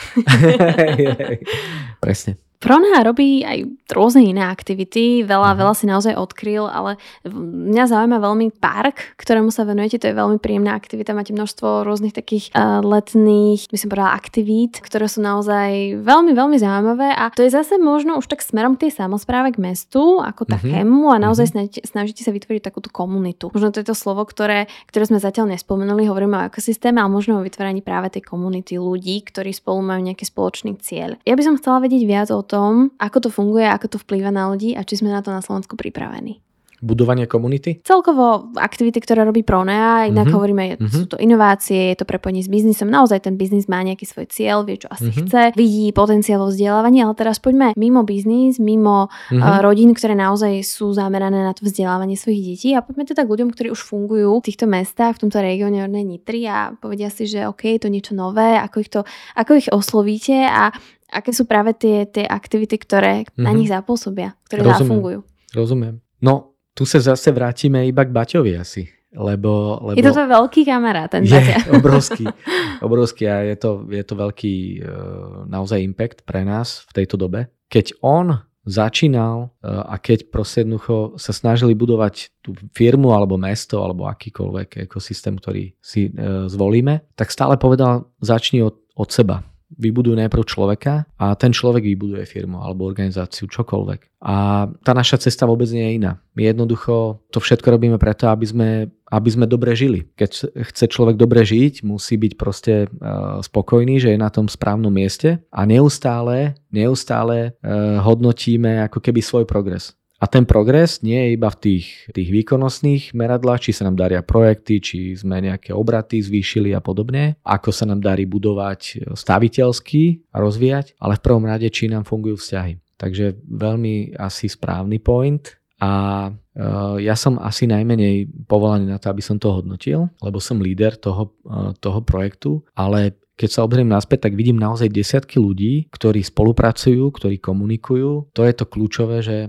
Presne. 2.04 2.49
Prona 2.60 3.00
robí 3.00 3.40
aj 3.40 3.64
rôzne 3.88 4.20
iné 4.20 4.44
aktivity, 4.44 5.24
veľa, 5.24 5.56
mm-hmm. 5.56 5.60
veľa 5.64 5.74
si 5.80 5.88
naozaj 5.88 6.12
odkryl, 6.12 6.68
ale 6.68 7.00
mňa 7.24 7.88
zaujíma 7.88 8.20
veľmi 8.20 8.52
park, 8.60 9.16
ktorému 9.16 9.48
sa 9.48 9.64
venujete, 9.64 9.96
to 9.96 10.12
je 10.12 10.20
veľmi 10.20 10.36
príjemná 10.36 10.76
aktivita, 10.76 11.16
máte 11.16 11.32
množstvo 11.32 11.88
rôznych 11.88 12.12
takých 12.12 12.52
uh, 12.52 12.84
letných, 12.84 13.64
by 13.64 13.76
som 13.80 13.88
povedala, 13.88 14.12
aktivít, 14.12 14.84
ktoré 14.84 15.08
sú 15.08 15.24
naozaj 15.24 16.04
veľmi, 16.04 16.36
veľmi 16.36 16.60
zaujímavé 16.60 17.16
a 17.16 17.32
to 17.32 17.40
je 17.40 17.48
zase 17.48 17.80
možno 17.80 18.20
už 18.20 18.28
tak 18.28 18.44
smerom 18.44 18.76
k 18.76 18.92
tej 18.92 19.08
samozpráve, 19.08 19.56
k 19.56 19.64
mestu, 19.64 20.20
ako 20.20 20.44
mm-hmm. 20.44 20.52
takému 20.60 21.08
a 21.08 21.16
naozaj 21.16 21.48
mm-hmm. 21.48 21.80
snažíte, 21.80 21.80
snažíte 21.88 22.22
sa 22.28 22.36
vytvoriť 22.36 22.60
takúto 22.60 22.92
komunitu. 22.92 23.48
Možno 23.56 23.72
to 23.72 23.80
je 23.80 23.88
to 23.88 23.96
slovo, 23.96 24.28
ktoré, 24.28 24.68
ktoré 24.92 25.08
sme 25.08 25.16
zatiaľ 25.16 25.56
nespomenuli, 25.56 26.04
hovoríme 26.04 26.36
o 26.36 26.46
ekosystéme, 26.52 27.00
ale 27.00 27.08
možno 27.08 27.40
o 27.40 27.46
vytváraní 27.46 27.80
práve 27.80 28.12
tej 28.12 28.28
komunity 28.28 28.76
ľudí, 28.76 29.24
ktorí 29.24 29.56
spolu 29.56 29.80
majú 29.80 30.04
nejaký 30.04 30.28
spoločný 30.28 30.76
cieľ. 30.76 31.16
Ja 31.24 31.40
by 31.40 31.42
som 31.48 31.56
chcela 31.56 31.80
vedieť 31.80 32.04
viac 32.04 32.28
o 32.28 32.49
tom, 32.50 32.90
ako 32.98 33.18
to 33.22 33.30
funguje, 33.30 33.70
ako 33.70 33.86
to 33.94 33.98
vplýva 34.02 34.34
na 34.34 34.50
ľudí 34.50 34.74
a 34.74 34.82
či 34.82 34.98
sme 34.98 35.14
na 35.14 35.22
to 35.22 35.30
na 35.30 35.38
Slovensku 35.38 35.78
pripravení 35.78 36.42
budovanie 36.80 37.28
komunity? 37.28 37.84
Celkovo 37.84 38.50
aktivity, 38.56 38.98
ktoré 39.04 39.22
robí 39.28 39.44
Pronea, 39.44 40.08
inak 40.08 40.26
mm-hmm. 40.26 40.34
hovoríme, 40.34 40.64
mm-hmm. 40.80 40.88
sú 40.90 41.06
to 41.06 41.16
inovácie, 41.20 41.92
je 41.92 42.00
to 42.00 42.08
prepojenie 42.08 42.40
s 42.40 42.48
biznisom. 42.48 42.88
Naozaj 42.88 43.28
ten 43.28 43.36
biznis 43.36 43.68
má 43.68 43.84
nejaký 43.84 44.08
svoj 44.08 44.26
cieľ, 44.32 44.64
vie, 44.64 44.80
čo 44.80 44.88
asi 44.88 45.12
mm-hmm. 45.12 45.28
chce, 45.28 45.42
vidí 45.54 45.92
potenciál 45.92 46.40
vo 46.40 46.48
vzdelávaní, 46.48 47.04
ale 47.04 47.12
teraz 47.14 47.36
poďme 47.38 47.76
mimo 47.76 48.02
biznis, 48.02 48.56
mimo 48.56 49.12
mm-hmm. 49.12 49.40
uh, 49.44 49.60
rodín, 49.60 49.92
ktoré 49.92 50.16
naozaj 50.16 50.64
sú 50.64 50.96
zamerané 50.96 51.44
na 51.44 51.52
to 51.52 51.68
vzdelávanie 51.68 52.16
svojich 52.16 52.56
detí 52.56 52.68
a 52.72 52.80
poďme 52.80 53.04
teda 53.04 53.28
k 53.28 53.32
ľuďom, 53.36 53.48
ktorí 53.52 53.68
už 53.70 53.80
fungujú 53.84 54.40
v 54.40 54.46
týchto 54.48 54.64
mestách, 54.64 55.20
v 55.20 55.28
tomto 55.28 55.38
regióne 55.44 55.84
Ornej 55.84 56.08
Nitry 56.08 56.48
a 56.48 56.72
povedia 56.72 57.12
si, 57.12 57.28
že 57.28 57.44
OK, 57.44 57.76
je 57.76 57.80
to 57.84 57.92
niečo 57.92 58.16
nové, 58.16 58.56
ako 58.56 58.76
ich, 58.80 58.90
to, 58.90 59.04
ako 59.36 59.52
ich 59.60 59.68
oslovíte 59.68 60.48
a 60.48 60.72
aké 61.10 61.34
sú 61.34 61.44
práve 61.44 61.74
tie, 61.74 62.06
tie 62.06 62.24
aktivity, 62.24 62.78
ktoré 62.78 63.26
mm-hmm. 63.26 63.44
na 63.44 63.50
nich 63.52 63.68
zapôsobia, 63.68 64.38
ktoré 64.46 64.62
Rozumiem. 64.62 64.78
zafungujú. 64.78 65.20
Rozumiem. 65.50 65.94
No, 66.22 66.54
tu 66.72 66.86
sa 66.86 67.02
zase 67.02 67.34
vrátime 67.34 67.84
iba 67.84 68.06
k 68.06 68.14
Baťovi 68.14 68.54
asi. 68.54 68.86
Lebo, 69.10 69.82
lebo 69.82 69.98
je 69.98 70.06
to 70.06 70.14
tvoj 70.14 70.30
veľký 70.30 70.62
kamarát, 70.62 71.10
ten 71.10 71.26
Je 71.26 71.34
obrovský, 71.82 72.30
obrovský 72.78 73.26
a 73.26 73.42
je 73.42 73.58
to, 73.58 73.82
je 73.90 74.04
to 74.06 74.14
veľký 74.14 74.54
uh, 74.86 75.50
naozaj 75.50 75.82
impact 75.82 76.22
pre 76.22 76.46
nás 76.46 76.86
v 76.86 77.02
tejto 77.02 77.18
dobe. 77.18 77.50
Keď 77.66 77.98
on 78.06 78.38
začínal 78.62 79.50
uh, 79.50 79.82
a 79.90 79.98
keď 79.98 80.30
proste 80.30 80.62
jednoducho 80.62 81.18
sa 81.18 81.34
snažili 81.34 81.74
budovať 81.74 82.38
tú 82.38 82.54
firmu 82.70 83.10
alebo 83.10 83.34
mesto 83.34 83.82
alebo 83.82 84.06
akýkoľvek 84.06 84.86
ekosystém, 84.86 85.34
ktorý 85.42 85.74
si 85.82 86.14
uh, 86.14 86.46
zvolíme, 86.46 87.02
tak 87.18 87.34
stále 87.34 87.58
povedal, 87.58 88.14
začni 88.22 88.62
od, 88.62 88.78
od 88.94 89.10
seba 89.10 89.42
vybudujú 89.78 90.18
najprv 90.18 90.44
človeka 90.46 91.06
a 91.14 91.38
ten 91.38 91.54
človek 91.54 91.86
vybuduje 91.86 92.26
firmu 92.26 92.58
alebo 92.58 92.88
organizáciu, 92.88 93.46
čokoľvek. 93.46 94.20
A 94.20 94.68
tá 94.84 94.92
naša 94.92 95.22
cesta 95.22 95.48
vôbec 95.48 95.70
nie 95.72 95.86
je 95.86 95.96
iná. 95.96 96.12
My 96.36 96.50
jednoducho 96.50 97.24
to 97.32 97.38
všetko 97.40 97.78
robíme 97.78 97.96
preto, 97.96 98.28
aby 98.28 98.44
sme, 98.44 98.70
aby 99.08 99.28
sme 99.30 99.48
dobre 99.48 99.72
žili. 99.72 100.10
Keď 100.12 100.30
chce 100.74 100.84
človek 100.92 101.16
dobre 101.16 101.40
žiť, 101.46 101.86
musí 101.86 102.20
byť 102.20 102.32
proste 102.36 102.74
uh, 102.90 103.40
spokojný, 103.40 103.96
že 103.96 104.12
je 104.12 104.18
na 104.20 104.28
tom 104.28 104.50
správnom 104.50 104.92
mieste 104.92 105.40
a 105.48 105.64
neustále, 105.64 106.58
neustále 106.68 107.56
uh, 107.64 108.02
hodnotíme 108.04 108.84
ako 108.90 109.00
keby 109.00 109.24
svoj 109.24 109.44
progres. 109.48 109.96
A 110.20 110.28
ten 110.28 110.44
progres 110.44 111.00
nie 111.00 111.16
je 111.16 111.28
iba 111.32 111.48
v 111.48 111.60
tých, 111.64 111.86
tých 112.12 112.28
výkonnostných 112.28 113.16
meradlách, 113.16 113.64
či 113.64 113.72
sa 113.72 113.88
nám 113.88 113.96
daria 113.96 114.20
projekty, 114.20 114.76
či 114.76 114.98
sme 115.16 115.40
nejaké 115.40 115.72
obraty 115.72 116.20
zvýšili 116.20 116.76
a 116.76 116.84
podobne, 116.84 117.40
ako 117.40 117.72
sa 117.72 117.88
nám 117.88 118.04
darí 118.04 118.28
budovať 118.28 119.16
staviteľsky 119.16 120.28
a 120.36 120.44
rozvíjať, 120.44 121.00
ale 121.00 121.16
v 121.16 121.24
prvom 121.24 121.48
rade, 121.48 121.72
či 121.72 121.88
nám 121.88 122.04
fungujú 122.04 122.36
vzťahy. 122.36 123.00
Takže 123.00 123.40
veľmi 123.48 124.20
asi 124.20 124.52
správny 124.52 125.00
point 125.00 125.56
a 125.80 126.28
uh, 126.28 127.00
ja 127.00 127.16
som 127.16 127.40
asi 127.40 127.64
najmenej 127.64 128.44
povolaný 128.44 128.92
na 128.92 129.00
to, 129.00 129.08
aby 129.08 129.24
som 129.24 129.40
to 129.40 129.48
hodnotil, 129.48 130.12
lebo 130.20 130.36
som 130.36 130.60
líder 130.60 131.00
toho, 131.00 131.32
uh, 131.48 131.72
toho 131.80 132.04
projektu, 132.04 132.60
ale 132.76 133.16
keď 133.40 133.48
sa 133.48 133.64
obzriem 133.64 133.88
naspäť, 133.88 134.28
tak 134.28 134.36
vidím 134.36 134.60
naozaj 134.60 134.92
desiatky 134.92 135.40
ľudí, 135.40 135.88
ktorí 135.88 136.20
spolupracujú, 136.20 137.08
ktorí 137.08 137.40
komunikujú. 137.40 138.36
To 138.36 138.44
je 138.44 138.52
to 138.52 138.68
kľúčové, 138.68 139.24
že 139.24 139.48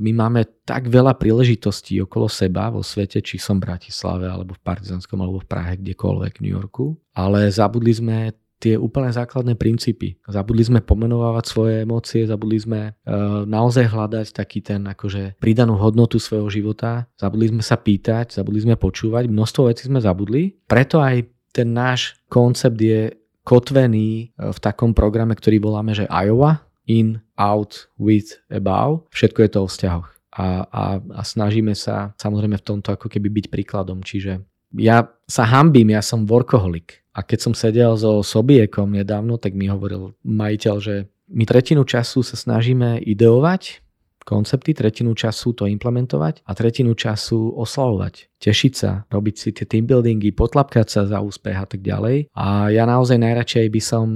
my 0.00 0.10
máme 0.16 0.64
tak 0.64 0.88
veľa 0.88 1.20
príležitostí 1.20 2.00
okolo 2.02 2.26
seba 2.32 2.72
vo 2.72 2.80
svete, 2.80 3.20
či 3.20 3.36
som 3.36 3.60
v 3.60 3.68
Bratislave, 3.68 4.26
alebo 4.26 4.56
v 4.56 4.64
Partizanskom, 4.64 5.20
alebo 5.20 5.44
v 5.44 5.50
Prahe, 5.50 5.76
kdekoľvek, 5.78 6.32
v 6.40 6.42
New 6.42 6.54
Yorku, 6.56 6.96
ale 7.12 7.52
zabudli 7.52 7.92
sme 7.92 8.16
tie 8.60 8.76
úplne 8.76 9.08
základné 9.08 9.56
princípy. 9.56 10.20
Zabudli 10.28 10.60
sme 10.60 10.80
pomenovávať 10.84 11.44
svoje 11.48 11.74
emócie, 11.82 12.28
zabudli 12.28 12.60
sme 12.60 12.80
uh, 12.92 13.48
naozaj 13.48 13.88
hľadať 13.88 14.26
taký 14.36 14.60
ten 14.60 14.84
akože 14.84 15.40
pridanú 15.40 15.80
hodnotu 15.80 16.20
svojho 16.20 16.52
života, 16.52 17.08
zabudli 17.16 17.56
sme 17.56 17.64
sa 17.64 17.80
pýtať, 17.80 18.36
zabudli 18.36 18.60
sme 18.68 18.76
počúvať, 18.76 19.32
množstvo 19.32 19.72
vecí 19.72 19.88
sme 19.88 20.04
zabudli. 20.04 20.60
Preto 20.68 21.00
aj 21.00 21.24
ten 21.56 21.72
náš 21.72 22.20
koncept 22.28 22.76
je 22.76 23.16
kotvený 23.42 24.28
eh, 24.28 24.52
v 24.52 24.58
takom 24.60 24.92
programe, 24.92 25.32
ktorý 25.32 25.58
voláme, 25.64 25.96
že 25.96 26.04
Iowa, 26.06 26.60
in, 26.90 27.22
out, 27.38 27.86
with, 28.02 28.42
above. 28.50 29.06
Všetko 29.14 29.38
je 29.46 29.50
to 29.54 29.58
o 29.62 29.68
vzťahoch. 29.70 30.08
A, 30.30 30.46
a, 30.66 30.82
a 30.98 31.22
snažíme 31.22 31.74
sa 31.78 32.14
samozrejme 32.18 32.58
v 32.58 32.66
tomto 32.66 32.94
ako 32.94 33.06
keby 33.06 33.30
byť 33.30 33.46
príkladom. 33.50 34.02
Čiže 34.02 34.42
ja 34.78 35.06
sa 35.26 35.46
hambím, 35.46 35.94
ja 35.94 36.02
som 36.02 36.26
workoholik. 36.26 37.02
A 37.14 37.26
keď 37.26 37.38
som 37.50 37.54
sedel 37.54 37.98
so 37.98 38.22
Sobiekom 38.22 38.94
nedávno, 38.94 39.38
tak 39.38 39.58
mi 39.58 39.66
hovoril 39.66 40.14
majiteľ, 40.22 40.74
že 40.78 41.10
my 41.30 41.42
tretinu 41.46 41.82
času 41.82 42.22
sa 42.22 42.38
snažíme 42.38 43.02
ideovať 43.02 43.82
koncepty, 44.30 44.76
tretinu 44.76 45.10
času 45.18 45.58
to 45.58 45.66
implementovať 45.66 46.46
a 46.46 46.54
tretinu 46.54 46.94
času 46.94 47.50
oslavovať, 47.58 48.30
tešiť 48.38 48.72
sa, 48.78 49.02
robiť 49.10 49.34
si 49.34 49.48
tie 49.50 49.66
team 49.66 49.90
buildingy, 49.90 50.30
potlapkať 50.30 50.86
sa 50.86 51.00
za 51.08 51.18
úspech 51.18 51.58
a 51.58 51.66
tak 51.66 51.82
ďalej. 51.82 52.30
A 52.38 52.70
ja 52.70 52.86
naozaj 52.86 53.18
najradšej 53.18 53.66
by 53.74 53.82
som 53.82 54.06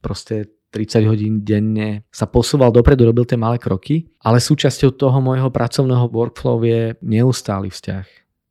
proste 0.00 0.48
30 0.78 1.10
hodín 1.10 1.34
denne 1.42 2.06
sa 2.14 2.30
posúval 2.30 2.70
dopredu, 2.70 3.10
robil 3.10 3.26
tie 3.26 3.34
malé 3.34 3.58
kroky, 3.58 4.06
ale 4.22 4.38
súčasťou 4.38 4.94
toho 4.94 5.18
môjho 5.18 5.50
pracovného 5.50 6.06
workflow 6.06 6.62
je 6.62 6.94
neustály 7.02 7.74
vzťah. 7.74 8.06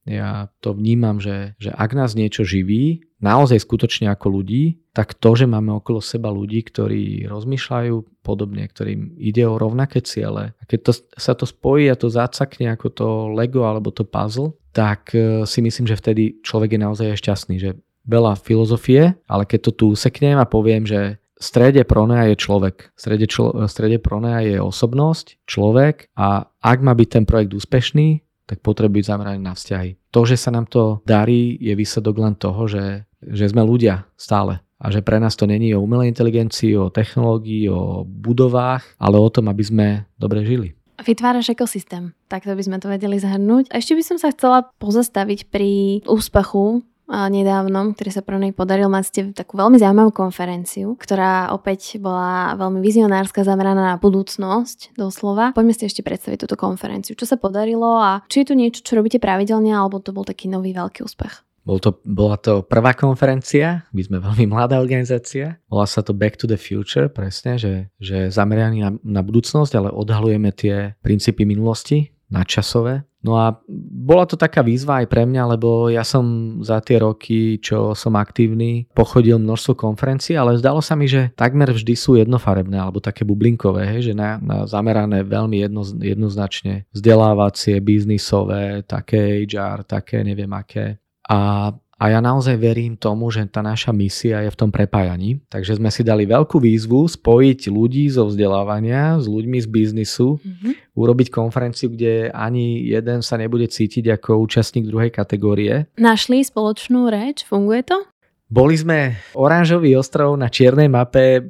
Ja 0.08 0.48
to 0.63 0.72
vnímam, 0.72 1.20
že, 1.20 1.56
že 1.60 1.72
ak 1.72 1.92
nás 1.92 2.16
niečo 2.16 2.48
živí, 2.48 3.04
naozaj 3.20 3.60
skutočne 3.60 4.08
ako 4.08 4.40
ľudí, 4.40 4.80
tak 4.96 5.13
to, 5.20 5.36
že 5.36 5.46
máme 5.46 5.76
okolo 5.78 6.00
seba 6.00 6.32
ľudí, 6.32 6.63
ktorí 6.63 7.28
rozmýšľajú 7.28 8.24
podobne, 8.24 8.63
ktorým 8.66 9.20
ide 9.20 9.44
o 9.44 9.60
rovnaké 9.60 10.00
ciele. 10.00 10.56
A 10.58 10.63
keď 10.63 10.80
to, 10.90 10.92
sa 11.20 11.36
to 11.36 11.44
spojí 11.44 11.92
a 11.92 12.00
to 12.00 12.08
zacakne 12.08 12.72
ako 12.72 12.88
to 12.92 13.08
Lego 13.36 13.68
alebo 13.68 13.92
to 13.92 14.08
puzzle, 14.08 14.56
tak 14.72 15.12
e, 15.12 15.44
si 15.44 15.60
myslím, 15.60 15.86
že 15.92 16.00
vtedy 16.00 16.40
človek 16.40 16.80
je 16.80 16.80
naozaj 16.80 17.20
šťastný, 17.20 17.56
že 17.60 17.76
veľa 18.08 18.40
filozofie, 18.40 19.20
ale 19.28 19.44
keď 19.44 19.60
to 19.70 19.72
tu 19.76 19.86
useknem 19.92 20.40
a 20.40 20.48
poviem, 20.48 20.88
že 20.88 21.20
v 21.38 21.43
strede 21.43 21.86
pronea 21.86 22.34
je 22.34 22.36
človek. 22.36 22.97
V 22.97 23.00
strede, 23.00 23.26
člo, 23.30 23.54
v 23.54 23.69
strede 23.69 24.02
pronea 24.02 24.41
je 24.41 24.58
osobnosť, 24.58 25.45
človek 25.45 26.10
a 26.17 26.50
ak 26.50 26.80
má 26.82 26.97
byť 26.97 27.10
ten 27.13 27.23
projekt 27.30 27.54
úspešný, 27.54 28.26
tak 28.50 28.63
potrebuje 28.63 29.04
byť 29.04 29.06
zameraný 29.06 29.39
na 29.43 29.54
vzťahy. 29.54 30.10
To, 30.15 30.26
že 30.26 30.39
sa 30.39 30.50
nám 30.50 30.65
to 30.71 31.04
darí, 31.06 31.60
je 31.60 31.76
výsledok 31.76 32.15
len 32.17 32.34
toho, 32.39 32.65
že, 32.65 33.06
že 33.21 33.52
sme 33.52 33.62
ľudia 33.62 34.08
stále 34.15 34.63
a 34.78 34.93
že 34.93 35.02
pre 35.02 35.17
nás 35.17 35.34
to 35.34 35.50
není 35.50 35.73
o 35.73 35.82
umelej 35.82 36.13
inteligencii, 36.13 36.78
o 36.78 36.93
technológii, 36.93 37.69
o 37.69 38.06
budovách, 38.06 38.86
ale 39.02 39.17
o 39.17 39.30
tom, 39.30 39.50
aby 39.50 39.63
sme 39.65 39.88
dobre 40.15 40.45
žili. 40.45 40.78
Vytváraš 40.97 41.54
ekosystém, 41.54 42.17
takto 42.26 42.58
by 42.58 42.63
sme 42.65 42.82
to 42.82 42.89
vedeli 42.89 43.21
zhrnúť. 43.21 43.69
A 43.69 43.78
ešte 43.78 43.93
by 43.93 44.04
som 44.06 44.17
sa 44.17 44.34
chcela 44.34 44.65
pozastaviť 44.82 45.54
pri 45.54 46.02
úspechu 46.10 46.82
nedávnom, 47.08 47.96
ktorý 47.96 48.10
sa 48.12 48.22
pre 48.22 48.36
nej 48.38 48.52
podaril. 48.52 48.91
Máte 48.91 49.32
takú 49.32 49.56
veľmi 49.56 49.80
zaujímavú 49.80 50.12
konferenciu, 50.12 51.00
ktorá 51.00 51.56
opäť 51.56 51.98
bola 51.98 52.54
veľmi 52.60 52.84
vizionárska, 52.84 53.48
zameraná 53.48 53.96
na 53.96 53.96
budúcnosť, 53.96 54.93
doslova. 55.00 55.56
Poďme 55.56 55.74
si 55.74 55.88
ešte 55.88 56.04
predstaviť 56.04 56.43
túto 56.43 56.60
konferenciu. 56.60 57.15
Čo 57.15 57.26
sa 57.26 57.39
podarilo 57.39 57.98
a 57.98 58.22
či 58.28 58.43
je 58.43 58.48
tu 58.52 58.54
niečo, 58.54 58.84
čo 58.84 59.00
robíte 59.00 59.17
pravidelne, 59.24 59.72
alebo 59.72 60.04
to 60.04 60.12
bol 60.12 60.27
taký 60.27 60.52
nový 60.52 60.75
veľký 60.75 61.08
úspech? 61.08 61.48
Bol 61.67 61.84
to, 61.84 62.00
bola 62.08 62.40
to 62.40 62.63
prvá 62.63 62.96
konferencia, 62.96 63.84
my 63.92 64.00
sme 64.00 64.17
veľmi 64.23 64.48
mladá 64.56 64.79
organizácia. 64.79 65.60
Volá 65.67 65.84
sa 65.84 66.00
to 66.00 66.15
Back 66.15 66.40
to 66.40 66.48
the 66.48 66.56
Future, 66.56 67.12
presne, 67.12 67.60
že, 67.60 67.92
že 68.00 68.32
zameraný 68.32 68.88
na, 68.88 68.92
na 69.04 69.21
budúcnosť, 69.23 69.71
ale 69.75 69.90
odhalujeme 69.92 70.56
tie 70.56 70.96
princípy 71.04 71.44
minulosti, 71.44 72.15
nadčasové. 72.28 73.08
No 73.25 73.36
a 73.36 73.60
bola 73.92 74.23
to 74.23 74.40
taká 74.40 74.63
výzva 74.63 75.04
aj 75.04 75.08
pre 75.10 75.28
mňa, 75.28 75.58
lebo 75.58 75.92
ja 75.92 76.06
som 76.06 76.58
za 76.63 76.80
tie 76.80 77.02
roky, 77.02 77.60
čo 77.60 77.92
som 77.98 78.15
aktívny, 78.15 78.88
pochodil 78.94 79.42
množstvo 79.42 79.73
konferencií, 79.75 80.38
ale 80.38 80.56
zdalo 80.56 80.80
sa 80.80 80.96
mi, 80.96 81.10
že 81.10 81.34
takmer 81.36 81.73
vždy 81.73 81.94
sú 81.98 82.15
jednofarebné 82.15 82.78
alebo 82.78 83.04
také 83.04 83.28
bublinkové, 83.28 83.90
hej, 83.90 84.12
že 84.12 84.13
na, 84.13 84.40
na 84.40 84.63
zamerané 84.69 85.28
veľmi 85.28 85.60
jedno, 85.60 85.84
jednoznačne 86.00 86.88
vzdelávacie, 86.94 87.82
biznisové, 87.84 88.86
také 88.88 89.44
HR, 89.44 89.84
také 89.84 90.23
neviem 90.23 90.52
aké. 90.54 91.02
A 91.28 91.71
a 91.98 92.13
ja 92.13 92.21
naozaj 92.21 92.62
verím 92.62 92.93
tomu, 92.93 93.33
že 93.33 93.41
tá 93.50 93.65
naša 93.65 93.89
misia 93.89 94.45
je 94.45 94.54
v 94.54 94.60
tom 94.60 94.69
prepájaní. 94.69 95.41
Takže 95.50 95.81
sme 95.81 95.89
si 95.89 96.06
dali 96.06 96.29
veľkú 96.29 96.62
výzvu 96.62 97.10
spojiť 97.10 97.73
ľudí 97.73 98.06
zo 98.13 98.29
vzdelávania 98.29 99.17
s 99.17 99.25
ľuďmi 99.25 99.58
z 99.58 99.67
biznisu, 99.67 100.37
mm-hmm. 100.37 100.93
urobiť 100.93 101.27
konferenciu, 101.33 101.89
kde 101.89 102.29
ani 102.29 102.85
jeden 102.85 103.25
sa 103.25 103.41
nebude 103.41 103.65
cítiť 103.65 104.13
ako 104.13 104.45
účastník 104.45 104.85
druhej 104.85 105.10
kategórie. 105.10 105.89
Našli 105.98 106.45
spoločnú 106.45 107.10
reč? 107.10 107.41
Funguje 107.41 107.81
to? 107.81 108.06
Boli 108.48 108.79
sme 108.79 109.19
oranžový 109.35 110.00
ostrov 110.00 110.39
na 110.39 110.48
čiernej 110.48 110.87
mape 110.87 111.39
e, 111.39 111.41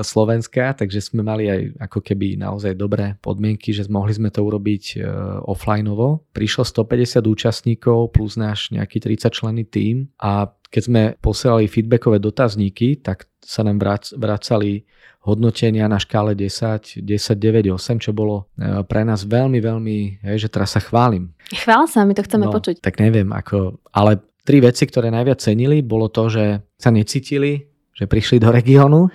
Slovenska, 0.00 0.72
takže 0.72 1.04
sme 1.04 1.20
mali 1.20 1.52
aj 1.52 1.60
ako 1.84 2.00
keby 2.00 2.40
naozaj 2.40 2.72
dobré 2.72 3.12
podmienky, 3.20 3.76
že 3.76 3.84
mohli 3.92 4.16
sme 4.16 4.32
to 4.32 4.40
urobiť 4.40 4.84
e, 4.96 5.04
offlineovo. 5.44 6.24
Prišlo 6.32 6.64
150 6.64 7.28
účastníkov 7.28 8.16
plus 8.16 8.40
náš 8.40 8.72
nejaký 8.72 9.04
30 9.04 9.36
členný 9.36 9.68
tím 9.68 10.08
a 10.16 10.48
keď 10.72 10.82
sme 10.82 11.02
posielali 11.20 11.68
feedbackové 11.68 12.24
dotazníky, 12.24 13.04
tak 13.04 13.28
sa 13.44 13.60
nám 13.60 13.76
vrac, 13.76 14.08
vracali 14.16 14.88
hodnotenia 15.28 15.92
na 15.92 16.00
škále 16.00 16.32
10, 16.32 17.04
10, 17.04 17.04
9, 17.04 17.68
8, 17.68 18.00
čo 18.00 18.16
bolo 18.16 18.48
e, 18.56 18.80
pre 18.88 19.04
nás 19.04 19.28
veľmi, 19.28 19.60
veľmi, 19.60 20.24
hej, 20.24 20.46
že 20.46 20.48
teraz 20.48 20.72
sa 20.72 20.80
chválim. 20.80 21.36
Chvál 21.52 21.84
sa, 21.84 22.08
my 22.08 22.16
to 22.16 22.24
chceme 22.24 22.48
no, 22.48 22.52
počuť. 22.56 22.80
Tak 22.80 22.96
neviem, 22.96 23.28
ako, 23.28 23.76
ale 23.92 24.24
tri 24.46 24.62
veci, 24.62 24.86
ktoré 24.86 25.10
najviac 25.10 25.42
cenili, 25.42 25.82
bolo 25.82 26.06
to, 26.06 26.30
že 26.30 26.62
sa 26.78 26.94
necítili, 26.94 27.66
že 27.90 28.06
prišli 28.06 28.38
do 28.38 28.54
regiónu. 28.54 29.10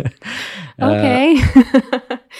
OK. 0.80 1.06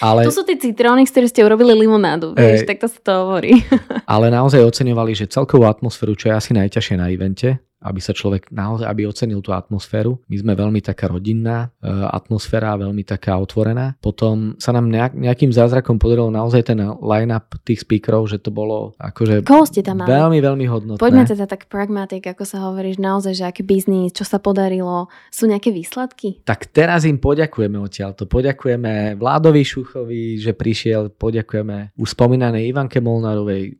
ale, 0.07 0.25
to 0.25 0.33
sú 0.33 0.47
tie 0.47 0.57
citróny, 0.57 1.05
z 1.05 1.11
ktorých 1.13 1.31
ste 1.35 1.41
urobili 1.45 1.75
limonádu, 1.77 2.33
vieš, 2.33 2.65
tak 2.65 2.81
to 2.81 2.87
sa 2.89 2.99
to 3.03 3.11
hovorí. 3.27 3.61
ale 4.09 4.33
naozaj 4.33 4.63
oceňovali, 4.63 5.13
že 5.13 5.29
celkovú 5.29 5.67
atmosféru, 5.67 6.17
čo 6.17 6.31
je 6.31 6.33
asi 6.33 6.51
najťažšie 6.57 6.95
na 6.97 7.11
evente, 7.11 7.61
aby 7.81 7.99
sa 7.99 8.13
človek 8.13 8.53
naozaj, 8.53 8.85
aby 8.85 9.09
ocenil 9.09 9.41
tú 9.41 9.51
atmosféru. 9.51 10.21
My 10.29 10.37
sme 10.37 10.53
veľmi 10.53 10.79
taká 10.85 11.09
rodinná 11.09 11.73
e, 11.81 11.89
atmosféra, 11.89 12.77
veľmi 12.77 13.01
taká 13.01 13.41
otvorená. 13.41 13.97
Potom 13.97 14.53
sa 14.61 14.69
nám 14.69 14.87
nejak, 14.87 15.17
nejakým 15.17 15.49
zázrakom 15.49 15.97
podarilo 15.97 16.29
naozaj 16.29 16.69
ten 16.69 16.77
line-up 17.01 17.57
tých 17.65 17.81
speakerov, 17.81 18.29
že 18.29 18.37
to 18.37 18.53
bolo 18.53 18.93
akože 19.01 19.41
Koho 19.41 19.65
ste 19.65 19.81
tam 19.81 20.05
mali? 20.05 20.13
veľmi, 20.13 20.39
veľmi 20.39 20.65
hodnotné. 20.69 21.01
Poďme 21.01 21.25
teda 21.25 21.49
tak 21.49 21.65
pragmatik, 21.65 22.29
ako 22.29 22.45
sa 22.45 22.61
hovoríš, 22.69 23.01
naozaj, 23.01 23.33
že 23.33 23.43
aký 23.49 23.65
biznis, 23.65 24.13
čo 24.13 24.23
sa 24.23 24.37
podarilo, 24.37 25.09
sú 25.33 25.49
nejaké 25.49 25.73
výsledky? 25.73 26.45
Tak 26.45 26.69
teraz 26.69 27.09
im 27.09 27.17
poďakujeme 27.17 27.81
odtiaľto. 27.81 28.29
Poďakujeme 28.29 29.17
Vládovi 29.17 29.65
Šuchovi, 29.65 30.37
že 30.37 30.53
prišiel, 30.53 31.09
poďakujeme 31.17 31.97
už 31.97 32.07
spomínanej 32.13 32.69
Ivanke 32.69 33.01
Molnárovej, 33.01 33.63
e, 33.65 33.71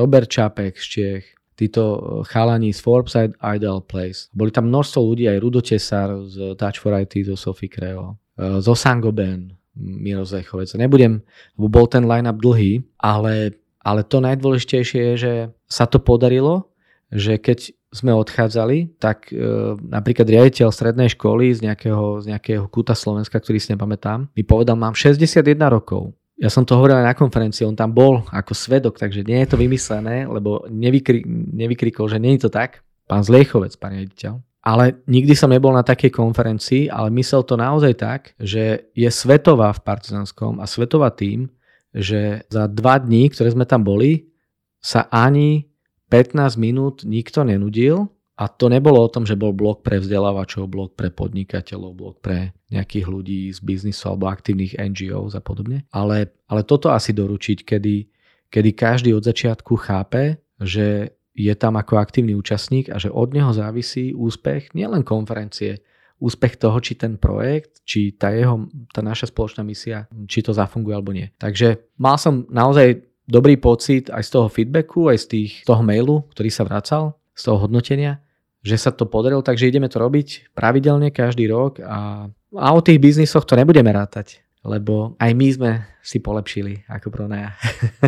Robert 0.00 0.32
Čapek 0.32 0.80
z 0.80 0.86
Čiech, 0.88 1.26
títo 1.62 1.82
eh, 1.94 2.00
chalani 2.26 2.74
z 2.74 2.80
Forbes 2.82 3.14
Ideal 3.38 3.86
Place. 3.86 4.26
Boli 4.34 4.50
tam 4.50 4.68
množstvo 4.68 5.00
ľudí, 5.00 5.30
aj 5.30 5.38
Rudo 5.38 5.62
Tesar 5.62 6.10
z 6.26 6.58
Touch 6.58 6.82
for 6.82 6.92
IT, 6.98 7.14
zo 7.22 7.38
Sophie 7.38 7.70
Creo, 7.70 8.18
eh, 8.36 8.58
zo 8.58 8.74
Sangoben, 8.74 9.54
Miro 9.78 10.26
Zechovec. 10.26 10.68
Nebudem, 10.76 11.24
lebo 11.56 11.68
bol 11.70 11.86
ten 11.88 12.04
line-up 12.04 12.36
dlhý, 12.42 12.84
ale, 13.00 13.56
ale 13.80 14.04
to 14.04 14.20
najdôležitejšie 14.20 15.00
je, 15.00 15.14
že 15.16 15.32
sa 15.64 15.88
to 15.88 15.96
podarilo, 15.96 16.68
že 17.08 17.40
keď 17.40 17.72
sme 17.92 18.16
odchádzali, 18.16 18.96
tak 18.96 19.28
e, 19.28 19.36
napríklad 19.76 20.24
riaditeľ 20.24 20.72
strednej 20.72 21.12
školy 21.12 21.52
z 21.52 21.60
nejakého, 21.60 22.24
z 22.24 22.32
nejakého 22.32 22.64
kúta 22.72 22.96
Slovenska, 22.96 23.36
ktorý 23.36 23.60
si 23.60 23.68
nepamätám, 23.76 24.32
mi 24.32 24.42
povedal, 24.48 24.80
mám 24.80 24.96
61 24.96 25.44
rokov 25.68 26.16
ja 26.42 26.50
som 26.50 26.66
to 26.66 26.74
hovoril 26.74 26.98
aj 26.98 27.06
na 27.06 27.14
konferencii, 27.14 27.62
on 27.62 27.78
tam 27.78 27.94
bol 27.94 28.26
ako 28.34 28.50
svedok, 28.50 28.98
takže 28.98 29.22
nie 29.22 29.38
je 29.46 29.54
to 29.54 29.56
vymyslené, 29.62 30.26
lebo 30.26 30.66
nevykri, 30.66 31.22
nevykrikol, 31.54 32.10
že 32.10 32.18
nie 32.18 32.34
je 32.34 32.50
to 32.50 32.50
tak. 32.50 32.82
Pán 33.06 33.22
Zliechovec, 33.22 33.78
pán 33.78 33.94
riaditeľ. 33.94 34.42
Ale 34.66 34.98
nikdy 35.06 35.38
som 35.38 35.54
nebol 35.54 35.70
na 35.70 35.86
takej 35.86 36.10
konferencii, 36.10 36.90
ale 36.90 37.14
myslel 37.14 37.46
to 37.46 37.54
naozaj 37.54 37.94
tak, 37.94 38.34
že 38.42 38.90
je 38.90 39.06
svetová 39.06 39.70
v 39.70 39.82
Partizanskom 39.86 40.58
a 40.58 40.66
svetová 40.66 41.14
tým, 41.14 41.46
že 41.94 42.42
za 42.50 42.66
dva 42.66 42.98
dní, 42.98 43.30
ktoré 43.30 43.54
sme 43.54 43.62
tam 43.62 43.86
boli, 43.86 44.26
sa 44.82 45.06
ani 45.14 45.70
15 46.10 46.58
minút 46.58 47.06
nikto 47.06 47.46
nenudil 47.46 48.10
a 48.32 48.48
to 48.48 48.72
nebolo 48.72 48.96
o 49.04 49.12
tom, 49.12 49.28
že 49.28 49.36
bol 49.36 49.52
blok 49.52 49.84
pre 49.84 50.00
vzdelávačov, 50.00 50.64
blok 50.64 50.96
pre 50.96 51.12
podnikateľov, 51.12 51.92
blok 51.92 52.16
pre 52.24 52.56
nejakých 52.72 53.06
ľudí 53.06 53.40
z 53.52 53.60
biznisu 53.60 54.08
alebo 54.08 54.32
aktívnych 54.32 54.80
NGOs 54.80 55.36
a 55.36 55.44
podobne. 55.44 55.84
Ale, 55.92 56.32
ale 56.48 56.62
toto 56.64 56.88
asi 56.88 57.12
doručiť, 57.12 57.58
kedy, 57.60 57.96
kedy 58.48 58.70
každý 58.72 59.12
od 59.12 59.22
začiatku 59.22 59.76
chápe, 59.76 60.40
že 60.56 61.12
je 61.36 61.54
tam 61.56 61.76
ako 61.76 62.00
aktívny 62.00 62.32
účastník 62.32 62.88
a 62.88 62.96
že 62.96 63.12
od 63.12 63.36
neho 63.36 63.52
závisí 63.52 64.16
úspech 64.16 64.72
nielen 64.72 65.04
konferencie, 65.04 65.84
úspech 66.22 66.56
toho, 66.56 66.78
či 66.78 66.96
ten 66.96 67.18
projekt, 67.18 67.82
či 67.84 68.14
tá 68.14 68.30
jeho, 68.32 68.64
tá 68.94 69.02
naša 69.02 69.28
spoločná 69.28 69.66
misia, 69.66 70.06
či 70.24 70.40
to 70.40 70.54
zafunguje 70.54 70.94
alebo 70.94 71.12
nie. 71.12 71.28
Takže 71.36 71.98
mal 71.98 72.16
som 72.16 72.46
naozaj 72.48 73.02
dobrý 73.26 73.58
pocit 73.58 74.08
aj 74.08 74.22
z 74.22 74.30
toho 74.30 74.46
feedbacku, 74.46 75.10
aj 75.10 75.18
z 75.18 75.26
tých, 75.26 75.50
toho 75.66 75.82
mailu, 75.82 76.22
ktorý 76.30 76.50
sa 76.52 76.62
vracal, 76.62 77.18
z 77.32 77.42
toho 77.48 77.58
hodnotenia, 77.66 78.20
že 78.62 78.78
sa 78.78 78.94
to 78.94 79.08
podarilo, 79.08 79.42
takže 79.42 79.66
ideme 79.68 79.90
to 79.90 79.98
robiť 79.98 80.54
pravidelne 80.54 81.10
každý 81.10 81.50
rok 81.50 81.82
a, 81.82 82.28
a 82.54 82.66
o 82.72 82.80
tých 82.84 83.02
biznisoch 83.02 83.42
to 83.42 83.58
nebudeme 83.58 83.90
rátať, 83.90 84.44
lebo 84.62 85.18
aj 85.18 85.30
my 85.34 85.48
sme 85.50 85.70
si 86.04 86.22
polepšili 86.22 86.86
ako 86.86 87.10
Pronaja. 87.10 87.58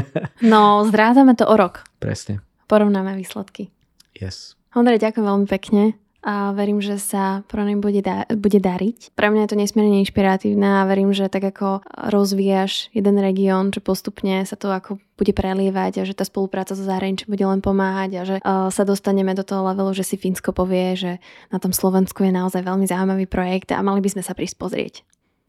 no, 0.53 0.87
zrátame 0.87 1.35
to 1.35 1.49
o 1.49 1.55
rok. 1.59 1.83
Presne. 1.99 2.45
Porovnáme 2.71 3.19
výsledky. 3.19 3.75
Yes. 4.15 4.55
Ondrej, 4.75 5.03
ďakujem 5.03 5.27
veľmi 5.27 5.47
pekne 5.51 5.99
a 6.25 6.57
verím, 6.57 6.81
že 6.81 6.97
sa 6.97 7.45
pro 7.45 7.61
nej 7.61 7.77
bude, 7.77 8.01
da- 8.01 8.25
bude 8.33 8.57
dariť. 8.57 9.13
Pre 9.13 9.29
mňa 9.29 9.45
je 9.45 9.51
to 9.53 9.61
nesmierne 9.61 10.01
inšpiratívne 10.01 10.81
a 10.81 10.89
verím, 10.89 11.13
že 11.13 11.29
tak 11.29 11.45
ako 11.45 11.85
rozvíjaš 12.09 12.89
jeden 12.97 13.21
región, 13.21 13.69
že 13.69 13.85
postupne 13.85 14.41
sa 14.49 14.57
to 14.57 14.73
ako 14.73 14.97
bude 15.21 15.37
prelievať 15.37 16.01
a 16.01 16.03
že 16.09 16.17
tá 16.17 16.25
spolupráca 16.25 16.73
so 16.73 16.81
zahraničím 16.81 17.29
bude 17.29 17.45
len 17.45 17.61
pomáhať 17.61 18.11
a 18.17 18.23
že 18.25 18.37
uh, 18.41 18.73
sa 18.73 18.83
dostaneme 18.89 19.37
do 19.37 19.45
toho 19.45 19.69
levelu, 19.69 19.93
že 19.93 20.03
si 20.03 20.17
Fínsko 20.17 20.57
povie, 20.57 20.97
že 20.97 21.13
na 21.53 21.61
tom 21.61 21.77
Slovensku 21.77 22.25
je 22.25 22.33
naozaj 22.33 22.65
veľmi 22.65 22.89
zaujímavý 22.89 23.29
projekt 23.29 23.77
a 23.77 23.85
mali 23.85 24.01
by 24.01 24.17
sme 24.17 24.23
sa 24.25 24.33
prísť 24.33 24.57
pozrieť. 24.57 24.95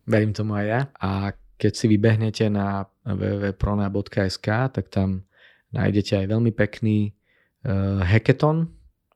Verím 0.06 0.36
tomu 0.36 0.60
aj 0.60 0.66
ja. 0.68 0.82
A 1.00 1.34
keď 1.56 1.72
si 1.72 1.88
vybehnete 1.88 2.52
na 2.52 2.84
www.prona.sk, 3.08 4.48
tak 4.76 4.86
tam 4.92 5.24
nájdete 5.72 6.20
aj 6.20 6.26
veľmi 6.30 6.52
pekný 6.52 7.16
uh, 7.64 8.04
hackathon, 8.04 8.70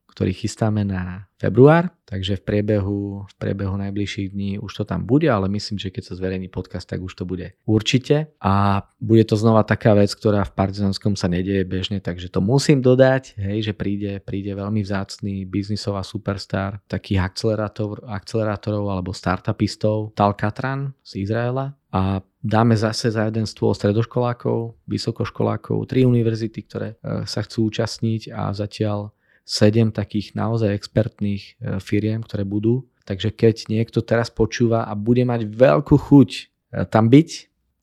ktorý 0.09 0.33
chystáme 0.33 0.81
na 0.81 1.29
február, 1.39 1.87
takže 2.03 2.35
v 2.35 2.43
priebehu, 2.43 3.23
v 3.23 3.33
priebehu 3.39 3.79
najbližších 3.79 4.35
dní 4.35 4.59
už 4.59 4.81
to 4.81 4.83
tam 4.83 5.07
bude, 5.07 5.29
ale 5.31 5.47
myslím, 5.47 5.79
že 5.79 5.87
keď 5.87 6.11
sa 6.11 6.17
zverejní 6.19 6.51
podcast, 6.51 6.83
tak 6.83 6.99
už 6.99 7.15
to 7.15 7.23
bude 7.23 7.55
určite. 7.63 8.35
A 8.43 8.83
bude 8.99 9.23
to 9.23 9.39
znova 9.39 9.63
taká 9.63 9.95
vec, 9.95 10.11
ktorá 10.11 10.43
v 10.43 10.51
Partizanskom 10.51 11.15
sa 11.15 11.31
nedieje 11.31 11.63
bežne, 11.63 12.03
takže 12.03 12.27
to 12.27 12.43
musím 12.43 12.83
dodať, 12.83 13.39
hej, 13.39 13.71
že 13.71 13.73
príde, 13.77 14.19
príde 14.19 14.51
veľmi 14.51 14.83
vzácný 14.83 15.47
biznisová 15.47 16.03
superstar 16.03 16.83
takých 16.91 17.23
akcelerátor, 17.23 18.03
akcelerátorov 18.03 18.91
alebo 18.91 19.15
startupistov 19.15 20.11
Tal 20.17 20.35
Katran 20.35 20.91
z 21.07 21.23
Izraela 21.23 21.79
a 21.89 22.21
dáme 22.43 22.77
zase 22.77 23.09
za 23.11 23.25
jeden 23.25 23.49
stôl 23.49 23.73
stredoškolákov, 23.73 24.77
vysokoškolákov, 24.85 25.89
tri 25.89 26.05
univerzity, 26.05 26.59
ktoré 26.69 26.87
e, 26.93 27.25
sa 27.25 27.41
chcú 27.41 27.67
účastniť 27.73 28.29
a 28.29 28.53
zatiaľ 28.53 29.09
sedem 29.49 29.89
takých 29.89 30.37
naozaj 30.37 30.69
expertných 30.77 31.43
e, 31.57 31.81
firiem, 31.81 32.21
ktoré 32.21 32.45
budú. 32.45 32.85
Takže 33.09 33.33
keď 33.33 33.65
niekto 33.73 34.05
teraz 34.05 34.29
počúva 34.29 34.85
a 34.85 34.93
bude 34.93 35.25
mať 35.25 35.49
veľkú 35.49 35.97
chuť 35.97 36.29
e, 36.29 36.41
tam 36.85 37.09
byť, 37.09 37.29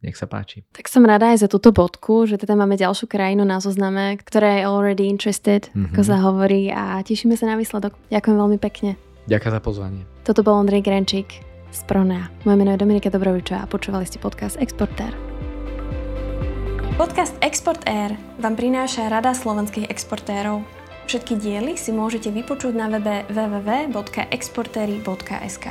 nech 0.07 0.15
sa 0.15 0.31
páči. 0.31 0.63
Tak 0.71 0.87
som 0.87 1.03
rada 1.03 1.35
aj 1.35 1.43
za 1.43 1.49
túto 1.51 1.75
bodku, 1.75 2.31
že 2.31 2.39
teda 2.39 2.55
máme 2.55 2.79
ďalšiu 2.79 3.11
krajinu 3.11 3.43
na 3.43 3.59
zozname, 3.59 4.15
ktorá 4.23 4.63
je 4.63 4.63
already 4.63 5.11
interested, 5.11 5.67
mm-hmm. 5.75 5.91
ako 5.91 6.03
sa 6.07 6.17
hovorí 6.23 6.71
a 6.71 7.03
tešíme 7.03 7.35
sa 7.35 7.51
na 7.51 7.59
výsledok. 7.59 7.99
Ďakujem 8.15 8.37
veľmi 8.39 8.59
pekne. 8.63 8.95
Ďakujem 9.27 9.53
za 9.59 9.63
pozvanie. 9.65 10.03
Toto 10.23 10.47
bol 10.47 10.55
Ondrej 10.55 10.87
Grenčík 10.87 11.43
z 11.75 11.81
Pronea. 11.91 12.31
Moje 12.47 12.63
meno 12.63 12.71
je 12.71 12.79
Dominika 12.79 13.11
Dobrovičová 13.11 13.67
a 13.67 13.67
počúvali 13.67 14.07
ste 14.07 14.23
podcast 14.23 14.55
Exporter. 14.63 15.11
Podcast 16.95 17.35
Export 17.43 17.83
Air 17.91 18.15
vám 18.39 18.55
prináša 18.55 19.11
Rada 19.11 19.35
slovenských 19.35 19.91
exportérov. 19.91 20.76
Všetky 21.07 21.39
diely 21.39 21.79
si 21.79 21.95
môžete 21.95 22.35
vypočuť 22.35 22.75
na 22.75 22.91
webe 22.91 23.23
www.exportery.sk. 23.31 25.67